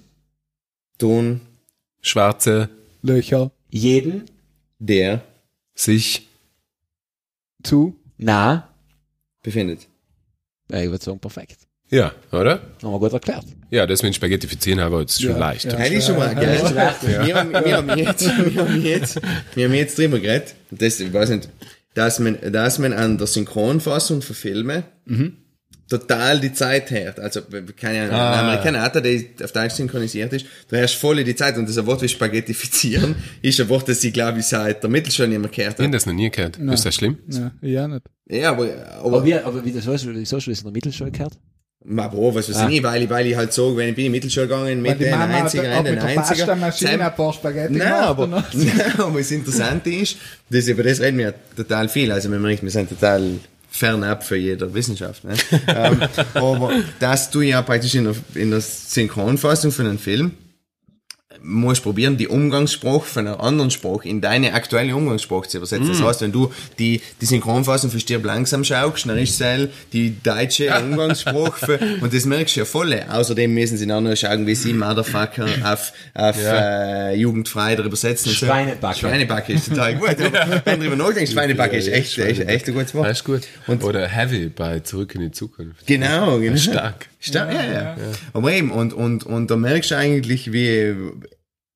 tun 0.98 1.40
Schwarze. 2.00 2.68
Löcher. 3.02 3.52
jeden 3.70 4.24
der 4.78 5.33
Sich. 5.74 6.28
Zu. 7.62 7.96
nah 8.18 8.68
befindet. 9.42 9.86
ja, 10.70 10.80
ich 10.82 10.90
würde 10.90 11.02
sagen 11.04 11.18
perfekt 11.18 11.58
Ja, 11.90 12.12
oder? 12.32 12.60
haben 12.82 12.92
wir 12.92 12.98
gut 12.98 13.12
erklärt 13.12 13.44
Ja, 13.70 13.86
das 13.86 14.02
mit 14.02 14.14
Spaghettifizieren 14.14 14.80
haben 14.80 14.92
wir 14.92 15.00
jetzt 15.00 15.20
schon 15.20 15.30
Ja, 15.32 15.38
leicht. 15.38 15.64
ja. 15.64 15.76
Hätte 15.78 15.94
ich 15.96 16.04
schon 16.04 16.16
mal, 16.18 16.34
gell? 16.34 16.60
Wir 17.26 17.34
haben, 17.36 17.52
wir 17.52 17.76
haben 17.76 17.98
jetzt, 17.98 18.22
wir 18.54 18.62
haben 18.64 18.82
jetzt, 18.82 19.20
wir 19.54 19.64
haben 19.66 19.74
jetzt 19.74 19.98
drüber 19.98 20.18
geredet, 20.20 20.54
das, 20.70 21.00
ich 21.00 21.12
weiß 21.12 21.30
nicht, 21.30 21.48
dass 21.94 22.18
man, 22.18 22.38
dass 22.52 22.78
man 22.78 22.92
an 22.92 23.18
der 23.18 23.26
Synchronfassung 23.26 24.20
für 24.22 24.34
Filme 24.34 24.84
total 25.88 26.40
die 26.40 26.52
Zeit 26.52 26.90
hört. 26.90 27.20
Also, 27.20 27.40
keine 27.80 28.02
Ahnung, 28.02 28.14
ein 28.14 28.38
Amerikaner, 28.70 28.88
der 29.00 29.20
auf 29.44 29.52
Deutsch 29.52 29.74
synchronisiert 29.74 30.32
ist, 30.32 30.46
du 30.68 30.76
hörst 30.76 30.94
voll 30.96 31.22
die 31.22 31.36
Zeit 31.36 31.56
und 31.58 31.68
das 31.68 31.76
ein 31.78 31.86
Wort 31.86 32.02
wie 32.02 32.08
Spaghettifizieren 32.08 33.14
ist 33.42 33.60
ein 33.60 33.68
Wort, 33.68 33.88
das 33.88 34.02
ich, 34.02 34.12
glaube 34.12 34.40
ich, 34.40 34.46
seit 34.46 34.82
der 34.82 34.90
Mittelschule 34.90 35.28
nicht 35.28 35.38
mehr 35.40 35.50
gehört 35.50 35.74
Ich 35.74 35.78
habe 35.78 35.84
habe. 35.84 35.92
das 35.96 36.06
noch 36.06 36.14
nie 36.14 36.30
gehört. 36.30 36.56
Ist 36.58 36.84
das 36.86 36.94
schlimm? 36.94 37.18
Ja, 37.28 37.52
ja 37.60 37.88
nicht. 37.88 38.02
Ja, 38.28 38.50
aber, 38.52 38.64
aber 38.98 39.04
aber, 39.18 39.24
wie 39.24 39.34
aber 39.34 39.64
wie 39.64 39.72
das 39.72 39.86
weißt 39.86 40.04
du 40.04 40.14
wieso 40.14 40.36
hast 40.38 40.46
du 40.46 40.50
das 40.50 40.60
in 40.60 40.64
der 40.64 40.72
Mittelschule 40.72 41.10
gehört 41.10 41.34
Ma, 41.86 42.08
Bro, 42.08 42.34
was 42.34 42.48
weiß 42.48 42.62
ich 42.62 42.68
nicht, 42.68 42.82
weil 42.82 43.02
ich, 43.02 43.10
weil 43.10 43.26
ich 43.26 43.36
halt 43.36 43.52
so, 43.52 43.76
wenn 43.76 43.90
ich 43.90 43.94
bin 43.94 44.06
in 44.06 44.12
die 44.12 44.16
Mittelschule 44.16 44.46
gegangen, 44.46 44.80
mit 44.80 44.98
den 44.98 45.10
Mama 45.10 45.28
hat 45.34 45.52
90er, 45.52 45.74
auch 45.74 45.78
in 45.80 45.84
den 45.84 45.94
mit 45.96 46.02
der 46.02 46.10
90er. 46.12 46.14
Pasta-Maschine 46.14 46.90
Sam- 46.92 47.00
ein 47.02 47.14
paar 47.14 47.32
Spaghetti 47.34 47.72
Nein, 47.74 47.88
gemacht. 47.88 48.02
aber, 48.08 48.26
nein, 48.54 48.92
aber 48.96 49.18
das 49.18 49.30
Interessante 49.30 49.90
ist, 49.90 50.16
das, 50.48 50.66
über 50.66 50.82
das 50.82 51.00
reden 51.02 51.18
wir 51.18 51.34
total 51.54 51.90
viel. 51.90 52.10
Also, 52.10 52.30
wir 52.30 52.38
merken, 52.38 52.62
wir 52.62 52.70
sind 52.70 52.88
total 52.88 53.32
fernab 53.74 54.22
für 54.22 54.36
jeder 54.36 54.72
Wissenschaft. 54.72 55.24
Ne? 55.24 55.34
ähm, 55.66 56.02
aber, 56.34 56.72
dass 57.00 57.30
du 57.30 57.40
ja 57.40 57.60
praktisch 57.60 57.96
in 57.96 58.04
der, 58.04 58.14
in 58.34 58.50
der 58.50 58.60
Synchronfassung 58.60 59.72
von 59.72 59.86
einem 59.86 59.98
Film 59.98 60.32
musst 61.42 61.82
probieren, 61.82 62.16
die 62.16 62.28
Umgangssprache 62.28 63.04
von 63.04 63.26
einer 63.26 63.40
anderen 63.40 63.70
Sprache 63.70 64.08
in 64.08 64.20
deine 64.20 64.54
aktuelle 64.54 64.94
Umgangssprache 64.94 65.48
zu 65.48 65.58
übersetzen. 65.58 65.88
Das 65.88 66.02
heißt, 66.02 66.20
wenn 66.22 66.32
du 66.32 66.52
die, 66.78 67.00
die 67.20 67.26
Synchronfassung 67.26 67.90
für 67.90 68.00
Stirb 68.00 68.24
langsam 68.24 68.64
schaust, 68.64 69.08
dann 69.08 69.18
ist 69.18 69.40
es 69.40 69.68
die 69.92 70.14
deutsche 70.22 70.70
Umgangssprache 70.82 71.66
für, 71.66 71.78
und 72.00 72.12
das 72.12 72.24
merkst 72.24 72.56
du 72.56 72.60
ja 72.60 72.66
voll. 72.66 72.94
Außerdem 73.08 73.52
müssen 73.52 73.76
sie 73.76 73.86
dann 73.86 74.04
noch 74.04 74.16
schauen, 74.16 74.46
wie 74.46 74.54
sie 74.54 74.72
Motherfucker 74.72 75.46
auf, 75.64 75.92
auf 76.14 76.36
äh, 76.38 77.14
jugendfrei 77.16 77.76
darüber 77.76 77.94
übersetzen. 77.94 78.30
und. 78.30 78.36
Schweinebacke. 78.36 78.98
Schweinebacke 78.98 79.52
ist 79.52 79.68
total 79.68 79.94
gut. 79.98 80.10
Aber 80.20 80.62
wenn 80.64 80.80
du 80.80 80.88
darüber 80.88 81.08
nachdenkst, 81.08 81.32
Schweinebacke 81.32 81.76
ist 81.76 81.88
echt, 81.88 82.18
echt, 82.18 82.40
echt 82.40 82.68
ein 82.68 82.74
gutes 82.74 82.94
Wort. 82.94 83.08
Das 83.08 83.18
ist 83.18 83.24
gut. 83.24 83.42
Oder 83.82 84.06
Heavy 84.08 84.48
bei 84.48 84.80
Zurück 84.80 85.14
in 85.14 85.22
die 85.22 85.30
Zukunft. 85.30 85.86
Genau, 85.86 86.38
genau. 86.38 86.56
Stark. 86.56 87.08
Stark, 87.24 87.54
ja, 87.54 87.64
ja. 87.64 87.96
Aber 88.32 88.52
eben, 88.52 88.70
und, 88.70 88.92
und, 88.92 89.24
und 89.24 89.50
da 89.50 89.56
merkst 89.56 89.92
du 89.92 89.96
eigentlich, 89.96 90.52
wie, 90.52 90.94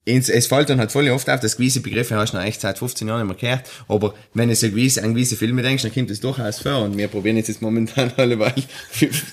ins, 0.09 0.29
es 0.29 0.47
fällt 0.47 0.71
dann 0.71 0.79
halt 0.79 0.91
voll 0.91 1.09
oft 1.11 1.29
auf, 1.29 1.41
dass 1.41 1.57
gewisse 1.57 1.81
Begriffe 1.81 2.17
hast 2.17 2.33
du 2.33 2.39
noch 2.39 2.45
echt 2.45 2.61
seit 2.61 2.79
15 2.79 3.07
Jahren 3.07 3.27
nicht 3.27 3.41
mehr 3.41 3.51
gehört. 3.51 3.71
Aber 3.89 4.15
wenn 4.35 4.49
du 4.49 4.55
so 4.55 4.69
gewisse, 4.69 5.03
an 5.03 5.15
gewisse 5.15 5.37
Filme 5.37 5.63
denkst, 5.63 5.83
dann 5.83 5.93
kommt 5.93 6.11
das 6.11 6.21
durchaus 6.21 6.61
vor. 6.61 6.83
Und 6.83 6.97
wir 6.97 7.09
probieren 7.09 7.37
jetzt, 7.37 7.49
jetzt 7.49 7.63
momentan 7.63 8.13
alle, 8.17 8.39
weil, 8.39 8.55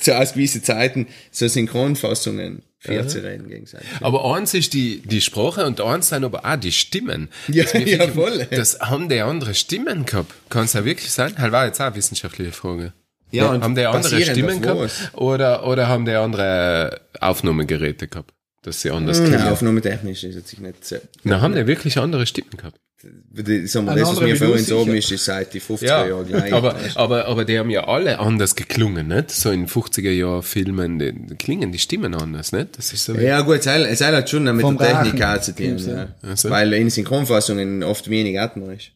zu 0.01 0.17
aus 0.17 0.33
gewissen 0.33 0.63
Zeiten, 0.63 1.07
so 1.31 1.47
Synchronfassungen 1.47 2.61
vier 2.79 3.07
zu 3.07 3.23
reden 3.23 3.47
gegenseitig. 3.47 3.87
Aber 4.01 4.35
eins 4.35 4.53
ist 4.53 4.73
die, 4.73 5.01
die 5.01 5.21
Sprache 5.21 5.65
und 5.65 5.81
eins 5.81 6.09
sind 6.09 6.23
aber 6.23 6.45
auch 6.45 6.57
die 6.57 6.71
Stimmen. 6.71 7.29
Ja, 7.47 7.65
ja, 7.77 8.07
voll. 8.09 8.45
Das 8.51 8.79
haben 8.79 9.09
die 9.09 9.21
andere 9.21 9.55
Stimmen 9.55 10.05
gehabt. 10.05 10.33
Kann 10.49 10.65
es 10.65 10.73
ja 10.73 10.85
wirklich 10.85 11.11
sein? 11.11 11.33
Das 11.35 11.51
war 11.51 11.65
jetzt 11.65 11.81
auch 11.81 11.87
eine 11.87 11.95
wissenschaftliche 11.95 12.51
Frage. 12.51 12.93
Ja, 13.31 13.51
und 13.51 13.63
haben 13.63 13.75
die 13.75 13.85
andere 13.85 14.21
Stimmen 14.21 14.61
gehabt? 14.61 14.79
was? 14.79 15.13
Oder, 15.15 15.67
oder 15.67 15.87
haben 15.87 16.05
die 16.05 16.13
andere 16.13 17.01
Aufnahmegeräte 17.19 18.07
gehabt? 18.07 18.31
Dass 18.61 18.81
sie 18.81 18.89
anders 18.89 19.19
Nein, 19.19 19.29
klingen? 19.29 19.47
aufnahmetechnisch 19.47 20.23
ist 20.23 20.35
jetzt 20.35 20.59
nicht 20.59 20.85
so. 20.85 20.95
Na, 21.23 21.39
haben 21.41 21.53
die 21.53 21.67
wirklich 21.67 21.99
andere 21.99 22.25
Stimmen 22.25 22.57
gehabt? 22.57 22.79
Sagen 23.03 23.85
wir, 23.87 23.95
das, 23.95 24.09
was 24.09 24.21
mir 24.21 24.35
vorhin 24.35 24.65
so 24.65 24.83
ist, 24.85 25.11
ist 25.11 25.25
seit 25.25 25.53
die 25.53 25.61
50er 25.61 26.07
Jahren 26.07 26.25
gleich. 26.25 26.51
aber, 26.51 26.75
aber, 26.95 27.25
aber 27.25 27.45
die 27.45 27.59
haben 27.59 27.69
ja 27.69 27.87
alle 27.87 28.17
anders 28.19 28.55
geklungen, 28.55 29.09
nicht? 29.09 29.29
So 29.29 29.51
in 29.51 29.67
50er 29.67 30.09
Jahren 30.09 30.41
Filmen, 30.41 30.97
die, 30.97 31.13
die 31.13 31.35
klingen 31.35 31.71
die 31.71 31.77
Stimmen 31.77 32.15
anders, 32.15 32.51
nicht? 32.51 32.77
Das 32.77 32.93
ist 32.93 33.05
so. 33.05 33.13
Ja, 33.13 33.41
gut, 33.41 33.65
es 33.65 34.01
hat 34.01 34.29
schon 34.29 34.43
mit 34.43 34.61
Vom 34.61 34.77
der 34.77 35.03
Technik 35.03 35.43
zu 35.43 35.55
tun, 35.55 35.77
ja. 35.77 36.07
Ach 36.23 36.37
so. 36.37 36.49
Weil 36.49 36.73
in 36.73 36.89
Synchronfassungen 36.89 37.83
oft 37.83 38.09
wenig 38.09 38.39
Atmer 38.39 38.73
ist. 38.73 38.91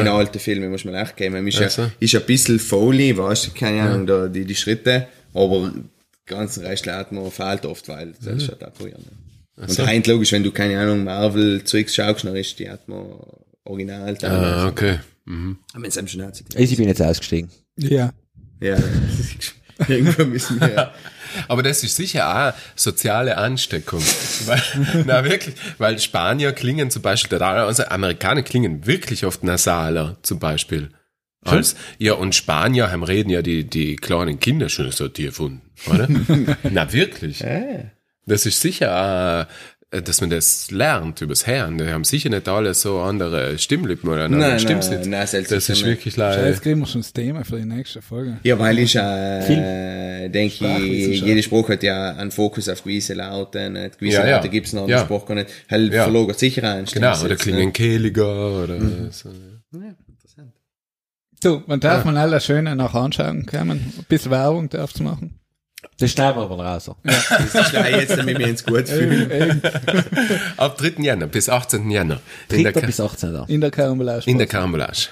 In 0.00 0.08
alten 0.08 0.38
Filmen 0.38 0.70
muss 0.70 0.84
man 0.84 0.94
echt 0.94 1.16
geben. 1.16 1.46
Ist, 1.46 1.60
Ach 1.60 1.70
so. 1.70 1.82
ja, 1.82 1.90
ist 2.00 2.14
ein 2.14 2.22
bisschen 2.26 2.58
Foley, 2.58 3.16
weißt 3.16 3.48
du, 3.48 3.50
keine 3.52 3.82
Ahnung, 3.82 4.06
da, 4.06 4.28
die, 4.28 4.44
die 4.44 4.54
Schritte, 4.54 5.08
aber 5.34 5.72
ganz 6.26 6.58
Rest 6.58 6.88
Atmer 6.88 7.30
fehlt 7.30 7.66
oft, 7.66 7.88
weil 7.88 8.12
das 8.22 8.42
ist 8.42 8.48
halt 8.48 8.64
auch 8.64 8.72
früher. 8.74 8.98
Ne? 8.98 9.66
Und 9.66 9.78
rein 9.80 10.02
logisch, 10.04 10.32
wenn 10.32 10.42
du 10.42 10.50
keine 10.50 10.78
Ahnung 10.78 11.04
Marvel-Zeugs 11.04 11.94
schaust, 11.94 12.24
dann 12.24 12.36
ist 12.36 12.58
die 12.58 12.68
Atmo 12.68 13.44
original. 13.64 14.16
Ah, 14.22 14.66
okay. 14.66 14.98
Mhm. 15.24 15.58
Aber 15.74 15.86
es 15.86 15.98
einem 15.98 16.08
schon 16.08 16.22
hat, 16.22 16.42
Ich 16.54 16.76
bin 16.76 16.88
jetzt 16.88 17.02
ausgestiegen. 17.02 17.50
Ja. 17.76 18.12
ja, 18.60 18.76
irgendwo 19.88 20.24
müssen 20.24 20.60
wir. 20.60 20.92
Aber 21.48 21.62
das 21.62 21.82
ist 21.82 21.96
sicher 21.96 22.50
auch 22.50 22.58
soziale 22.76 23.36
Ansteckung. 23.38 24.00
weil, 24.46 24.62
na 25.06 25.24
wirklich, 25.24 25.54
weil 25.78 25.98
Spanier 25.98 26.52
klingen 26.52 26.90
zum 26.90 27.02
Beispiel, 27.02 27.38
total- 27.38 27.66
also 27.66 27.84
Amerikaner 27.84 28.42
klingen 28.42 28.86
wirklich 28.86 29.24
oft 29.24 29.42
nasaler, 29.44 30.16
zum 30.22 30.38
Beispiel. 30.38 30.90
Als, 31.44 31.74
ja, 31.98 32.12
und 32.14 32.34
Spanier 32.36 32.92
haben 32.92 33.02
reden 33.02 33.30
ja 33.30 33.42
die, 33.42 33.64
die 33.64 33.96
kleinen 33.96 34.38
Kinder 34.38 34.68
schon 34.68 34.92
so 34.92 35.08
tief 35.08 35.40
unten, 35.40 35.62
oder? 35.90 36.06
na 36.70 36.92
wirklich. 36.92 37.40
Das 38.26 38.46
ist 38.46 38.60
sicher 38.60 38.94
auch, 38.96 39.40
äh, 39.42 39.46
dass 40.00 40.22
man 40.22 40.30
das 40.30 40.70
lernt 40.70 41.20
übers 41.20 41.46
Hören. 41.46 41.76
Die 41.76 41.84
haben 41.86 42.04
sicher 42.04 42.30
nicht 42.30 42.48
alle 42.48 42.72
so 42.72 43.00
andere 43.00 43.58
Stimmlippen 43.58 44.08
oder 44.08 44.26
nein, 44.28 44.40
Nein, 44.40 44.58
stimmt's 44.60 44.88
nein, 44.88 45.00
nicht. 45.00 45.10
nein, 45.10 45.26
seltsam 45.26 45.56
das 45.58 45.68
ist 45.68 45.84
wirklich 45.84 46.04
Jetzt 46.06 46.16
leider. 46.16 46.52
kriegen 46.54 46.80
wir 46.80 46.86
schon 46.86 47.02
das 47.02 47.12
Thema 47.12 47.44
für 47.44 47.58
die 47.58 47.66
nächste 47.66 48.00
Folge. 48.00 48.38
Ja, 48.42 48.58
weil 48.58 48.78
ich, 48.78 48.96
äh, 48.96 50.28
denke 50.30 50.66
ich, 50.78 51.20
jeder 51.20 51.42
Spruch 51.42 51.68
hat 51.68 51.82
ja 51.82 52.14
einen 52.16 52.30
Fokus 52.30 52.68
auf 52.70 52.82
gewisse 52.82 53.12
Laute, 53.14 53.68
nicht? 53.68 53.98
Gewisse 53.98 54.18
Ja, 54.18 54.26
ja. 54.26 54.36
Laute 54.36 54.48
gibt's 54.48 54.72
noch, 54.72 54.88
Ja. 54.88 54.98
der 54.98 55.04
Spruch 55.04 55.26
gar 55.26 55.34
nicht. 55.34 55.50
Halt 55.70 55.92
Ja. 55.92 56.04
verlagert 56.04 56.38
sicher 56.38 56.62
ein. 56.62 56.84
Genau, 56.86 56.86
stimmt's 56.86 57.20
oder 57.22 57.30
jetzt, 57.32 57.42
klingen 57.42 57.66
ne? 57.66 57.72
kehliger 57.72 58.62
oder 58.64 58.78
Mhm. 58.78 59.10
so. 59.10 59.28
So, 61.42 61.62
man 61.66 61.80
darf 61.80 62.04
man 62.04 62.16
alle 62.16 62.40
schöne 62.40 62.76
nach 62.76 62.94
anschauen 62.94 63.46
kommen. 63.46 63.92
Ein 63.98 64.04
bisschen 64.08 64.30
Werbung 64.30 64.68
darfst 64.68 65.00
du 65.00 65.02
machen. 65.02 65.40
Das 65.98 66.10
schneiden 66.10 66.36
wir 66.38 66.42
aber 66.50 66.64
raus. 66.64 66.90
Das 67.04 67.54
ist 67.54 67.70
gleich 67.70 67.96
jetzt, 67.96 68.16
damit 68.18 68.38
wir 68.38 68.48
uns 68.48 68.64
gut 68.64 68.88
fühlen. 68.88 69.62
Ab 70.56 70.76
3. 70.78 70.94
Jänner 71.02 71.26
bis 71.26 71.48
18. 71.48 71.90
Jänner. 71.90 72.20
In 72.50 72.62
der, 72.64 72.72
3. 72.72 72.80
Ka- 72.80 72.86
bis 72.86 72.98
18. 73.00 73.32
Da. 73.32 73.44
In 73.48 73.60
der 73.60 73.70
Karambolage. 73.70 74.28
in 74.30 74.38
der 74.38 74.46
Karambolage. 74.46 75.08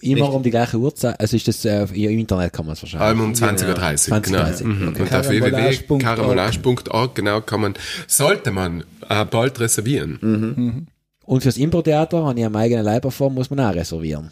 Immer 0.00 0.32
um 0.32 0.42
die 0.44 0.50
gleiche 0.50 0.76
Uhrzeit. 0.76 1.18
Also 1.18 1.36
ist 1.36 1.48
das, 1.48 1.64
äh, 1.64 1.82
im 1.84 2.18
Internet 2.20 2.52
kann 2.52 2.66
man 2.66 2.74
es 2.74 2.82
wahrscheinlich. 2.82 3.06
Allem 3.08 3.20
um 3.20 3.32
20.30 3.32 4.12
Uhr, 4.12 4.20
genau. 4.20 4.38
20.30 4.38 4.64
Mhm. 4.64 4.88
okay. 4.88 5.00
Und 5.02 5.02
auf 5.02 5.08
Karambolage.org. 5.08 5.88
www.karambolage.org, 5.88 7.14
genau, 7.14 7.40
kann 7.40 7.60
man, 7.62 7.74
sollte 8.06 8.50
man 8.52 8.84
äh, 9.08 9.24
bald 9.24 9.58
reservieren. 9.58 10.86
Und 11.24 11.42
fürs 11.42 11.56
Impro-Theater 11.56 12.24
habe 12.24 12.38
ich 12.38 12.46
am 12.46 12.54
eigenen 12.56 12.84
Leiberform, 12.84 13.34
muss 13.34 13.50
man 13.50 13.60
auch 13.60 13.74
reservieren. 13.74 14.30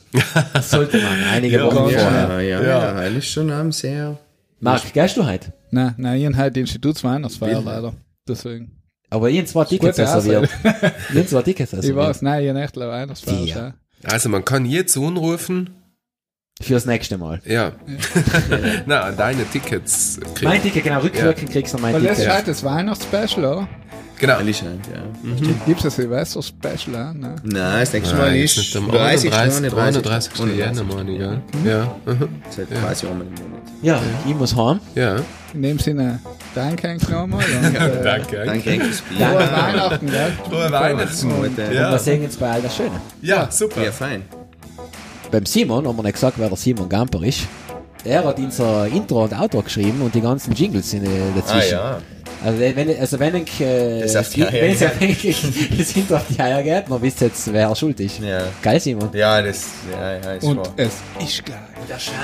Das 0.53 0.70
sollte 0.70 0.99
man. 0.99 1.24
Einige 1.32 1.62
Wochen 1.64 1.74
vorher. 1.74 2.01
Ja, 2.01 2.41
ja, 2.41 2.62
ja, 2.62 3.03
ja, 3.03 3.07
ist 3.09 3.26
schon 3.28 3.51
am 3.51 3.72
sehr. 3.72 4.16
Marc, 4.61 4.93
gehst 4.93 5.17
du 5.17 5.27
heute? 5.27 5.53
Nein, 5.71 5.95
nein, 5.99 6.19
ich 6.21 6.27
habe 6.27 6.37
halt 6.37 6.57
Institutsweihnachtsfeier 6.57 7.61
leider. 7.63 7.95
Deswegen. 8.29 8.73
Aber 9.11 9.29
ich 9.31 9.37
habe 9.39 9.47
zwei 9.47 9.65
Tickets 9.65 9.99
reserviert. 9.99 10.49
Ich 10.65 11.17
habe 11.17 11.27
zwei 11.27 11.43
Tickets 11.43 11.73
Ich 11.73 11.79
reserviert. 11.79 12.07
weiß, 12.09 12.23
nein, 12.23 12.43
ich 12.43 12.49
habe 12.49 12.61
echt 12.63 12.77
Weihnachtsfeier. 12.77 13.45
Ja. 13.45 13.75
Also 14.05 14.29
man 14.29 14.45
kann 14.45 14.65
jetzt 14.67 14.97
anrufen, 14.97 15.71
Fürs 16.61 16.87
nächste 16.87 17.19
Mal. 17.19 17.43
ja. 17.45 17.73
Na, 18.87 19.11
deine 19.13 19.45
Tickets 19.45 20.19
kriegen. 20.35 20.51
Mein 20.51 20.63
Ticket, 20.63 20.85
genau, 20.85 21.01
rückwirkend 21.01 21.51
kriegst 21.51 21.75
du 21.75 21.79
mein 21.79 21.95
Weil 21.95 22.03
das 22.03 22.13
ist 22.13 22.19
Ticket. 22.21 22.33
halt 22.35 22.49
das 22.49 22.65
Weihnachtsspecial, 22.65 23.45
oder? 23.45 23.69
Genau. 24.19 24.39
Ehrlich 24.39 24.62
ja. 24.62 24.69
Gibt 25.67 25.81
es 25.81 25.85
ein 25.85 25.91
Silvester-Special 25.91 26.97
auch? 26.97 27.12
Nein. 27.12 27.35
Nein, 27.45 27.81
das 27.81 27.93
nächste 27.93 28.14
Nein, 28.17 28.25
Mal 28.25 28.37
ist 28.37 28.57
ist 28.57 28.75
nicht 28.75 28.77
am 28.77 28.91
30. 28.91 29.33
31. 29.33 29.75
31. 29.75 30.41
31. 30.43 30.57
Jänner, 30.57 30.85
meine 30.85 31.11
ich, 31.12 31.21
ja. 31.21 31.33
Ja, 31.64 31.97
mhm. 32.07 32.29
Seit 32.49 32.71
quasi 32.71 33.07
einmal 33.07 33.27
im 33.27 33.35
Monat. 33.35 33.62
Ja, 33.83 34.01
ich 34.27 34.35
muss 34.35 34.57
heim. 34.57 34.81
ja. 34.95 35.17
In 35.55 35.62
dem 35.62 35.79
Sinne, 35.79 36.21
danke 36.55 36.89
eigentlich 36.89 37.09
nochmal. 37.09 37.45
und, 37.45 37.75
äh, 37.75 38.03
Danke. 38.03 38.43
Danke, 38.45 38.71
Enkel, 38.71 38.89
das 38.91 39.01
Bier. 39.03 39.27
Frohe 39.27 39.53
Weihnachten, 39.53 40.07
gell? 40.07 40.33
Frohe 40.51 40.71
Weihnachten. 40.73 41.33
Und, 41.33 41.59
äh, 41.59 41.62
Und 41.62 41.73
wir 41.73 41.99
sehen 41.99 42.25
uns 42.25 42.37
bei 42.37 42.51
all 42.51 42.62
das 42.62 42.77
Schöne. 42.77 43.01
Ja, 43.23 43.51
super. 43.51 43.83
Ja, 43.83 43.93
fein. 43.93 44.23
Beim 45.31 45.47
Simon 45.47 45.87
haben 45.87 45.97
wir 45.97 46.03
nicht 46.03 46.14
gesagt, 46.14 46.39
wer 46.39 46.49
der 46.49 46.57
Simon 46.59 46.89
Gamper 46.89 47.23
ist. 47.23 47.41
Er 48.05 48.25
hat 48.25 48.39
unser 48.39 48.87
Intro 48.87 49.25
und 49.25 49.33
Outro 49.39 49.62
geschrieben 49.62 50.01
und 50.03 50.14
die 50.14 50.21
ganzen 50.21 50.53
Jingles 50.53 50.91
sind 50.91 51.05
äh, 51.05 51.09
dazwischen. 51.35 51.79
Ah, 51.79 51.99
ja. 51.99 51.99
Also 52.45 52.61
wenn, 52.61 53.01
also 53.01 53.18
wenn 53.18 53.34
ich, 53.37 53.61
äh, 53.61 54.01
Das 54.03 54.16
auf 54.16 54.28
die 54.30 54.45
Eier 54.47 54.53
wenn 54.62 54.72
es 54.72 54.82
auf 54.82 54.93
das 55.78 55.97
Intro 55.97 56.16
auf 56.16 56.24
die 56.28 56.41
Eier 56.41 56.62
geht, 56.62 56.84
dann 56.91 57.03
wisst 57.03 57.20
ihr 57.22 57.28
jetzt, 57.28 57.53
wer 57.53 57.74
schuld 57.74 57.99
ist. 58.01 58.18
Ja. 58.20 58.43
Geil, 58.62 58.78
Simon. 58.78 59.09
Ja, 59.12 59.41
das, 59.43 59.64
ja, 59.91 60.12
ja, 60.18 60.32
ist 60.32 60.45
Und 60.45 60.59
wahr. 60.59 60.72
es 60.76 60.95
ist 61.24 61.45
gleich. 61.45 61.59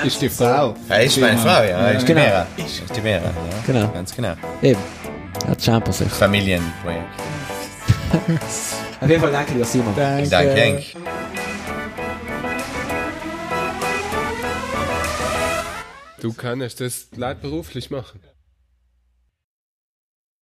Ist 0.05 0.21
die 0.21 0.29
Frau. 0.29 0.75
Ja, 0.89 0.95
ist 0.97 1.17
meine 1.19 1.37
Frau, 1.37 1.63
ja, 1.63 1.89
ist 1.89 2.03
die 2.03 2.13
Genau. 2.13 2.21
Vera. 2.21 2.47
Ist 2.57 2.83
die 2.95 3.01
Vera, 3.01 3.23
ja. 3.23 3.31
Genau. 3.65 3.87
Ganz 3.89 4.15
genau. 4.15 4.33
Eben. 4.61 4.79
Hat 5.47 5.61
Champer 5.61 5.91
sich. 5.91 6.07
Familienprojekt. 6.09 7.01
Auf 9.01 9.09
jeden 9.09 9.21
Fall 9.21 9.31
danke 9.31 9.53
dir, 9.55 9.65
Simon. 9.65 9.93
Danke. 9.95 10.29
Danke, 10.29 10.53
Henk. 10.53 10.83
Du 16.21 16.31
kannst 16.33 16.79
das 16.79 17.07
leidberuflich 17.15 17.89
machen. 17.89 18.21